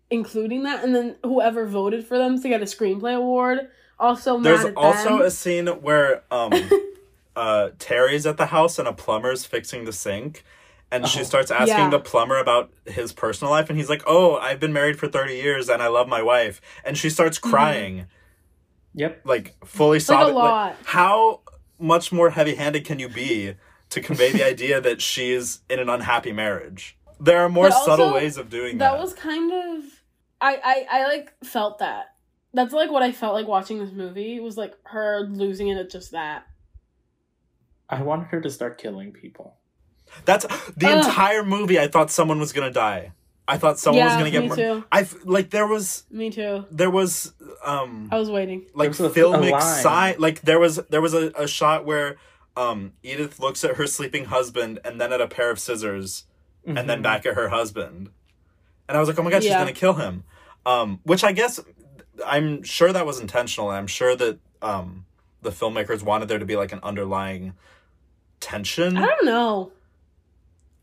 including 0.09 0.63
that 0.63 0.83
and 0.83 0.95
then 0.95 1.15
whoever 1.23 1.65
voted 1.65 2.05
for 2.05 2.17
them 2.17 2.41
to 2.41 2.47
get 2.47 2.61
a 2.61 2.65
screenplay 2.65 3.15
award 3.15 3.67
also 3.99 4.37
mad 4.37 4.45
There's 4.45 4.73
also 4.77 5.17
them. 5.17 5.21
a 5.23 5.31
scene 5.31 5.67
where 5.67 6.23
um 6.31 6.53
uh 7.35 7.69
Terry's 7.79 8.25
at 8.25 8.37
the 8.37 8.45
house 8.47 8.79
and 8.79 8.87
a 8.87 8.93
plumber's 8.93 9.43
fixing 9.45 9.85
the 9.85 9.91
sink 9.91 10.43
and 10.91 11.07
she 11.07 11.19
Oh. 11.21 11.23
starts 11.23 11.51
asking 11.51 11.67
Yeah. 11.77 11.89
the 11.89 11.99
plumber 11.99 12.37
about 12.37 12.71
his 12.85 13.11
personal 13.11 13.51
life 13.51 13.69
and 13.69 13.77
he's 13.77 13.89
like, 13.89 14.01
"Oh, 14.07 14.37
I've 14.37 14.59
been 14.59 14.73
married 14.73 14.97
for 14.97 15.07
30 15.07 15.35
years 15.35 15.69
and 15.69 15.83
I 15.83 15.87
love 15.87 16.07
my 16.07 16.21
wife." 16.23 16.59
And 16.83 16.97
she 16.97 17.09
starts 17.11 17.37
crying 17.37 18.05
Yep. 18.95 19.21
like 19.25 19.55
fully 19.65 19.99
Mm-hmm. 19.99 20.11
Like 20.13 20.21
a 20.21 20.25
sobbing. 20.25 20.35
lot. 20.35 20.75
how 20.85 21.41
much 21.79 22.11
more 22.11 22.29
heavy-handed 22.31 22.83
can 22.85 22.99
you 22.99 23.07
be 23.09 23.55
to 23.91 24.01
convey 24.01 24.31
the 24.31 24.45
idea 24.53 24.81
that 24.81 25.01
she's 25.01 25.61
in 25.69 25.79
an 25.79 25.89
unhappy 25.89 26.31
marriage? 26.31 26.97
There 27.19 27.39
are 27.39 27.49
more 27.49 27.65
also, 27.65 27.85
subtle 27.85 28.13
ways 28.13 28.37
of 28.37 28.49
doing 28.49 28.77
that. 28.77 28.91
that 28.93 28.99
was 28.99 29.13
kind 29.13 29.51
of 29.51 29.83
I, 30.41 30.55
I 30.91 30.99
I 31.01 31.07
like 31.07 31.33
felt 31.43 31.79
that. 31.79 32.15
That's 32.53 32.73
like 32.73 32.89
what 32.89 33.03
I 33.03 33.11
felt 33.11 33.33
like 33.33 33.47
watching 33.47 33.77
this 33.79 33.91
movie. 33.91 34.39
Was 34.39 34.57
like 34.57 34.73
her 34.85 35.21
losing 35.29 35.67
it 35.67 35.77
at 35.77 35.89
just 35.91 36.11
that. 36.13 36.45
I 37.89 38.01
wanted 38.01 38.25
her 38.27 38.41
to 38.41 38.49
start 38.49 38.77
killing 38.77 39.11
people. 39.11 39.55
That's 40.25 40.45
the 40.75 40.87
Ugh. 40.89 41.05
entire 41.05 41.43
movie 41.43 41.77
I 41.79 41.87
thought 41.87 42.09
someone 42.09 42.39
was 42.39 42.53
going 42.53 42.67
to 42.67 42.73
die. 42.73 43.11
I 43.51 43.57
thought 43.57 43.79
someone 43.79 44.03
was 44.05 44.13
going 44.13 44.25
to 44.25 44.31
get 44.31 44.41
me 44.43 44.49
mur- 44.49 44.55
too. 44.55 44.83
I 44.91 45.07
like 45.25 45.49
there 45.49 45.65
was 45.67 46.03
Me 46.11 46.29
too. 46.29 46.65
there 46.71 46.89
was 46.91 47.33
um 47.65 48.07
I 48.11 48.17
was 48.19 48.29
waiting. 48.29 48.65
like 48.75 48.93
There 48.95 49.07
was 49.07 49.15
filmic 49.15 49.47
a 49.49 49.51
line. 49.53 49.61
sign 49.83 50.15
like 50.19 50.41
there 50.41 50.59
was 50.59 50.75
there 50.89 51.01
was 51.01 51.13
a, 51.15 51.31
a 51.35 51.47
shot 51.47 51.83
where 51.85 52.17
um 52.55 52.93
Edith 53.03 53.39
looks 53.39 53.63
at 53.65 53.75
her 53.77 53.87
sleeping 53.87 54.25
husband 54.25 54.79
and 54.85 55.01
then 55.01 55.11
at 55.11 55.19
a 55.21 55.27
pair 55.27 55.49
of 55.49 55.59
scissors 55.59 56.25
and 56.65 56.77
then 56.89 56.99
Mhm. 56.99 57.03
back 57.03 57.25
at 57.25 57.33
her 57.35 57.49
husband. 57.49 58.09
And 58.87 58.95
I 58.95 58.99
was 58.99 59.09
like, 59.09 59.17
"Oh 59.19 59.23
my 59.23 59.31
god, 59.31 59.41
she's 59.43 59.51
going 59.53 59.65
to 59.67 59.73
kill 59.73 59.93
him." 59.93 60.23
Um 60.65 60.99
which 61.03 61.23
I 61.23 61.31
guess 61.31 61.59
I'm 62.25 62.61
sure 62.63 62.91
that 62.93 63.05
was 63.05 63.19
intentional 63.19 63.69
I'm 63.71 63.87
sure 63.87 64.15
that 64.15 64.37
um 64.61 65.05
the 65.41 65.49
filmmakers 65.51 66.03
wanted 66.03 66.27
there 66.27 66.37
to 66.39 66.45
be 66.45 66.55
like 66.55 66.71
an 66.71 66.81
underlying 66.83 67.53
tension. 68.39 68.97
I 68.97 69.05
don't 69.05 69.25
know. 69.25 69.71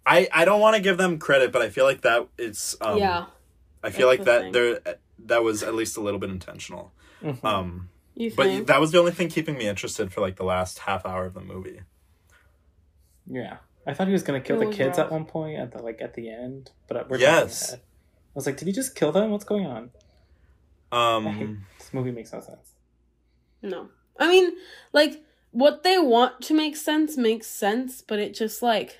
I 0.06 0.28
I 0.32 0.44
don't 0.44 0.60
want 0.60 0.76
to 0.76 0.82
give 0.82 0.96
them 0.98 1.18
credit, 1.18 1.50
but 1.52 1.60
I 1.62 1.68
feel 1.68 1.84
like 1.84 2.02
that 2.02 2.28
it's 2.38 2.76
um 2.80 2.98
yeah. 2.98 3.26
I 3.82 3.90
feel 3.90 4.06
like 4.06 4.24
that 4.24 4.52
there 4.52 4.80
that 5.26 5.42
was 5.42 5.62
at 5.62 5.74
least 5.74 5.96
a 5.96 6.00
little 6.00 6.20
bit 6.20 6.30
intentional. 6.30 6.92
Mhm. 7.22 7.44
Um 7.44 7.88
You 8.14 8.32
but 8.36 8.44
think? 8.46 8.66
that 8.68 8.80
was 8.80 8.92
the 8.92 8.98
only 8.98 9.12
thing 9.12 9.28
keeping 9.28 9.58
me 9.58 9.66
interested 9.66 10.12
for 10.12 10.20
like 10.20 10.36
the 10.36 10.44
last 10.44 10.78
half 10.80 11.04
hour 11.04 11.24
of 11.26 11.34
the 11.34 11.40
movie. 11.40 11.80
Yeah, 13.26 13.56
I 13.86 13.94
thought 13.94 14.06
he 14.06 14.12
was 14.12 14.22
gonna 14.22 14.40
kill 14.40 14.60
It 14.62 14.66
the 14.66 14.72
kids 14.72 14.98
rough. 14.98 15.06
at 15.06 15.12
one 15.12 15.24
point 15.24 15.58
at 15.58 15.72
the 15.72 15.82
like 15.82 16.00
at 16.00 16.14
the 16.14 16.30
end, 16.30 16.70
but 16.88 17.08
we're 17.10 17.18
Yes. 17.18 17.74
I 17.74 17.78
was 18.34 18.46
like, 18.46 18.56
did 18.58 18.66
he 18.68 18.72
just 18.72 18.94
kill 18.94 19.12
them? 19.12 19.30
What's 19.30 19.44
going 19.44 19.66
on? 19.66 19.90
Um 20.92 21.66
this 21.78 21.92
movie 21.92 22.12
makes 22.12 22.32
no 22.32 22.40
sense. 22.40 22.74
No. 23.62 23.88
I 24.18 24.28
mean, 24.28 24.52
like, 24.92 25.22
what 25.50 25.82
they 25.82 25.98
want 25.98 26.40
to 26.42 26.54
make 26.54 26.76
sense 26.76 27.16
makes 27.16 27.46
sense, 27.46 28.00
but 28.00 28.18
it 28.18 28.32
just, 28.34 28.62
like, 28.62 28.98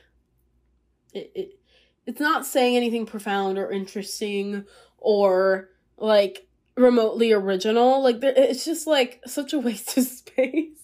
it, 1.12 1.30
it 1.34 1.58
it's 2.06 2.20
not 2.20 2.46
saying 2.46 2.76
anything 2.76 3.04
profound 3.06 3.58
or 3.58 3.70
interesting 3.70 4.64
or, 4.98 5.70
like, 5.96 6.46
remotely 6.76 7.32
original. 7.32 8.02
Like 8.02 8.18
it's 8.22 8.64
just 8.64 8.86
like 8.86 9.20
such 9.26 9.52
a 9.52 9.58
waste 9.58 9.96
of 9.96 10.04
space. 10.04 10.78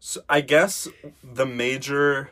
So 0.00 0.20
I 0.28 0.40
guess 0.40 0.88
the 1.22 1.46
major 1.46 2.30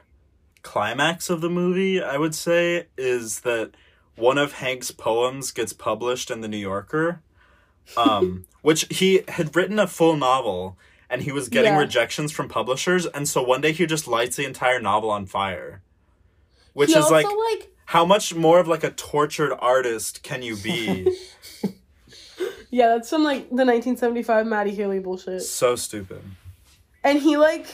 climax 0.63 1.31
of 1.31 1.41
the 1.41 1.51
movie, 1.51 2.03
I 2.03 2.17
would 2.17 2.35
say, 2.35 2.87
is 2.97 3.41
that 3.41 3.73
one 4.17 4.39
of 4.39 4.55
Hank's 4.55 4.91
poems 4.91 5.51
gets 5.53 5.73
published 5.73 6.31
in 6.31 6.41
the 6.41 6.49
New 6.49 6.57
Yorker, 6.57 7.21
um, 7.97 8.47
which 8.63 8.87
he 8.91 9.23
had 9.29 9.55
written 9.55 9.79
a 9.79 9.87
full 9.87 10.17
novel 10.17 10.77
and 11.09 11.23
he 11.23 11.31
was 11.31 11.49
getting 11.49 11.75
Yeah. 11.75 11.79
rejections 11.79 12.33
from 12.33 12.49
publishers, 12.49 13.07
and 13.07 13.29
so 13.29 13.41
one 13.41 13.61
day 13.61 13.71
he 13.71 13.87
just 13.87 14.09
lights 14.09 14.35
the 14.37 14.45
entire 14.45 14.81
novel 14.81 15.09
on 15.11 15.27
fire. 15.27 15.81
Which 16.77 16.93
he 16.93 16.99
is 16.99 17.11
like, 17.11 17.25
like 17.25 17.71
how 17.87 18.05
much 18.05 18.35
more 18.35 18.61
of 18.61 18.69
like 18.69 18.85
a 18.85 18.91
tortured 18.91 19.55
artist 19.59 20.23
can 20.23 20.43
you 20.43 20.57
be? 20.57 21.17
yeah, 22.71 22.89
that's 22.89 23.09
some 23.09 23.25
like 23.25 23.49
the 23.49 23.65
1975 23.65 24.47
Matty 24.47 24.73
Healy 24.73 24.99
bullshit. 24.99 25.41
so 25.41 25.75
stupid. 25.75 26.21
And 27.03 27.19
he 27.19 27.39
like 27.39 27.67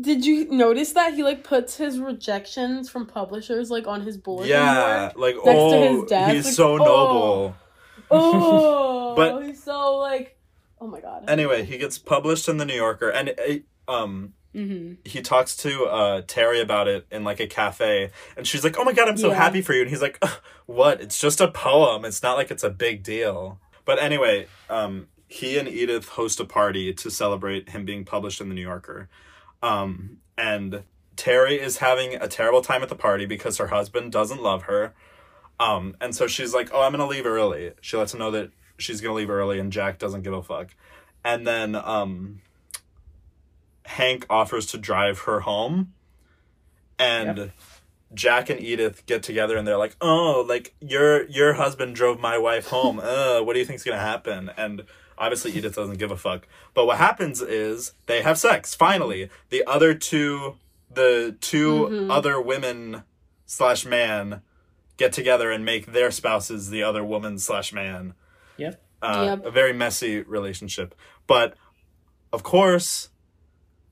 did 0.00 0.24
you 0.24 0.48
notice 0.48 0.92
that 0.92 1.14
he 1.14 1.24
like 1.24 1.42
puts 1.42 1.76
his 1.76 1.98
rejections 1.98 2.88
from 2.88 3.04
publishers 3.04 3.68
like 3.68 3.88
on 3.88 4.02
his 4.02 4.16
bulletin 4.16 4.50
Yeah, 4.50 5.10
board? 5.12 5.16
like 5.16 5.34
to 5.34 5.50
oh, 5.50 6.00
his 6.00 6.08
desk, 6.08 6.34
he's 6.34 6.44
like, 6.44 6.54
so 6.54 6.74
oh. 6.74 6.76
noble. 6.76 7.56
Oh, 8.10 9.14
But- 9.16 9.44
he's 9.44 9.60
so 9.60 9.96
like 9.96 10.38
oh 10.80 10.86
my 10.86 11.00
god. 11.00 11.24
Anyway, 11.26 11.64
he 11.64 11.78
gets 11.78 11.98
published 11.98 12.48
in 12.48 12.58
the 12.58 12.64
New 12.64 12.76
Yorker, 12.76 13.08
and 13.08 13.30
it, 13.30 13.64
um, 13.88 14.34
hmm 14.54 14.94
he 15.04 15.22
talks 15.22 15.56
to 15.56 15.84
uh 15.86 16.22
Terry 16.26 16.60
about 16.60 16.88
it 16.88 17.06
in 17.10 17.22
like 17.24 17.40
a 17.40 17.46
cafe, 17.46 18.10
and 18.36 18.46
she's 18.46 18.64
like, 18.64 18.76
"Oh 18.78 18.84
my 18.84 18.92
god, 18.92 19.08
I'm 19.08 19.16
so 19.16 19.28
Yeah. 19.28 19.34
happy 19.36 19.62
for 19.62 19.72
you," 19.74 19.82
and 19.82 19.90
he's 19.90 20.02
like, 20.02 20.22
"What? 20.66 21.00
It's 21.00 21.18
just 21.20 21.40
a 21.40 21.48
poem. 21.48 22.04
It's 22.04 22.22
not 22.22 22.36
like 22.36 22.50
it's 22.50 22.64
a 22.64 22.70
big 22.70 23.02
deal." 23.02 23.60
But 23.84 23.98
anyway, 24.02 24.46
um, 24.68 25.08
he 25.28 25.58
and 25.58 25.68
Edith 25.68 26.08
host 26.10 26.40
a 26.40 26.44
party 26.44 26.92
to 26.92 27.10
celebrate 27.10 27.70
him 27.70 27.84
being 27.84 28.04
published 28.04 28.40
in 28.40 28.48
the 28.48 28.54
New 28.54 28.62
Yorker, 28.62 29.08
um, 29.62 30.18
and 30.36 30.82
Terry 31.16 31.60
is 31.60 31.78
having 31.78 32.14
a 32.14 32.28
terrible 32.28 32.60
time 32.62 32.82
at 32.82 32.88
the 32.88 32.94
party 32.96 33.26
because 33.26 33.58
her 33.58 33.68
husband 33.68 34.12
doesn't 34.12 34.42
love 34.42 34.62
her. 34.64 34.94
Um, 35.60 35.96
and 36.00 36.14
so 36.14 36.26
she's 36.26 36.54
like, 36.54 36.70
"Oh, 36.72 36.82
I'm 36.82 36.92
gonna 36.92 37.06
leave 37.06 37.26
early." 37.26 37.72
She 37.80 37.96
lets 37.96 38.12
him 38.14 38.20
know 38.20 38.30
that 38.30 38.50
she's 38.78 39.00
gonna 39.00 39.14
leave 39.14 39.30
early, 39.30 39.58
and 39.58 39.72
Jack 39.72 39.98
doesn't 39.98 40.22
give 40.22 40.32
a 40.32 40.42
fuck. 40.42 40.74
And 41.24 41.46
then 41.46 41.74
um, 41.74 42.40
Hank 43.88 44.26
offers 44.30 44.66
to 44.66 44.78
drive 44.78 45.20
her 45.20 45.40
home, 45.40 45.92
and 46.98 47.52
Jack 48.14 48.50
and 48.50 48.60
Edith 48.60 49.04
get 49.06 49.22
together, 49.22 49.56
and 49.56 49.66
they're 49.66 49.76
like, 49.78 49.96
"Oh, 50.00 50.44
like 50.48 50.74
your 50.80 51.26
your 51.28 51.54
husband 51.54 51.94
drove 51.94 52.18
my 52.20 52.38
wife 52.38 52.66
home. 52.68 53.00
Uh, 53.02 53.40
what 53.40 53.52
do 53.54 53.58
you 53.58 53.64
think's 53.64 53.84
gonna 53.84 53.98
happen?" 53.98 54.50
And 54.56 54.84
obviously, 55.16 55.52
Edith 55.52 55.74
doesn't 55.74 55.98
give 55.98 56.10
a 56.10 56.16
fuck. 56.16 56.46
But 56.74 56.86
what 56.86 56.98
happens 56.98 57.40
is 57.42 57.92
they 58.06 58.22
have 58.22 58.38
sex. 58.38 58.74
Finally, 58.74 59.30
the 59.50 59.64
other 59.66 59.94
two, 59.94 60.56
the 60.90 61.36
2 61.40 61.88
Mhm. 61.90 62.10
other 62.10 62.40
women 62.40 63.02
slash 63.46 63.84
man 63.84 64.42
get 64.96 65.12
together 65.12 65.50
and 65.50 65.64
make 65.64 65.86
their 65.92 66.10
spouses 66.10 66.70
the 66.70 66.82
other 66.82 67.04
woman 67.04 67.38
slash 67.38 67.72
man. 67.72 68.14
Yep. 68.56 68.82
Uh, 69.00 69.22
Yep. 69.36 69.46
A 69.46 69.50
very 69.50 69.72
messy 69.72 70.20
relationship. 70.22 70.94
But 71.26 71.54
of 72.32 72.42
course, 72.42 73.10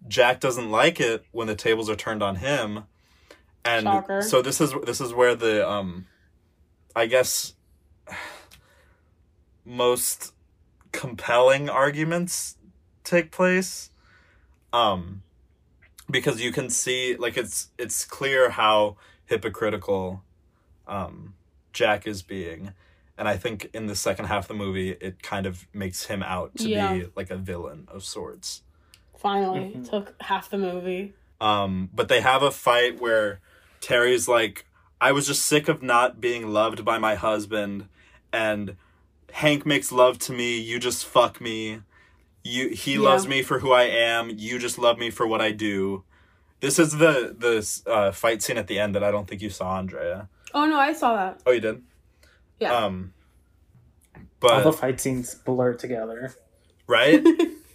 Jack 0.09 0.41
doesn't 0.41 0.71
like 0.71 1.01
it 1.01 1.25
when 1.33 1.47
the 1.47 1.55
tables 1.55 1.91
are 1.91 1.97
turned 1.97 2.23
on 2.23 2.37
him. 2.37 2.85
And 3.65 3.85
Shocker. 3.85 4.23
so 4.23 4.43
this 4.43 4.61
is 4.61 4.73
this 4.85 5.01
is 5.01 5.13
where 5.13 5.35
the 5.35 5.69
um 5.69 6.07
I 6.95 7.07
guess 7.07 7.55
most 9.65 10.33
compelling 10.93 11.69
arguments 11.69 12.57
take 13.05 13.31
place. 13.31 13.91
Um 14.73 15.23
because 16.09 16.41
you 16.41 16.53
can 16.53 16.71
see 16.71 17.17
like 17.17 17.37
it's 17.37 17.71
it's 17.79 18.05
clear 18.05 18.51
how 18.51 18.97
hypocritical 19.27 20.23
um 20.87 21.35
Jack 21.73 22.07
is 22.07 22.23
being. 22.23 22.73
And 23.19 23.27
I 23.29 23.37
think 23.37 23.71
in 23.75 23.87
the 23.87 23.97
second 23.97 24.27
half 24.27 24.45
of 24.45 24.49
the 24.49 24.55
movie 24.55 24.91
it 25.01 25.23
kind 25.23 25.47
of 25.47 25.67
makes 25.73 26.07
him 26.07 26.23
out 26.23 26.57
to 26.59 26.69
Yeah. 26.69 26.93
be 26.95 27.07
like 27.17 27.31
a 27.31 27.37
villain 27.37 27.89
of 27.91 28.05
sorts. 28.05 28.63
Finally, 29.27 29.73
Mhm. 29.75 29.91
took 29.91 30.15
half 30.23 30.51
the 30.51 30.57
movie. 30.59 31.13
Um, 31.41 31.91
but 31.93 32.07
they 32.09 32.21
have 32.21 32.43
a 32.45 32.53
fight 32.53 33.01
where 33.01 33.41
Terry's 33.81 34.29
like, 34.29 34.67
I 35.01 35.11
was 35.11 35.27
just 35.27 35.43
sick 35.45 35.67
of 35.69 35.83
not 35.83 36.21
being 36.21 36.53
loved 36.53 36.85
by 36.85 36.99
my 36.99 37.17
husband, 37.17 37.89
and 38.33 38.77
Hank 39.33 39.67
makes 39.67 39.91
love 39.91 40.19
to 40.21 40.33
me, 40.33 40.57
you 40.59 40.79
just 40.79 41.05
fuck 41.05 41.41
me. 41.41 41.83
You 42.45 42.69
he 42.69 42.93
Yeah. 42.95 43.01
loves 43.01 43.27
me 43.27 43.43
for 43.43 43.59
who 43.59 43.73
I 43.73 43.83
am, 43.83 44.31
you 44.31 44.61
just 44.61 44.79
love 44.79 44.97
me 44.97 45.11
for 45.11 45.27
what 45.27 45.41
I 45.41 45.51
do. 45.51 46.05
This 46.61 46.79
is 46.79 46.93
the 46.99 47.35
the 47.37 47.91
uh, 47.91 48.13
fight 48.13 48.43
scene 48.45 48.57
at 48.59 48.69
the 48.69 48.79
end 48.79 48.95
that 48.95 49.03
I 49.03 49.11
don't 49.11 49.27
think 49.29 49.43
you 49.43 49.51
saw, 49.51 49.77
Andrea. 49.79 50.29
Oh 50.55 50.67
no, 50.67 50.79
I 50.79 50.93
saw 50.93 51.17
that. 51.17 51.43
Oh, 51.45 51.51
you 51.51 51.61
did. 51.61 51.83
Yeah. 52.61 52.73
Um, 52.75 53.13
All 54.43 54.63
the 54.63 54.73
fight 54.73 55.01
scenes 55.01 55.35
blur 55.35 55.75
together. 55.75 56.33
right, 56.87 57.21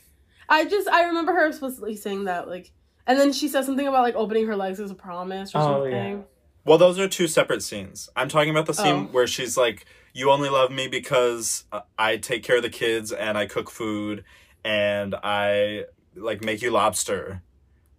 I 0.51 0.65
just 0.65 0.87
I 0.87 1.05
remember 1.05 1.33
her 1.33 1.47
explicitly 1.47 1.95
saying 1.95 2.25
that 2.25 2.47
like, 2.47 2.71
and 3.07 3.17
then 3.19 3.31
she 3.33 3.47
says 3.47 3.65
something 3.65 3.87
about 3.87 4.03
like 4.03 4.15
opening 4.15 4.45
her 4.47 4.55
legs 4.55 4.79
as 4.79 4.91
a 4.91 4.95
promise 4.95 5.55
or 5.55 5.59
Oh, 5.59 5.61
something. 5.83 5.91
yeah. 5.91 6.17
Well, 6.65 6.77
those 6.77 6.99
are 6.99 7.07
two 7.07 7.27
separate 7.27 7.63
scenes. 7.63 8.09
I'm 8.15 8.29
talking 8.29 8.51
about 8.51 8.67
the 8.67 8.73
scene 8.75 9.07
Oh. 9.09 9.13
where 9.13 9.25
she's 9.25 9.57
like, 9.57 9.85
"You 10.13 10.29
only 10.29 10.49
love 10.49 10.69
me 10.71 10.87
because 10.87 11.63
uh, 11.71 11.81
I 11.97 12.17
take 12.17 12.43
care 12.43 12.57
of 12.57 12.61
the 12.63 12.69
kids 12.69 13.11
and 13.11 13.35
I 13.37 13.47
cook 13.47 13.71
food 13.71 14.23
and 14.63 15.15
I 15.23 15.85
like 16.15 16.43
make 16.43 16.61
you 16.61 16.69
lobster, 16.69 17.41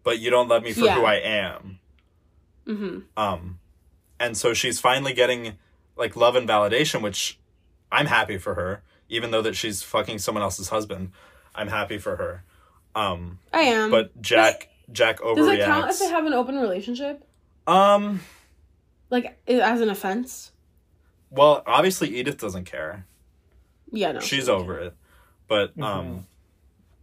but 0.04 0.20
you 0.20 0.30
don't 0.30 0.46
love 0.46 0.62
me 0.62 0.72
for 0.72 0.84
Yeah. 0.84 0.94
who 0.96 1.04
I 1.04 1.14
am." 1.14 1.80
Mm-hmm. 2.66 2.98
Um, 3.16 3.58
and 4.20 4.36
so 4.36 4.54
she's 4.54 4.78
finally 4.78 5.12
getting 5.14 5.54
like 5.96 6.14
love 6.16 6.36
and 6.36 6.48
validation, 6.48 7.02
which 7.02 7.38
I'm 7.90 8.06
happy 8.06 8.38
for 8.38 8.54
her, 8.54 8.82
even 9.08 9.30
though 9.32 9.42
that 9.42 9.56
she's 9.56 9.82
fucking 9.82 10.18
someone 10.20 10.42
else's 10.42 10.68
husband. 10.68 11.10
I'm 11.54 11.68
happy 11.68 11.98
for 11.98 12.16
her. 12.16 12.44
Um, 12.94 13.38
I 13.52 13.60
am. 13.62 13.90
but 13.90 14.20
Jack 14.20 14.68
Jack 14.90 15.20
overreacts. 15.20 15.36
does 15.36 15.48
it 15.48 15.64
count 15.64 15.90
if 15.90 15.98
they 15.98 16.08
have 16.08 16.26
an 16.26 16.32
open 16.34 16.56
relationship? 16.58 17.26
um. 17.66 18.20
Like 19.10 19.38
as 19.46 19.80
an 19.82 19.90
offense? 19.90 20.52
Well, 21.30 21.62
obviously 21.66 22.16
Edith 22.18 22.38
doesn't 22.38 22.64
care. 22.64 23.06
Yeah, 23.90 24.12
no. 24.12 24.20
she's 24.20 24.48
over 24.48 24.78
it. 24.78 24.94
But 25.48 25.78
um, 25.82 26.26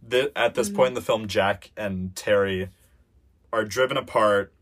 Mhm. 0.04 0.10
th- 0.10 0.32
at 0.34 0.54
this 0.56 0.68
Mhm. 0.70 0.74
point 0.74 0.88
in 0.88 0.94
the 0.94 1.00
film, 1.02 1.28
Jack 1.28 1.70
and 1.76 2.14
Terry 2.16 2.68
are 3.52 3.64
driven 3.64 3.96
apart. 3.96 4.52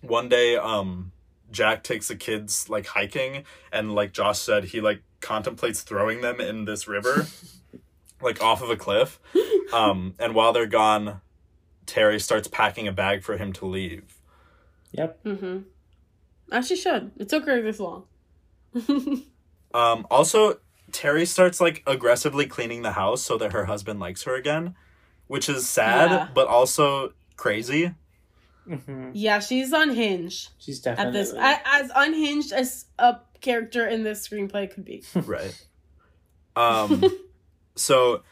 One 0.00 0.28
day, 0.28 0.56
um, 0.56 1.12
Jack 1.52 1.84
takes 1.84 2.08
the 2.08 2.16
kids 2.16 2.68
like 2.68 2.86
hiking, 2.86 3.44
and 3.72 3.94
like 3.94 4.12
Josh 4.12 4.40
said, 4.40 4.64
he 4.64 4.80
like 4.80 5.02
contemplates 5.20 5.82
throwing 5.82 6.20
them 6.22 6.40
in 6.40 6.64
this 6.64 6.88
river, 6.88 7.26
like 8.24 8.42
off 8.42 8.62
of 8.62 8.70
a 8.70 8.76
cliff. 8.76 9.20
Um, 9.72 10.14
and 10.20 10.34
while 10.36 10.52
they're 10.52 10.66
gone, 10.66 11.20
Terry 11.84 12.20
starts 12.20 12.46
packing 12.46 12.86
a 12.86 12.92
bag 12.92 13.24
for 13.24 13.36
him 13.38 13.52
to 13.54 13.66
leave. 13.66 14.20
Yep. 14.92 15.24
Mm-hmm. 15.24 15.58
As 16.52 16.68
she 16.68 16.76
should. 16.76 17.10
It 17.16 17.28
took 17.28 17.44
her 17.46 17.60
this 17.60 17.80
long. 17.80 18.04
Um, 19.74 20.06
also, 20.12 20.60
Terry 20.92 21.26
starts 21.26 21.60
like 21.60 21.82
aggressively 21.88 22.46
cleaning 22.46 22.82
the 22.82 22.92
house 22.92 23.22
so 23.22 23.36
that 23.38 23.52
her 23.52 23.64
husband 23.64 23.98
likes 23.98 24.22
her 24.22 24.36
again, 24.36 24.76
which 25.26 25.48
is 25.48 25.68
sad, 25.68 26.10
Yeah. 26.10 26.28
but 26.32 26.46
also 26.46 27.14
crazy. 27.36 27.94
hmm 28.68 29.10
yeah, 29.12 29.40
she's 29.40 29.72
unhinged 29.72 30.50
She's 30.58 30.78
definitely 30.78 31.18
at 31.20 31.24
definitely 31.24 31.40
this. 31.40 31.58
a- 31.64 31.68
As 31.74 31.90
unhinged 31.96 32.52
as 32.52 32.84
a 33.00 33.16
character 33.40 33.88
in 33.88 34.04
this 34.04 34.28
screenplay 34.28 34.72
could 34.72 34.84
be. 34.84 35.02
right. 35.14 35.66
Um, 36.54 37.02
so 37.74 38.22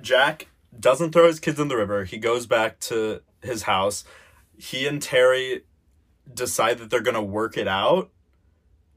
Jack 0.00 0.48
doesn't 0.78 1.12
throw 1.12 1.26
his 1.26 1.40
kids 1.40 1.58
in 1.60 1.68
the 1.68 1.76
river. 1.76 2.04
He 2.04 2.18
goes 2.18 2.46
back 2.46 2.78
to 2.80 3.20
his 3.42 3.62
house. 3.62 4.04
He 4.56 4.86
and 4.86 5.00
Terry 5.02 5.62
decide 6.32 6.78
that 6.78 6.90
they're 6.90 7.00
gonna 7.00 7.22
work 7.22 7.56
it 7.56 7.68
out 7.68 8.10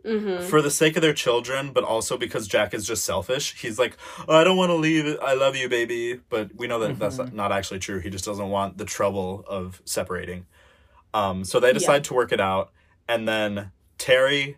Mm-hmm. 0.05 0.43
for 0.49 0.61
the 0.61 0.69
sake 0.69 0.97
of 0.97 1.01
their 1.01 1.13
children, 1.13 1.71
but 1.71 1.85
also 1.85 2.17
because 2.17 2.45
Jack 2.45 2.73
is 2.73 2.85
just 2.85 3.05
selfish. 3.05 3.53
He's 3.61 3.79
like, 3.79 3.95
oh, 4.27 4.35
I 4.35 4.43
don't 4.43 4.57
want 4.57 4.69
to 4.69 4.75
leave. 4.75 5.17
I 5.21 5.33
love 5.33 5.55
you, 5.55 5.69
baby. 5.69 6.19
But 6.29 6.53
we 6.57 6.67
know 6.67 6.77
that 6.79 6.99
that's 6.99 7.19
Mhm. 7.19 7.31
not 7.31 7.53
actually 7.53 7.79
true. 7.79 7.99
He 7.99 8.09
just 8.09 8.25
doesn't 8.25 8.49
want 8.49 8.77
the 8.77 8.83
trouble 8.83 9.45
of 9.47 9.81
separating. 9.85 10.45
Um, 11.13 11.45
so 11.45 11.57
they 11.61 11.71
decide 11.71 12.03
to 12.03 12.13
work 12.13 12.33
it 12.33 12.41
out, 12.41 12.71
and 13.07 13.25
then 13.25 13.71
Terry 13.97 14.57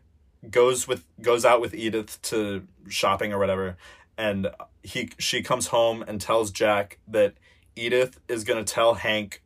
goes 0.49 0.87
with 0.87 1.03
goes 1.21 1.45
out 1.45 1.61
with 1.61 1.75
Edith 1.75 2.19
to 2.23 2.65
shopping 2.89 3.31
or 3.31 3.37
whatever, 3.37 3.77
and 4.17 4.49
he 4.83 5.09
she 5.17 5.41
comes 5.41 5.67
home 5.67 6.03
and 6.07 6.19
tells 6.21 6.51
Jack 6.51 6.99
that 7.07 7.33
Edith 7.75 8.19
is 8.27 8.43
gonna 8.43 8.63
tell 8.63 8.95
Hank 8.95 9.41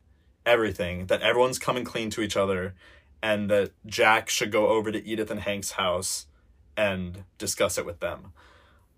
everything 0.46 1.06
that 1.06 1.22
everyone's 1.22 1.58
coming 1.58 1.84
clean 1.84 2.10
to 2.10 2.22
each 2.22 2.36
other 2.36 2.74
and 3.22 3.50
that 3.50 3.72
Jack 3.86 4.28
should 4.28 4.50
go 4.50 4.68
over 4.68 4.90
to 4.90 5.04
Edith 5.06 5.30
and 5.30 5.40
Hank's 5.40 5.72
house 5.72 6.26
and 6.76 7.24
discuss 7.38 7.76
it 7.76 7.84
with 7.84 8.00
them. 8.00 8.32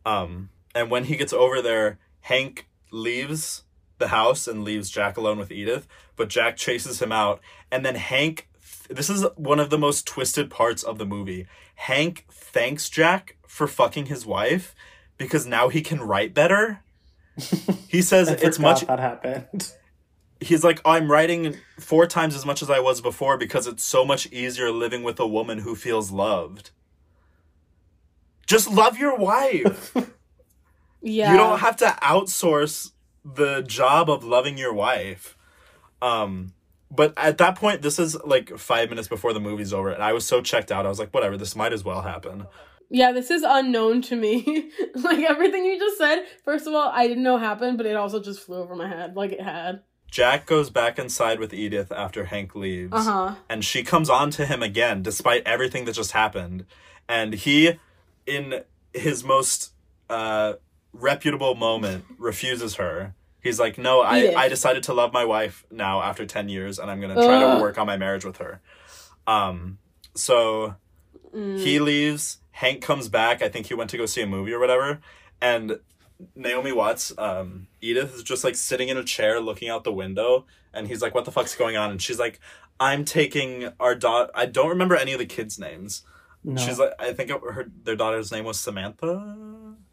Um, 0.07 0.51
and 0.75 0.91
when 0.91 1.05
he 1.05 1.17
gets 1.17 1.33
over 1.33 1.61
there, 1.61 1.99
Hank 2.21 2.69
leaves 2.91 3.65
the 3.99 4.09
house 4.09 4.47
and 4.47 4.65
leaves 4.65 4.91
Jack 4.91 5.17
alone 5.17 5.39
with 5.39 5.51
Edith, 5.51 5.87
but 6.17 6.29
Jack 6.29 6.57
chases 6.57 7.01
him 7.01 7.13
out, 7.13 7.41
and 7.71 7.85
then 7.85 7.95
Hank. 7.95 8.49
This 8.89 9.09
is 9.09 9.25
one 9.37 9.61
of 9.61 9.71
the 9.71 9.79
most 9.79 10.07
twisted 10.07 10.51
parts 10.51 10.83
of 10.83 10.99
the 10.99 11.07
movie. 11.07 11.47
Hank 11.77 12.27
thanks 12.31 12.91
Jack 12.91 13.37
for 13.47 13.67
fucking 13.67 14.07
his 14.07 14.27
wife 14.27 14.75
because 15.23 15.47
now 15.47 15.69
he 15.69 15.81
can 15.83 16.01
write 16.01 16.35
better. 16.35 16.81
He 17.89 18.01
says 18.03 18.29
it's 18.31 18.59
much 18.59 18.83
that 18.87 18.99
happened. 18.99 19.71
he's 20.41 20.65
like 20.65 20.81
i'm 20.85 21.11
writing 21.11 21.57
four 21.79 22.07
times 22.07 22.35
as 22.35 22.47
much 22.47 22.63
as 22.63 22.71
i 22.71 22.81
was 22.81 23.01
before 23.03 23.37
because 23.37 23.67
it's 23.67 23.85
so 23.85 24.03
much 24.05 24.27
easier 24.33 24.71
living 24.71 25.03
with 25.03 25.21
a 25.21 25.27
woman 25.27 25.59
who 25.59 25.75
feels 25.77 26.11
loved 26.11 26.71
just 28.47 28.71
love 28.71 28.99
your 28.99 29.17
wife 29.17 29.95
Yeah. 31.03 31.33
you 31.33 31.37
don't 31.39 31.59
have 31.59 31.77
to 31.79 31.87
outsource 32.03 32.93
the 33.25 33.61
job 33.63 34.09
of 34.09 34.25
loving 34.25 34.57
your 34.57 34.73
wife 34.73 35.37
um 36.01 36.53
but 36.91 37.13
at 37.17 37.39
that 37.39 37.57
point 37.57 37.83
this 37.83 37.99
is 37.99 38.17
like 38.25 38.57
five 38.59 38.89
minutes 38.89 39.09
before 39.09 39.33
the 39.33 39.41
movie's 39.41 39.73
over 39.73 39.91
and 39.91 40.03
i 40.03 40.13
was 40.13 40.25
so 40.25 40.41
checked 40.41 40.73
out 40.73 40.87
i 40.87 40.89
was 40.89 40.99
like 40.99 41.13
whatever 41.13 41.37
this 41.37 41.55
might 41.57 41.73
as 41.73 41.85
well 41.85 42.03
happen 42.03 42.47
Yeah, 42.95 43.13
this 43.13 43.31
is 43.31 43.43
unknown 43.43 44.03
to 44.03 44.17
me. 44.17 44.71
like 44.95 45.21
everything 45.21 45.65
you 45.65 45.79
just 45.79 45.97
said, 45.97 46.25
first 46.45 46.67
of 46.67 46.75
all, 46.75 46.91
I 46.93 47.09
didn't 47.09 47.23
know 47.23 47.39
happened, 47.39 47.79
but 47.79 47.87
it 47.87 47.97
also 47.97 48.21
just 48.21 48.41
flew 48.41 48.59
over 48.59 48.77
my 48.77 48.87
head 48.87 49.17
like 49.17 49.33
it 49.33 49.41
had. 49.41 49.81
jack 50.11 50.45
goes 50.45 50.69
back 50.69 50.99
inside 50.99 51.41
with 51.41 51.55
edith 51.55 51.91
after 51.91 52.27
hank 52.27 52.55
leaves 52.55 52.93
Uh 52.93 53.03
huh. 53.03 53.35
and 53.49 53.65
she 53.65 53.83
comes 53.83 54.11
on 54.11 54.31
to 54.33 54.45
him 54.45 54.63
again 54.63 55.03
despite 55.03 55.43
everything 55.47 55.87
that 55.87 55.95
just 55.95 56.13
happened 56.13 56.67
and 57.09 57.33
he 57.33 57.79
in 58.27 58.63
his 58.93 59.25
most 59.25 59.73
uh 60.11 60.53
reputable 60.93 61.55
moment 61.55 62.05
refuses 62.19 62.75
her 62.75 63.15
he's 63.41 63.59
like 63.59 63.79
no 63.79 64.03
i 64.03 64.19
Edith. 64.19 64.37
i 64.37 64.49
decided 64.49 64.83
to 64.83 64.93
love 64.93 65.15
my 65.15 65.25
wife 65.25 65.65
now 65.71 66.03
after 66.03 66.27
10 66.27 66.51
years 66.51 66.79
and 66.79 66.91
i'm 66.91 67.01
gonna 67.01 67.15
try 67.15 67.39
to 67.41 67.59
work 67.63 67.79
on 67.79 67.87
my 67.87 67.97
marriage 67.97 68.25
with 68.27 68.37
her 68.37 68.61
um 69.27 69.79
so 70.15 70.75
Mm. 71.35 71.59
he 71.59 71.79
leaves 71.81 72.37
hank 72.53 72.83
comes 72.83 73.09
back. 73.09 73.43
I 73.43 73.49
think 73.49 73.67
he 73.67 73.75
went 73.75 73.91
to 73.91 73.97
go 73.97 74.07
see 74.07 74.23
a 74.23 74.27
movie 74.27 74.53
or 74.53 74.59
whatever. 74.61 75.01
And 75.41 75.81
naomi 76.37 76.71
watts 76.71 77.13
um 77.19 77.67
edith 77.81 78.15
is 78.15 78.23
just 78.23 78.45
like 78.45 78.55
sitting 78.55 78.89
in 78.89 78.97
a 78.97 79.03
chair 79.03 79.41
looking 79.41 79.69
out 79.69 79.83
the 79.85 79.93
window. 79.93 80.47
And 80.73 80.87
he's 80.87 81.03
like 81.03 81.15
what 81.15 81.25
the 81.25 81.33
fuck's 81.33 81.55
going 81.57 81.77
on? 81.77 81.91
And 81.91 82.01
she's 82.01 82.19
like 82.19 82.39
i'm 82.81 83.05
taking 83.05 83.69
our 83.79 83.95
daughter 83.95 84.31
i 84.35 84.47
don't 84.47 84.69
remember 84.69 84.97
any 84.97 85.13
of 85.13 85.19
the 85.19 85.27
kids 85.27 85.59
names. 85.59 86.05
No. 86.45 86.61
she's 86.61 86.79
like 86.79 86.93
i 86.99 87.13
think 87.13 87.31
her 87.31 87.67
their 87.85 87.97
daughter's 87.97 88.31
name 88.31 88.45
was 88.45 88.61
samantha. 88.61 89.37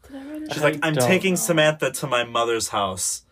Did 0.08 0.16
I 0.16 0.24
write 0.24 0.42
it 0.42 0.52
she's 0.52 0.62
I 0.62 0.70
like 0.70 0.78
i'm 0.82 0.94
taking 0.94 1.32
know. 1.32 1.36
samantha 1.36 1.90
to 1.90 2.06
my 2.06 2.22
mother's 2.24 2.68
house. 2.68 3.22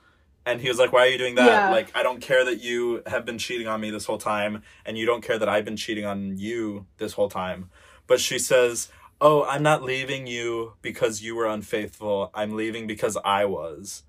And 0.44 0.60
he 0.60 0.68
was 0.68 0.78
like 0.78 0.92
why 0.92 1.00
are 1.00 1.08
you 1.08 1.18
doing 1.18 1.34
that? 1.36 1.46
Yeah. 1.46 1.70
like 1.70 1.96
i 1.96 2.02
don't 2.02 2.20
care 2.20 2.44
that 2.44 2.60
you 2.62 3.02
have 3.06 3.24
been 3.24 3.38
cheating 3.38 3.68
on 3.68 3.80
me 3.80 3.90
this 3.90 4.06
whole 4.06 4.18
time 4.18 4.62
and 4.84 4.98
you 4.98 5.06
don't 5.06 5.22
care 5.22 5.38
that 5.38 5.48
i've 5.48 5.64
been 5.64 5.76
cheating 5.76 6.04
on 6.04 6.36
you 6.36 6.86
this 6.96 7.12
whole 7.12 7.28
time. 7.28 7.70
But 8.08 8.20
she 8.20 8.38
says 8.38 8.88
oh 9.20 9.44
i'm 9.44 9.62
not 9.62 9.82
leaving 9.82 10.26
you 10.26 10.74
because 10.82 11.22
you 11.22 11.34
were 11.34 11.46
unfaithful. 11.46 12.30
I'm 12.34 12.54
leaving 12.56 12.86
because 12.86 13.16
i 13.24 13.44
was. 13.44 14.02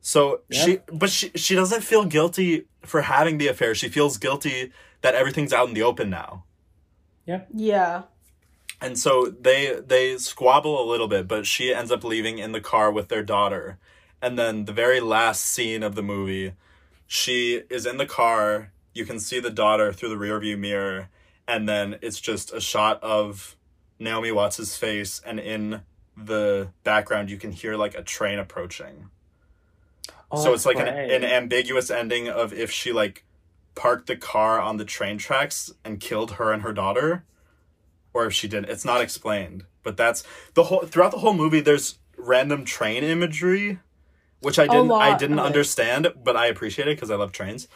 So 0.00 0.42
Yeah. 0.48 0.64
she 0.64 0.78
but 0.92 1.10
she 1.10 1.30
she 1.34 1.54
doesn't 1.54 1.82
feel 1.82 2.04
guilty 2.04 2.66
for 2.84 3.02
having 3.02 3.38
the 3.38 3.48
affair. 3.48 3.74
She 3.74 3.88
feels 3.88 4.18
guilty 4.18 4.72
that 5.02 5.14
everything's 5.14 5.52
out 5.52 5.68
in 5.68 5.74
the 5.74 5.82
open 5.82 6.10
now. 6.10 6.44
Yeah. 7.26 7.42
Yeah. 7.52 8.02
And 8.80 8.98
so 8.98 9.26
they 9.26 9.80
they 9.84 10.16
squabble 10.18 10.80
a 10.82 10.88
little 10.90 11.08
bit 11.08 11.26
but 11.26 11.46
she 11.46 11.74
ends 11.74 11.90
up 11.90 12.04
leaving 12.04 12.38
in 12.38 12.52
the 12.52 12.60
car 12.60 12.92
with 12.92 13.08
their 13.08 13.22
daughter. 13.24 13.78
And 14.22 14.38
then 14.38 14.64
the 14.64 14.72
very 14.72 15.00
last 15.00 15.44
scene 15.44 15.82
of 15.82 15.94
the 15.94 16.02
movie 16.02 16.52
she 17.08 17.62
is 17.70 17.86
in 17.86 17.96
the 17.96 18.06
car. 18.06 18.72
You 18.94 19.04
can 19.04 19.18
see 19.20 19.40
the 19.40 19.50
daughter 19.50 19.92
through 19.92 20.08
the 20.10 20.16
rearview 20.24 20.58
mirror. 20.58 21.08
And 21.48 21.68
then 21.68 21.98
it's 22.02 22.20
just 22.20 22.52
a 22.52 22.60
shot 22.60 23.02
of 23.02 23.55
naomi 23.98 24.30
watts's 24.32 24.76
face 24.76 25.20
and 25.24 25.40
in 25.40 25.82
the 26.16 26.68
background 26.84 27.30
you 27.30 27.36
can 27.36 27.52
hear 27.52 27.76
like 27.76 27.94
a 27.94 28.02
train 28.02 28.38
approaching. 28.38 29.10
Oh, 30.30 30.42
so 30.42 30.52
it's 30.54 30.66
like 30.66 30.76
an, 30.78 30.86
right. 30.86 31.10
an 31.10 31.24
ambiguous 31.24 31.90
ending 31.90 32.28
of 32.28 32.52
if 32.52 32.70
she 32.70 32.92
like 32.92 33.24
parked 33.74 34.06
the 34.06 34.16
car 34.16 34.60
on 34.60 34.76
the 34.78 34.84
train 34.84 35.18
tracks 35.18 35.72
and 35.84 36.00
killed 36.00 36.32
her 36.32 36.52
and 36.52 36.62
her 36.62 36.72
daughter 36.72 37.24
or 38.12 38.26
if 38.26 38.32
she 38.32 38.48
didn't. 38.48 38.70
It's 38.70 38.84
not 38.84 39.00
explained. 39.02 39.64
But 39.82 39.96
that's 39.96 40.24
the 40.54 40.64
whole 40.64 40.80
throughout 40.80 41.12
the 41.12 41.18
whole 41.18 41.34
movie 41.34 41.60
there's 41.60 41.98
random 42.18 42.64
train 42.64 43.04
imagery 43.04 43.78
which 44.40 44.58
i 44.58 44.66
didn't 44.66 44.90
i 44.90 45.16
didn't 45.16 45.38
of 45.38 45.44
it. 45.44 45.48
understand 45.48 46.08
but 46.24 46.34
i 46.34 46.46
appreciate 46.46 46.88
it 46.88 46.96
because 46.96 47.10
i 47.10 47.14
love 47.14 47.30
trains. 47.30 47.68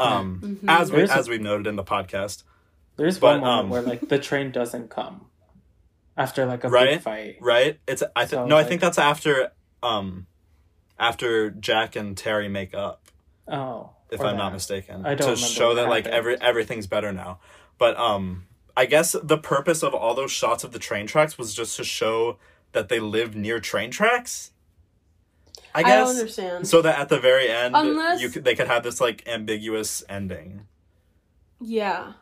Um 0.00 0.40
Mhm. 0.42 0.58
as 0.68 0.90
we 0.90 0.96
There's 0.98 1.10
a- 1.10 1.16
as 1.16 1.28
we've 1.28 1.40
noted 1.40 1.66
in 1.66 1.76
the 1.76 1.84
podcast. 1.84 2.42
There's 2.96 3.18
but, 3.18 3.32
one 3.32 3.40
moment 3.42 3.64
um, 3.64 3.70
where 3.70 3.82
like 3.82 4.08
the 4.08 4.18
train 4.18 4.50
doesn't 4.50 4.88
come 4.90 5.26
after 6.16 6.46
like 6.46 6.64
a 6.64 6.68
Right? 6.68 6.90
big 6.94 7.00
fight. 7.02 7.36
right 7.40 7.78
it's 7.86 8.02
i 8.14 8.20
th- 8.20 8.30
So, 8.30 8.46
no 8.46 8.56
i 8.56 8.64
think 8.64 8.80
that's 8.80 8.98
after 8.98 9.50
um 9.82 10.26
after 10.98 11.50
jack 11.50 11.96
and 11.96 12.16
terry 12.16 12.48
make 12.48 12.74
up 12.74 13.00
Oh, 13.46 13.90
if 14.10 14.22
I'm 14.22 14.38
not 14.38 14.54
mistaken. 14.54 15.04
I 15.04 15.14
don't 15.14 15.30
to 15.30 15.36
show 15.36 15.68
what 15.68 15.74
that 15.74 15.88
like 15.90 16.04
happened. 16.04 16.14
every 16.18 16.40
everything's 16.40 16.86
better 16.86 17.12
now. 17.12 17.40
But 17.76 17.94
um 17.98 18.46
I 18.74 18.86
guess 18.86 19.14
the 19.22 19.36
purpose 19.36 19.82
of 19.82 19.92
all 19.92 20.14
those 20.14 20.30
shots 20.32 20.64
of 20.64 20.72
the 20.72 20.78
train 20.78 21.06
tracks 21.06 21.36
was 21.36 21.52
just 21.52 21.76
to 21.76 21.84
show 21.84 22.38
that 22.72 22.88
they 22.88 23.00
live 23.00 23.36
near 23.36 23.60
train 23.60 23.90
tracks. 23.90 24.52
I 25.74 25.80
I, 25.80 25.82
guess 25.82 26.06
don't 26.08 26.16
understand. 26.16 26.66
so 26.68 26.80
that 26.80 26.98
at 26.98 27.08
the 27.10 27.18
very 27.20 27.50
end 27.50 27.74
Unless- 27.76 28.22
you 28.22 28.30
could, 28.30 28.44
they 28.44 28.54
could 28.54 28.68
have 28.68 28.82
this 28.82 28.98
like 28.98 29.22
ambiguous 29.26 30.02
ending, 30.08 30.68
yeah. 31.60 32.14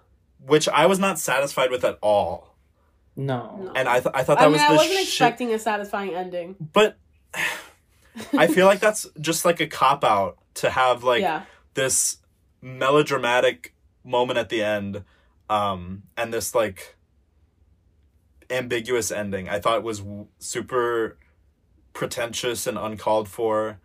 which 0.45 0.69
I 0.69 0.87
was 0.87 0.99
not 0.99 1.19
satisfied 1.21 1.71
with 1.71 1.85
at 1.85 1.99
all. 2.03 2.52
No. 3.17 3.61
No. 3.65 3.73
And 3.77 3.89
I 3.89 4.01
th- 4.01 4.15
I 4.15 4.23
thought 4.23 4.39
that 4.39 4.45
I 4.45 4.49
was 4.49 4.59
mean, 4.61 4.67
I 4.67 4.73
the 4.73 4.77
wasn't 4.77 4.95
shit- 4.99 5.09
expecting 5.09 5.53
a 5.55 5.59
satisfying 5.59 6.15
ending. 6.15 6.57
but 6.73 6.97
I 8.37 8.47
feel 8.47 8.67
like 8.67 8.81
that's 8.81 9.07
just 9.21 9.45
like 9.45 9.61
a 9.61 9.67
cop 9.67 10.03
out 10.05 10.39
to 10.55 10.71
have 10.71 11.03
like 11.05 11.23
yeah. 11.23 11.43
this 11.75 12.19
melodramatic 12.61 13.75
moment 14.05 14.39
at 14.39 14.49
the 14.49 14.63
end 14.63 15.05
um 15.49 16.03
and 16.17 16.33
this 16.33 16.55
like 16.55 16.97
ambiguous 18.51 19.11
ending 19.11 19.49
i 19.49 19.59
thought 19.59 19.83
was 19.83 20.01
w- 20.01 20.27
super 20.39 21.17
pretentious 21.93 22.67
and 22.67 22.77
uncalled 22.77 23.29
for 23.29 23.81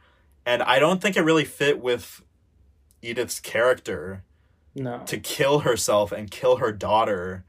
and 0.45 0.61
i 0.63 0.77
don't 0.79 1.01
think 1.01 1.15
it 1.15 1.21
really 1.21 1.45
fit 1.45 1.79
with 1.81 2.21
edith's 3.01 3.39
character 3.39 4.23
No. 4.75 5.01
to 5.05 5.17
kill 5.19 5.59
herself 5.59 6.11
and 6.11 6.29
kill 6.29 6.57
her 6.57 6.71
daughter 6.71 7.45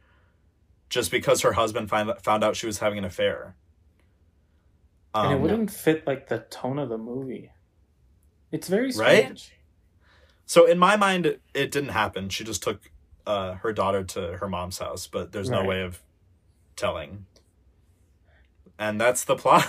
just 0.89 1.11
because 1.11 1.43
her 1.43 1.53
husband 1.53 1.89
find, 1.89 2.11
found 2.23 2.43
out 2.43 2.57
she 2.57 2.67
was 2.67 2.79
having 2.79 2.99
an 2.99 3.05
affair 3.05 3.55
and 5.15 5.33
it 5.33 5.37
um, 5.37 5.43
wouldn't 5.43 5.71
fit 5.71 6.07
like 6.07 6.29
the 6.29 6.39
tone 6.51 6.79
of 6.79 6.89
the 6.89 6.99
movie. 6.99 7.51
It's 8.51 8.69
very 8.69 8.93
Right? 8.93 9.25
strange. 9.25 9.53
So 10.47 10.65
in 10.67 10.79
my 10.79 10.97
mind, 10.97 11.27
it, 11.27 11.71
didn't 11.71 11.91
happen. 11.91 12.29
She 12.31 12.45
just 12.45 12.63
took 12.63 12.91
uh, 13.27 13.55
her 13.55 13.73
daughter 13.73 14.03
to 14.05 14.39
her 14.39 14.49
mom's 14.49 14.79
house, 14.79 15.07
but 15.07 15.33
there's 15.33 15.51
no 15.51 15.65
way 15.65 15.83
of 15.83 16.03
telling. 16.77 17.27
And 18.79 19.01
that's 19.01 19.25
the 19.25 19.37
plot. 19.37 19.67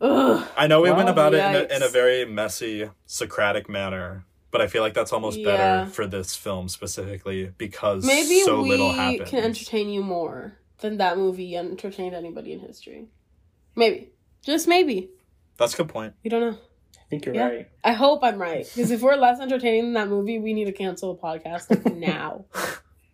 Ugh. 0.00 0.48
I 0.56 0.66
know 0.68 0.82
we 0.82 0.92
went 0.92 1.08
about 1.08 1.34
it 1.34 1.38
in 1.38 1.54
a, 1.54 1.76
in 1.76 1.82
a 1.82 1.88
very 1.88 2.24
messy, 2.24 2.90
Socratic 3.06 3.68
manner, 3.68 4.24
but 4.52 4.60
I 4.60 4.68
feel 4.68 4.82
like 4.82 4.94
that's 4.94 5.12
almost 5.12 5.38
Yeah. 5.40 5.46
better 5.46 5.90
for 5.90 6.06
this 6.06 6.36
film 6.36 6.68
specifically 6.68 7.52
because 7.58 8.04
Maybe 8.06 8.42
so 8.42 8.62
we 8.62 8.68
little 8.68 8.92
happens. 8.92 9.28
can 9.28 9.42
entertain 9.42 9.88
you 9.88 10.02
more 10.04 10.58
than 10.78 10.98
that 10.98 11.16
movie 11.18 11.56
entertained 11.56 12.14
anybody 12.14 12.52
in 12.52 12.60
history. 12.60 13.08
Maybe. 13.74 14.10
Just 14.44 14.68
maybe. 14.68 15.10
That's 15.56 15.74
a 15.74 15.78
good 15.78 15.88
point. 15.88 16.14
You 16.22 16.30
don't 16.30 16.40
know. 16.40 16.58
I 16.98 17.04
think 17.10 17.24
you're 17.26 17.34
Yeah. 17.34 17.48
right. 17.48 17.68
I 17.82 17.92
hope 17.92 18.22
I'm 18.22 18.38
right. 18.40 18.64
Because 18.64 18.90
if 18.90 19.00
we're 19.02 19.16
less 19.16 19.40
entertaining 19.40 19.84
than 19.84 19.92
that 19.94 20.08
movie, 20.08 20.38
we 20.38 20.52
need 20.54 20.66
to 20.66 20.72
cancel 20.72 21.14
the 21.14 21.20
podcast 21.20 21.68
like, 21.70 21.94
now. 21.96 22.44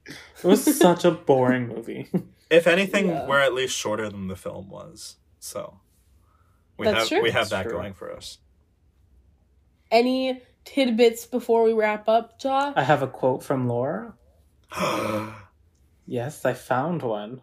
It 0.07 0.45
was 0.45 0.77
such 0.79 1.05
a 1.05 1.11
boring 1.11 1.69
movie. 1.69 2.09
If 2.51 2.67
anything, 2.67 3.09
Yeah. 3.09 3.27
we're 3.27 3.41
at 3.41 3.53
least 3.53 3.77
shorter 3.77 4.09
than 4.09 4.29
the 4.29 4.35
film 4.37 4.71
was. 4.71 5.17
So 5.39 5.81
we 6.79 6.87
That's 6.87 7.01
have 7.01 7.09
true. 7.09 7.23
we 7.23 7.31
have 7.31 7.51
That's 7.51 7.51
that 7.51 7.63
true. 7.65 7.73
going 7.73 7.93
for 7.93 8.11
us. 8.11 8.39
Any 9.91 10.41
tidbits 10.69 11.27
before 11.27 11.63
we 11.65 11.73
wrap 11.73 12.09
up, 12.09 12.39
Josh? 12.39 12.75
I 12.77 12.83
have 12.83 13.03
a 13.03 13.07
quote 13.07 13.43
from 13.43 13.67
Laura. 13.67 14.15
Yes, 16.11 16.47
I 16.47 16.55
found 16.55 17.03
one. 17.03 17.43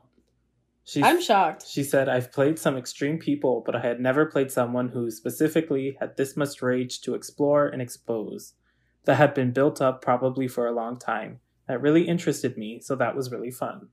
She 0.86 1.04
I'm 1.04 1.22
shocked. 1.22 1.68
She 1.68 1.84
said, 1.84 2.10
I've 2.10 2.32
played 2.32 2.58
some 2.58 2.76
extreme 2.76 3.20
people, 3.20 3.62
but 3.64 3.76
I 3.76 3.80
had 3.80 4.00
never 4.00 4.26
played 4.26 4.52
someone 4.52 4.90
who 4.90 5.12
specifically 5.12 5.98
had 6.00 6.18
this 6.18 6.36
much 6.36 6.64
rage 6.64 7.02
to 7.02 7.14
explore 7.14 7.68
and 7.68 7.80
expose. 7.80 8.54
That 9.04 9.18
had 9.18 9.36
been 9.36 9.52
built 9.52 9.82
up 9.82 10.02
probably 10.02 10.48
for 10.48 10.66
a 10.66 10.74
long 10.74 10.98
time. 10.98 11.42
That 11.68 11.80
really 11.80 12.08
interested 12.08 12.58
me, 12.58 12.80
so 12.82 12.96
that 12.96 13.16
was 13.16 13.32
really 13.32 13.52
fun. 13.52 13.90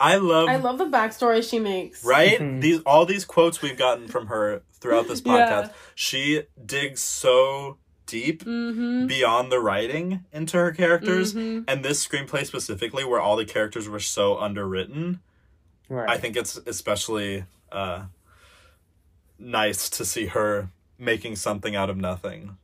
I 0.00 0.16
love, 0.16 0.48
I 0.48 0.56
love 0.56 0.78
the 0.78 0.84
backstory 0.86 1.48
she 1.48 1.58
makes. 1.58 2.04
right 2.04 2.38
Mhm. 2.38 2.60
these 2.60 2.80
all 2.86 3.04
these 3.04 3.24
quotes 3.24 3.60
we've 3.62 3.76
gotten 3.78 4.06
from 4.08 4.28
her 4.28 4.62
throughout 4.80 5.08
this 5.08 5.20
podcast. 5.20 5.66
Yeah. 5.66 5.72
She 5.96 6.42
digs 6.64 7.00
so 7.02 7.78
deep 8.06 8.44
Mm-hmm. 8.44 9.06
beyond 9.06 9.50
the 9.52 9.58
writing 9.60 10.24
into 10.32 10.56
her 10.56 10.70
characters, 10.72 11.34
Mhm. 11.34 11.64
and 11.68 11.84
this 11.84 12.06
screenplay 12.06 12.46
specifically, 12.46 13.04
where 13.04 13.20
all 13.20 13.36
the 13.36 13.44
characters 13.44 13.88
were 13.88 13.98
so 14.00 14.38
underwritten. 14.38 15.20
Right. 15.88 16.08
I 16.08 16.16
think 16.18 16.36
it's 16.36 16.56
especially 16.66 17.44
uh, 17.72 18.04
nice 19.38 19.88
to 19.90 20.04
see 20.04 20.26
her 20.26 20.70
making 20.98 21.36
something 21.36 21.76
out 21.76 21.90
of 21.90 21.96
nothing. 21.96 22.56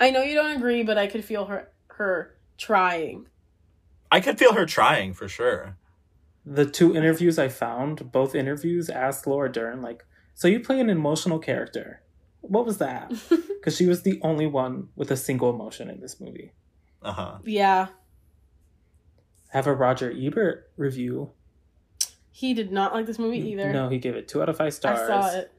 I 0.00 0.10
know 0.10 0.22
you 0.22 0.34
don't 0.34 0.56
agree, 0.56 0.82
but 0.82 0.98
I 0.98 1.06
could 1.06 1.24
feel 1.24 1.46
her 1.46 1.68
her 1.88 2.34
trying. 2.58 3.26
I 4.12 4.20
could 4.20 4.38
feel 4.38 4.52
her 4.54 4.66
trying 4.66 5.12
for 5.14 5.28
sure. 5.28 5.76
The 6.46 6.64
two 6.64 6.94
interviews 6.96 7.38
I 7.38 7.48
found, 7.48 8.12
both 8.12 8.34
interviews 8.34 8.88
asked 8.88 9.26
Laura 9.26 9.50
Dern, 9.50 9.82
like, 9.82 10.04
so 10.34 10.46
you 10.48 10.60
play 10.60 10.78
an 10.80 10.88
emotional 10.88 11.38
character. 11.40 12.02
What 12.40 12.64
was 12.64 12.78
that? 12.78 13.12
Because 13.66 13.76
she 13.76 13.86
was 13.86 14.02
the 14.02 14.20
only 14.22 14.46
one 14.46 14.90
with 14.94 15.10
a 15.10 15.16
single 15.16 15.50
emotion 15.50 15.90
in 15.90 16.00
this 16.00 16.20
movie. 16.20 16.52
Uh 17.02 17.12
huh. 17.12 17.38
yeah, 17.44 17.88
Have 19.48 19.66
a 19.66 19.74
Roger 19.74 20.12
Ebert 20.16 20.70
review. 20.76 21.32
he 22.30 22.54
did 22.54 22.70
not 22.70 22.94
like 22.94 23.06
this 23.06 23.18
movie 23.18 23.40
either. 23.50 23.72
No, 23.72 23.88
he 23.88 23.98
gave 23.98 24.14
it 24.14 24.28
two 24.28 24.40
out 24.42 24.48
of 24.48 24.56
five 24.56 24.72
stars. 24.72 25.00
I 25.00 25.06
saw 25.08 25.36
it. 25.36 25.50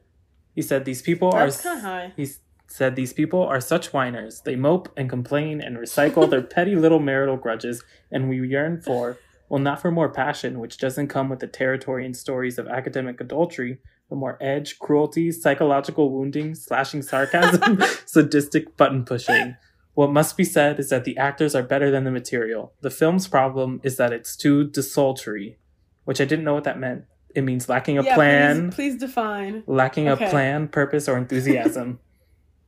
He 0.55 0.61
said 0.61 0.85
these 0.85 1.01
people 1.01 1.31
That's 1.31 1.59
are. 1.59 1.63
kind 1.63 1.77
of 1.77 1.83
high. 1.83 2.13
He 2.15 2.27
said 2.67 2.95
these 2.95 3.11
people 3.11 3.43
are 3.43 3.59
such 3.59 3.87
whiners. 3.91 4.41
They 4.45 4.55
mope 4.55 4.87
and 4.95 5.09
complain 5.09 5.59
and 5.59 5.75
recycle 5.77 6.29
their 6.29 6.41
petty 6.55 6.75
little 6.77 6.99
marital 6.99 7.35
grudges, 7.35 7.83
and 8.09 8.29
we 8.29 8.45
yearn 8.47 8.79
for, 8.81 9.17
well, 9.49 9.59
not 9.61 9.81
for 9.81 9.91
more 9.91 10.09
passion, 10.09 10.59
which 10.59 10.77
doesn't 10.77 11.07
come 11.07 11.29
with 11.29 11.39
the 11.39 11.47
territory 11.47 12.05
and 12.05 12.15
stories 12.15 12.57
of 12.57 12.67
academic 12.67 13.19
adultery, 13.21 13.79
but 14.09 14.17
more 14.17 14.37
edge, 14.41 14.79
cruelty, 14.79 15.31
psychological 15.31 16.11
wounding, 16.11 16.55
slashing 16.55 17.01
sarcasm, 17.01 17.79
sadistic 18.05 18.75
button 18.77 19.03
pushing. 19.05 19.55
What 19.93 20.11
must 20.11 20.37
be 20.37 20.43
said 20.43 20.79
is 20.79 20.89
that 20.89 21.05
the 21.05 21.17
actors 21.17 21.55
are 21.55 21.63
better 21.63 21.89
than 21.89 22.03
the 22.03 22.11
material. 22.11 22.73
The 22.81 22.89
film's 22.91 23.27
problem 23.27 23.81
is 23.83 23.97
that 23.97 24.13
it's 24.13 24.35
too 24.35 24.65
desultory, 24.69 25.57
which 26.05 26.21
I 26.21 26.25
didn't 26.25 26.45
know 26.45 26.53
what 26.53 26.65
that 26.65 26.79
meant. 26.79 27.05
It 27.35 27.41
means 27.41 27.67
lacking 27.69 27.97
a 27.97 28.03
yeah, 28.03 28.15
plan, 28.15 28.69
Please, 28.71 28.75
please 28.75 28.99
define. 28.99 29.63
lacking 29.67 30.07
Okay. 30.09 30.25
a 30.25 30.29
plan, 30.29 30.67
purpose, 30.67 31.07
or 31.07 31.17
enthusiasm. 31.17 31.99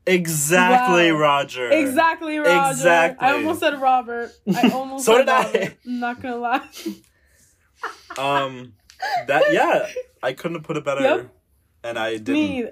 Exactly, 0.10 1.12
Wow. 1.12 1.20
Roger. 1.20 1.70
Exactly, 1.72 2.38
Roger. 2.39 2.72
Exactly. 2.72 3.28
I 3.28 3.34
almost 3.34 3.60
said 3.60 3.80
Robert. 3.82 4.32
I 4.55 4.70
almost 4.74 5.05
So 5.05 5.14
said 5.14 5.20
did 5.26 5.30
I. 5.30 5.43
Robert. 5.43 5.78
I'm 5.86 5.99
not 5.99 6.22
gonna 6.22 6.38
lie. 6.38 6.68
Um, 8.18 8.74
that 9.28 9.43
yeah, 9.53 9.88
I 10.22 10.34
couldn't 10.34 10.55
have 10.57 10.64
put 10.66 10.76
it 10.76 10.84
better, 10.84 11.01
Yep. 11.01 11.30
and 11.86 11.97
I 11.97 12.18
didn't. 12.18 12.34
Me, 12.34 12.66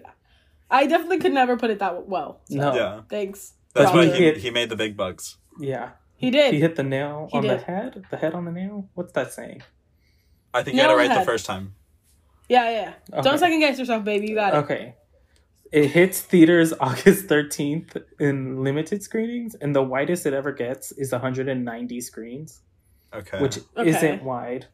I 0.70 0.86
definitely 0.88 1.20
could 1.20 1.32
never 1.32 1.56
put 1.56 1.70
it 1.70 1.80
that 1.80 2.08
well. 2.10 2.42
So, 2.50 2.56
No. 2.58 2.76
Yeah, 2.76 3.02
Thanks. 3.10 3.54
that's 3.74 3.94
why 3.94 4.08
he, 4.08 4.34
he 4.34 4.50
made 4.50 4.68
the 4.70 4.76
big 4.76 4.98
bucks. 4.98 5.38
Yeah. 5.60 5.92
He 6.18 6.32
did. 6.32 6.54
He 6.54 6.60
hit 6.60 6.76
the 6.76 6.84
nail 6.84 7.30
He 7.32 7.38
on 7.38 7.48
the 7.48 7.58
head. 7.58 8.04
The 8.10 8.18
head 8.18 8.34
on 8.34 8.44
the 8.46 8.52
nail. 8.52 8.90
What's 8.96 9.14
that 9.14 9.32
saying? 9.32 9.62
I 10.54 10.64
think 10.64 10.76
you 10.76 10.82
had 10.82 10.92
it 10.92 10.96
right 10.96 11.08
the 11.08 11.14
head. 11.16 11.26
first 11.26 11.46
time. 11.46 11.76
yeah, 12.50 12.70
yeah. 12.70 12.94
yeah. 13.14 13.22
Don't 13.22 13.38
second 13.38 13.60
guess 13.60 13.78
yourself, 13.80 14.04
baby. 14.04 14.28
You 14.28 14.36
got 14.36 14.54
it. 14.54 14.58
Okay. 14.58 14.96
It 15.72 15.88
hits 15.92 16.22
theaters 16.22 16.74
August 16.80 17.28
13th 17.28 18.02
in 18.20 18.64
limited 18.64 19.04
screenings, 19.04 19.56
and 19.56 19.76
the 19.76 19.84
widest 19.84 20.26
it 20.26 20.34
ever 20.34 20.52
gets 20.52 20.92
is 20.94 21.12
190 21.12 22.02
screens, 22.02 22.62
Okay. 23.14 23.40
which 23.42 23.60
Okay. 23.76 23.90
isn't 23.90 24.24
wide 24.24 24.68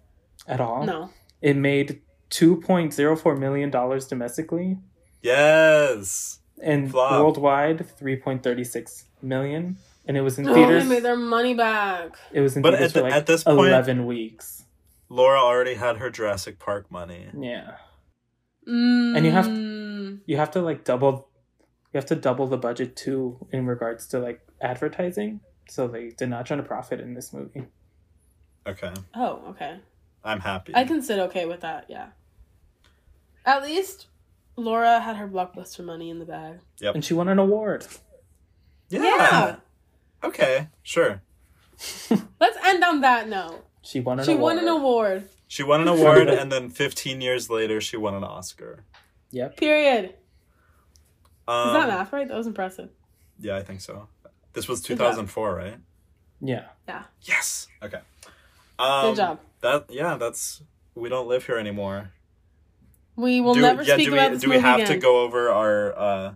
at 0.48 0.60
all. 0.62 0.86
No. 0.86 1.10
It 1.42 1.56
made 1.58 2.02
$2.04 2.30 3.38
million 3.40 3.70
domestically, 3.70 4.78
yes. 5.22 6.40
and 6.62 6.90
Flop. 6.92 7.12
worldwide 7.22 7.80
3.36 8.00 9.04
million. 9.22 9.78
And 10.06 10.18
it 10.18 10.22
was 10.22 10.38
in 10.38 10.48
Oh, 10.50 10.54
theaters. 10.54 10.84
they 10.84 10.90
made 10.90 11.04
their 11.04 11.16
money 11.16 11.54
back. 11.54 12.18
it 12.34 12.42
was 12.42 12.56
in 12.58 12.62
But 12.62 12.72
theaters 12.72 12.90
at 12.90 12.94
the- 12.94 13.00
for 13.00 13.04
like 13.06 13.14
at 13.14 13.26
this 13.26 13.44
point- 13.46 13.58
11 13.70 14.06
weeks. 14.06 14.66
Laura 15.10 15.40
already 15.40 15.76
had 15.76 15.98
her 15.98 16.10
Jurassic 16.10 16.60
Park 16.60 16.92
money. 16.92 17.28
Yeah. 17.38 17.76
Mm. 18.68 19.24
you 19.26 19.32
have 19.32 19.48
you 20.26 20.38
have 20.38 20.52
to 20.52 20.62
like 20.62 20.84
double 20.84 21.28
you 21.94 21.98
have 21.98 22.06
to 22.08 22.16
double 22.16 22.48
the 22.48 22.58
budget 22.58 22.96
too 22.96 23.46
in 23.52 23.66
regards 23.66 24.08
to 24.08 24.20
like 24.20 24.42
advertising 24.62 25.42
so 25.70 25.88
they 25.88 26.10
did 26.10 26.30
not 26.30 26.46
try 26.46 26.56
to 26.58 26.64
profit 26.64 27.00
in 27.00 27.14
this 27.14 27.34
movie 27.34 27.66
Okay, 28.66 28.94
Oh, 29.14 29.42
okay. 29.50 29.80
I'm 30.24 30.40
happy. 30.40 30.72
I 30.74 30.86
can 30.86 31.02
sit 31.02 31.20
okay 31.20 31.44
with 31.46 31.60
that. 31.62 31.88
Yeah. 31.90 32.12
At 33.46 33.62
least 33.64 34.08
Laura 34.56 35.02
had 35.02 35.18
her 35.18 35.28
blockbuster 35.28 35.84
money 35.84 36.10
in 36.10 36.20
the 36.20 36.26
bag. 36.26 36.60
Yep. 36.80 36.96
And 36.96 37.04
she 37.04 37.14
won 37.14 37.28
an 37.28 37.40
award 37.40 37.86
yeah. 38.90 39.56
Okay. 40.24 40.68
Sure. 40.82 41.22
Let's 42.40 42.58
end 42.64 42.84
on 42.84 43.02
that 43.02 43.28
note. 43.28 43.66
she 43.82 44.00
won 44.00 44.20
an 44.20 44.26
She 44.26 44.34
award 44.34 44.56
won 44.56 44.60
an 44.60 44.68
award. 44.68 45.30
She 45.48 45.62
won 45.64 45.82
an 45.82 45.88
award, 45.88 46.30
and 46.30 46.52
then 46.52 46.70
15 46.70 47.22
years 47.22 47.50
later, 47.50 47.80
she 47.82 47.96
won 47.98 48.14
an 48.16 48.24
Oscar. 48.24 48.84
yep 49.32 49.56
Period. 49.58 50.16
Um, 51.48 51.68
Is 51.70 51.74
that 51.74 51.88
math 51.90 52.14
right? 52.14 52.28
That 52.28 52.38
was 52.38 52.48
impressive. 52.48 52.90
Yeah, 53.40 53.58
I 53.58 53.64
think 53.64 53.82
so. 53.82 54.08
This 54.54 54.68
was 54.68 54.82
2004, 54.82 55.56
right? 55.56 55.76
yeah 56.42 56.66
Yeah. 56.88 57.04
Yes. 57.22 57.68
Okay. 57.84 58.00
Um, 58.80 59.10
Good 59.12 59.18
job. 59.18 59.40
That 59.62 59.86
yeah, 59.90 60.16
that's 60.18 60.62
we 60.96 61.10
don't 61.10 61.28
live 61.28 61.46
here 61.46 61.58
anymore. 61.58 62.12
We 63.16 63.42
will 63.42 63.54
do, 63.54 63.62
never 63.62 63.84
yeah, 63.84 63.96
speak 63.96 64.08
do 64.08 64.14
about 64.14 64.30
we 64.32 64.36
this 64.36 64.42
do 64.44 64.50
we 64.50 64.56
movie 64.56 64.68
have 64.68 64.80
again. 64.80 64.92
to 64.94 64.98
go 64.98 65.22
over 65.22 65.50
our 65.52 65.98
uh, 65.98 66.34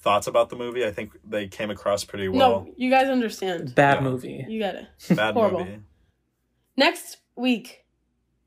thoughts 0.00 0.26
about 0.28 0.50
the 0.50 0.56
movie? 0.56 0.84
I 0.86 0.90
think 0.92 1.12
they 1.28 1.48
came 1.48 1.70
across 1.70 2.04
pretty 2.04 2.28
well. 2.28 2.38
No, 2.66 2.74
you 2.76 2.90
guys 2.90 3.08
understand. 3.08 3.74
bad 3.74 3.96
Yeah. 3.96 4.00
movie 4.02 4.44
You 4.48 4.60
got 4.60 4.74
it. 4.76 4.86
Bad 5.16 5.34
horrible. 5.34 5.64
movie. 5.64 5.80
Next 6.76 7.18
week, 7.36 7.81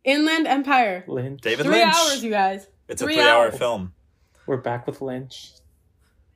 Inland 0.06 0.48
Empire. 0.48 1.04
lynch 1.08 1.42
David 1.42 1.66
Three 1.66 1.80
Lynch. 1.80 1.94
hours, 1.96 2.24
you 2.24 2.30
guys. 2.32 2.68
It's 2.88 3.02
a 3.02 3.06
Three 3.06 3.16
three-hour 3.16 3.52
film. 3.52 3.94
we're 4.46 4.58
back 4.58 4.86
with 4.86 5.02
lynch 5.02 5.52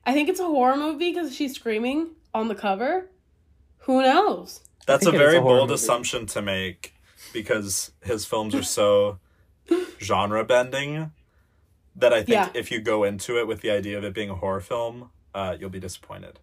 I 0.04 0.12
think 0.12 0.28
it's 0.28 0.40
a 0.40 0.44
horror 0.44 0.76
movie 0.76 1.12
because 1.12 1.34
she's 1.34 1.54
screaming 1.54 2.10
on 2.34 2.48
the 2.48 2.54
cover. 2.54 3.10
Who 3.84 4.02
knows? 4.02 4.60
That's 4.86 5.06
a 5.06 5.10
think 5.10 5.14
it 5.22 5.24
is 5.24 5.28
very 5.28 5.38
a 5.38 5.42
bold 5.42 5.68
movie. 5.68 5.74
assumption 5.74 6.26
to 6.26 6.42
make 6.42 6.94
because 7.32 7.92
his 8.02 8.24
films 8.24 8.54
are 8.54 8.62
so 8.62 9.18
genre 10.00 10.44
bending 10.44 11.12
that 11.94 12.12
I 12.12 12.18
think 12.22 12.28
Yeah. 12.30 12.48
if 12.54 12.70
you 12.72 12.80
go 12.80 13.04
into 13.04 13.38
it 13.38 13.46
with 13.46 13.60
the 13.60 13.70
idea 13.70 13.98
of 13.98 14.04
it 14.04 14.14
being 14.14 14.30
a 14.30 14.34
horror 14.34 14.60
film, 14.60 15.10
uh, 15.34 15.56
you'll 15.60 15.70
be 15.70 15.80
disappointed. 15.80 16.40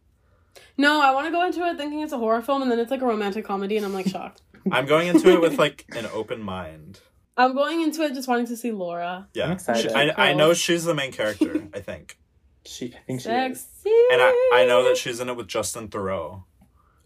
No, 0.78 1.01
I 1.01 1.11
want 1.13 1.25
to 1.28 1.32
go 1.32 1.45
into 1.45 1.61
it 1.65 1.78
thinking 1.78 2.01
it's 2.01 2.13
a 2.13 2.17
horror 2.17 2.41
film 2.43 2.61
and 2.61 2.69
then 2.71 2.80
it's 2.80 2.91
like 2.91 3.01
a 3.01 3.05
romantic 3.05 3.43
comedy 3.43 3.75
and 3.75 3.86
I'm 3.86 3.93
like 3.93 4.07
shocked. 4.15 4.43
I'm 4.71 4.86
going 4.86 5.07
into 5.07 5.30
it 5.34 5.41
with 5.41 5.57
like 5.65 5.86
an 5.95 6.05
open 6.13 6.41
mind. 6.43 6.99
I'm 7.38 7.54
going 7.54 7.82
into 7.82 8.02
it 8.02 8.14
just 8.14 8.28
wanting 8.28 8.48
to 8.48 8.58
see 8.58 8.72
Laura. 8.72 9.28
Yeah, 9.34 9.46
I'm 9.46 9.52
excited. 9.52 9.92
She- 9.92 9.96
I, 9.96 10.30
I 10.32 10.34
know 10.34 10.54
she's 10.54 10.84
the 10.86 10.94
main 10.96 11.12
character. 11.12 11.68
I 11.74 11.80
think, 11.82 12.18
she 12.66 12.88
i 12.94 12.98
think 13.06 13.22
she 13.22 13.30
is 13.30 13.62
Sexy. 13.62 13.90
and 14.12 14.22
I, 14.22 14.52
I 14.54 14.66
know 14.68 14.84
that 14.86 14.98
she's 14.98 15.20
in 15.20 15.30
it 15.30 15.38
with 15.38 15.48
Justin 15.48 15.88
Theroux, 15.88 16.44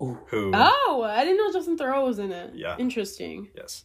Ooh. 0.01 0.17
who 0.27 0.51
Oh, 0.55 1.03
I 1.07 1.23
didn't 1.25 1.37
know 1.37 1.51
Justin 1.51 1.77
Theroux 1.77 2.03
was 2.05 2.17
in 2.19 2.31
it. 2.31 2.51
Yeah. 2.55 2.77
Interesting. 2.79 3.49
yes, 3.55 3.83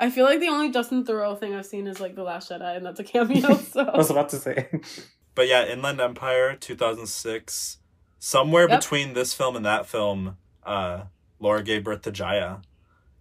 I 0.00 0.10
feel 0.10 0.24
like 0.24 0.40
the 0.40 0.48
only 0.48 0.70
Justin 0.70 1.04
Theroux 1.04 1.38
thing 1.38 1.54
I've 1.54 1.66
seen 1.66 1.86
is 1.86 2.00
like 2.00 2.14
The 2.14 2.22
Last 2.22 2.50
Jedi, 2.50 2.76
and 2.76 2.86
that's 2.86 3.00
a 3.00 3.04
cameo. 3.04 3.54
So 3.72 3.80
i 3.82 3.96
was 3.96 4.10
about 4.10 4.28
to 4.30 4.36
say 4.38 4.70
but 5.34 5.48
yeah, 5.48 5.64
Inland 5.66 6.00
Empire, 6.00 6.54
2006. 6.56 7.78
Somewhere 8.18 8.68
Yep. 8.68 8.80
between 8.80 9.14
this 9.14 9.34
film 9.34 9.56
and 9.56 9.66
that 9.66 9.86
film, 9.86 10.36
uh, 10.64 11.04
Laura 11.40 11.62
gave 11.62 11.82
birth 11.84 12.02
to 12.02 12.12
Jaya, 12.12 12.58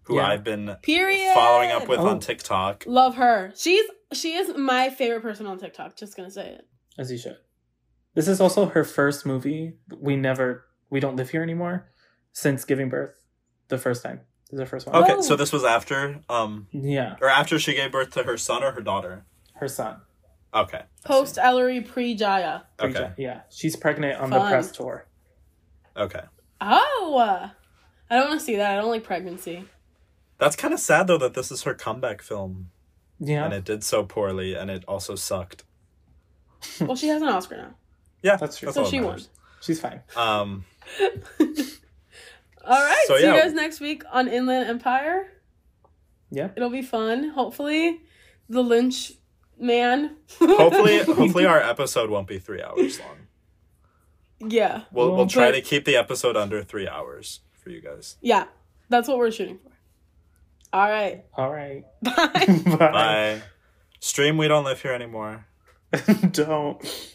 who 0.03 0.15
Yeah. 0.17 0.27
I've 0.27 0.43
been 0.43 0.75
period. 0.81 1.33
following 1.33 1.71
up 1.71 1.87
with 1.87 1.99
Oh. 1.99 2.07
on 2.09 2.19
TikTok. 2.19 2.83
Love 2.87 3.15
her. 3.15 3.51
She's 3.55 3.85
she 4.13 4.33
is 4.33 4.53
my 4.57 4.89
favorite 4.89 5.21
person 5.21 5.45
on 5.45 5.57
TikTok. 5.57 5.95
Just 5.95 6.15
gonna 6.17 6.31
say 6.31 6.49
it. 6.49 6.67
as 6.97 7.11
you 7.11 7.17
should 7.17 7.37
this 8.13 8.27
is 8.27 8.41
also 8.41 8.65
her 8.65 8.83
first 8.83 9.25
movie 9.25 9.77
we 9.97 10.17
never 10.17 10.65
we 10.89 10.99
don't 10.99 11.15
live 11.15 11.29
here 11.29 11.41
anymore 11.41 11.89
since 12.33 12.65
giving 12.65 12.89
birth 12.89 13.15
the 13.69 13.77
first 13.77 14.03
time 14.03 14.19
this 14.49 14.55
is 14.55 14.59
her 14.59 14.65
first 14.65 14.85
one. 14.87 14.95
Okay, 15.01 15.13
Oh. 15.13 15.21
so 15.21 15.37
this 15.37 15.53
was 15.53 15.63
after, 15.63 16.19
um, 16.27 16.67
yeah 16.73 17.15
or 17.21 17.29
after 17.29 17.57
she 17.57 17.73
gave 17.73 17.93
birth 17.93 18.11
to 18.11 18.23
her 18.23 18.35
son 18.37 18.61
or 18.63 18.71
her 18.73 18.81
daughter. 18.81 19.25
her 19.55 19.69
son 19.69 20.01
Okay. 20.53 20.81
Post 21.05 21.37
Ellery 21.37 21.79
pre 21.79 22.13
Jaya. 22.13 22.63
Okay. 22.81 23.11
yeah 23.17 23.43
she's 23.49 23.77
pregnant 23.77 24.19
on 24.19 24.29
the 24.29 24.39
press 24.39 24.71
tour 24.73 25.07
Okay. 25.95 26.23
Oh, 26.59 27.49
I 28.09 28.15
don't 28.15 28.27
want 28.27 28.39
to 28.41 28.45
see 28.45 28.57
that. 28.57 28.71
I 28.71 28.75
don't 28.81 28.89
like 28.89 29.03
pregnancy. 29.05 29.63
That's 30.41 30.55
kind 30.55 30.73
of 30.73 30.79
sad 30.79 31.05
though 31.05 31.19
that 31.19 31.35
this 31.35 31.51
is 31.51 31.61
her 31.63 31.75
comeback 31.75 32.23
film. 32.23 32.71
Yeah. 33.19 33.45
And 33.45 33.53
it 33.53 33.63
did 33.63 33.83
so 33.83 34.03
poorly 34.03 34.55
and 34.55 34.71
it 34.71 34.83
also 34.87 35.13
sucked. 35.13 35.63
well, 36.81 36.95
she 36.95 37.09
has 37.09 37.21
an 37.21 37.27
Oscar 37.27 37.57
now. 37.57 37.75
Yeah, 38.23 38.37
that's 38.37 38.57
true. 38.57 38.65
That's 38.65 38.75
so 38.75 38.85
she 38.85 39.01
won. 39.01 39.21
She's 39.61 39.79
fine. 39.79 40.01
Um 40.15 40.65
All 40.99 41.45
right. 42.65 43.03
So, 43.05 43.17
See 43.17 43.23
yeah. 43.23 43.35
you 43.35 43.39
guys 43.39 43.53
next 43.53 43.79
week 43.81 44.01
on 44.11 44.27
Inland 44.27 44.67
Empire. 44.67 45.27
Yeah. 46.31 46.49
It'll 46.55 46.71
be 46.71 46.81
fun. 46.81 47.29
Hopefully 47.29 48.01
the 48.49 48.63
Lynch 48.63 49.11
man. 49.59 50.17
hopefully 50.39 51.03
hopefully 51.03 51.45
our 51.45 51.61
episode 51.61 52.09
won't 52.09 52.27
be 52.27 52.39
3 52.39 52.63
hours 52.63 52.99
long. 52.99 54.49
Yeah. 54.49 54.85
We'll 54.91 55.15
we'll 55.15 55.27
try 55.27 55.51
but... 55.51 55.57
to 55.57 55.61
keep 55.61 55.85
the 55.85 55.97
episode 55.97 56.35
under 56.35 56.63
3 56.63 56.87
hours 56.87 57.41
for 57.63 57.69
you 57.69 57.79
guys. 57.79 58.17
Yeah. 58.21 58.45
That's 58.89 59.07
what 59.07 59.19
we're 59.19 59.29
shooting 59.29 59.59
for. 59.59 59.70
All 60.73 60.89
right. 60.89 61.23
All 61.35 61.51
right. 61.51 61.85
Bye. 62.01 62.13
Bye. 62.65 62.75
Bye. 62.77 63.41
Stream, 63.99 64.37
we 64.37 64.47
don't 64.47 64.63
live 64.63 64.81
here 64.81 64.93
anymore. 64.93 65.45
don't. 66.31 67.10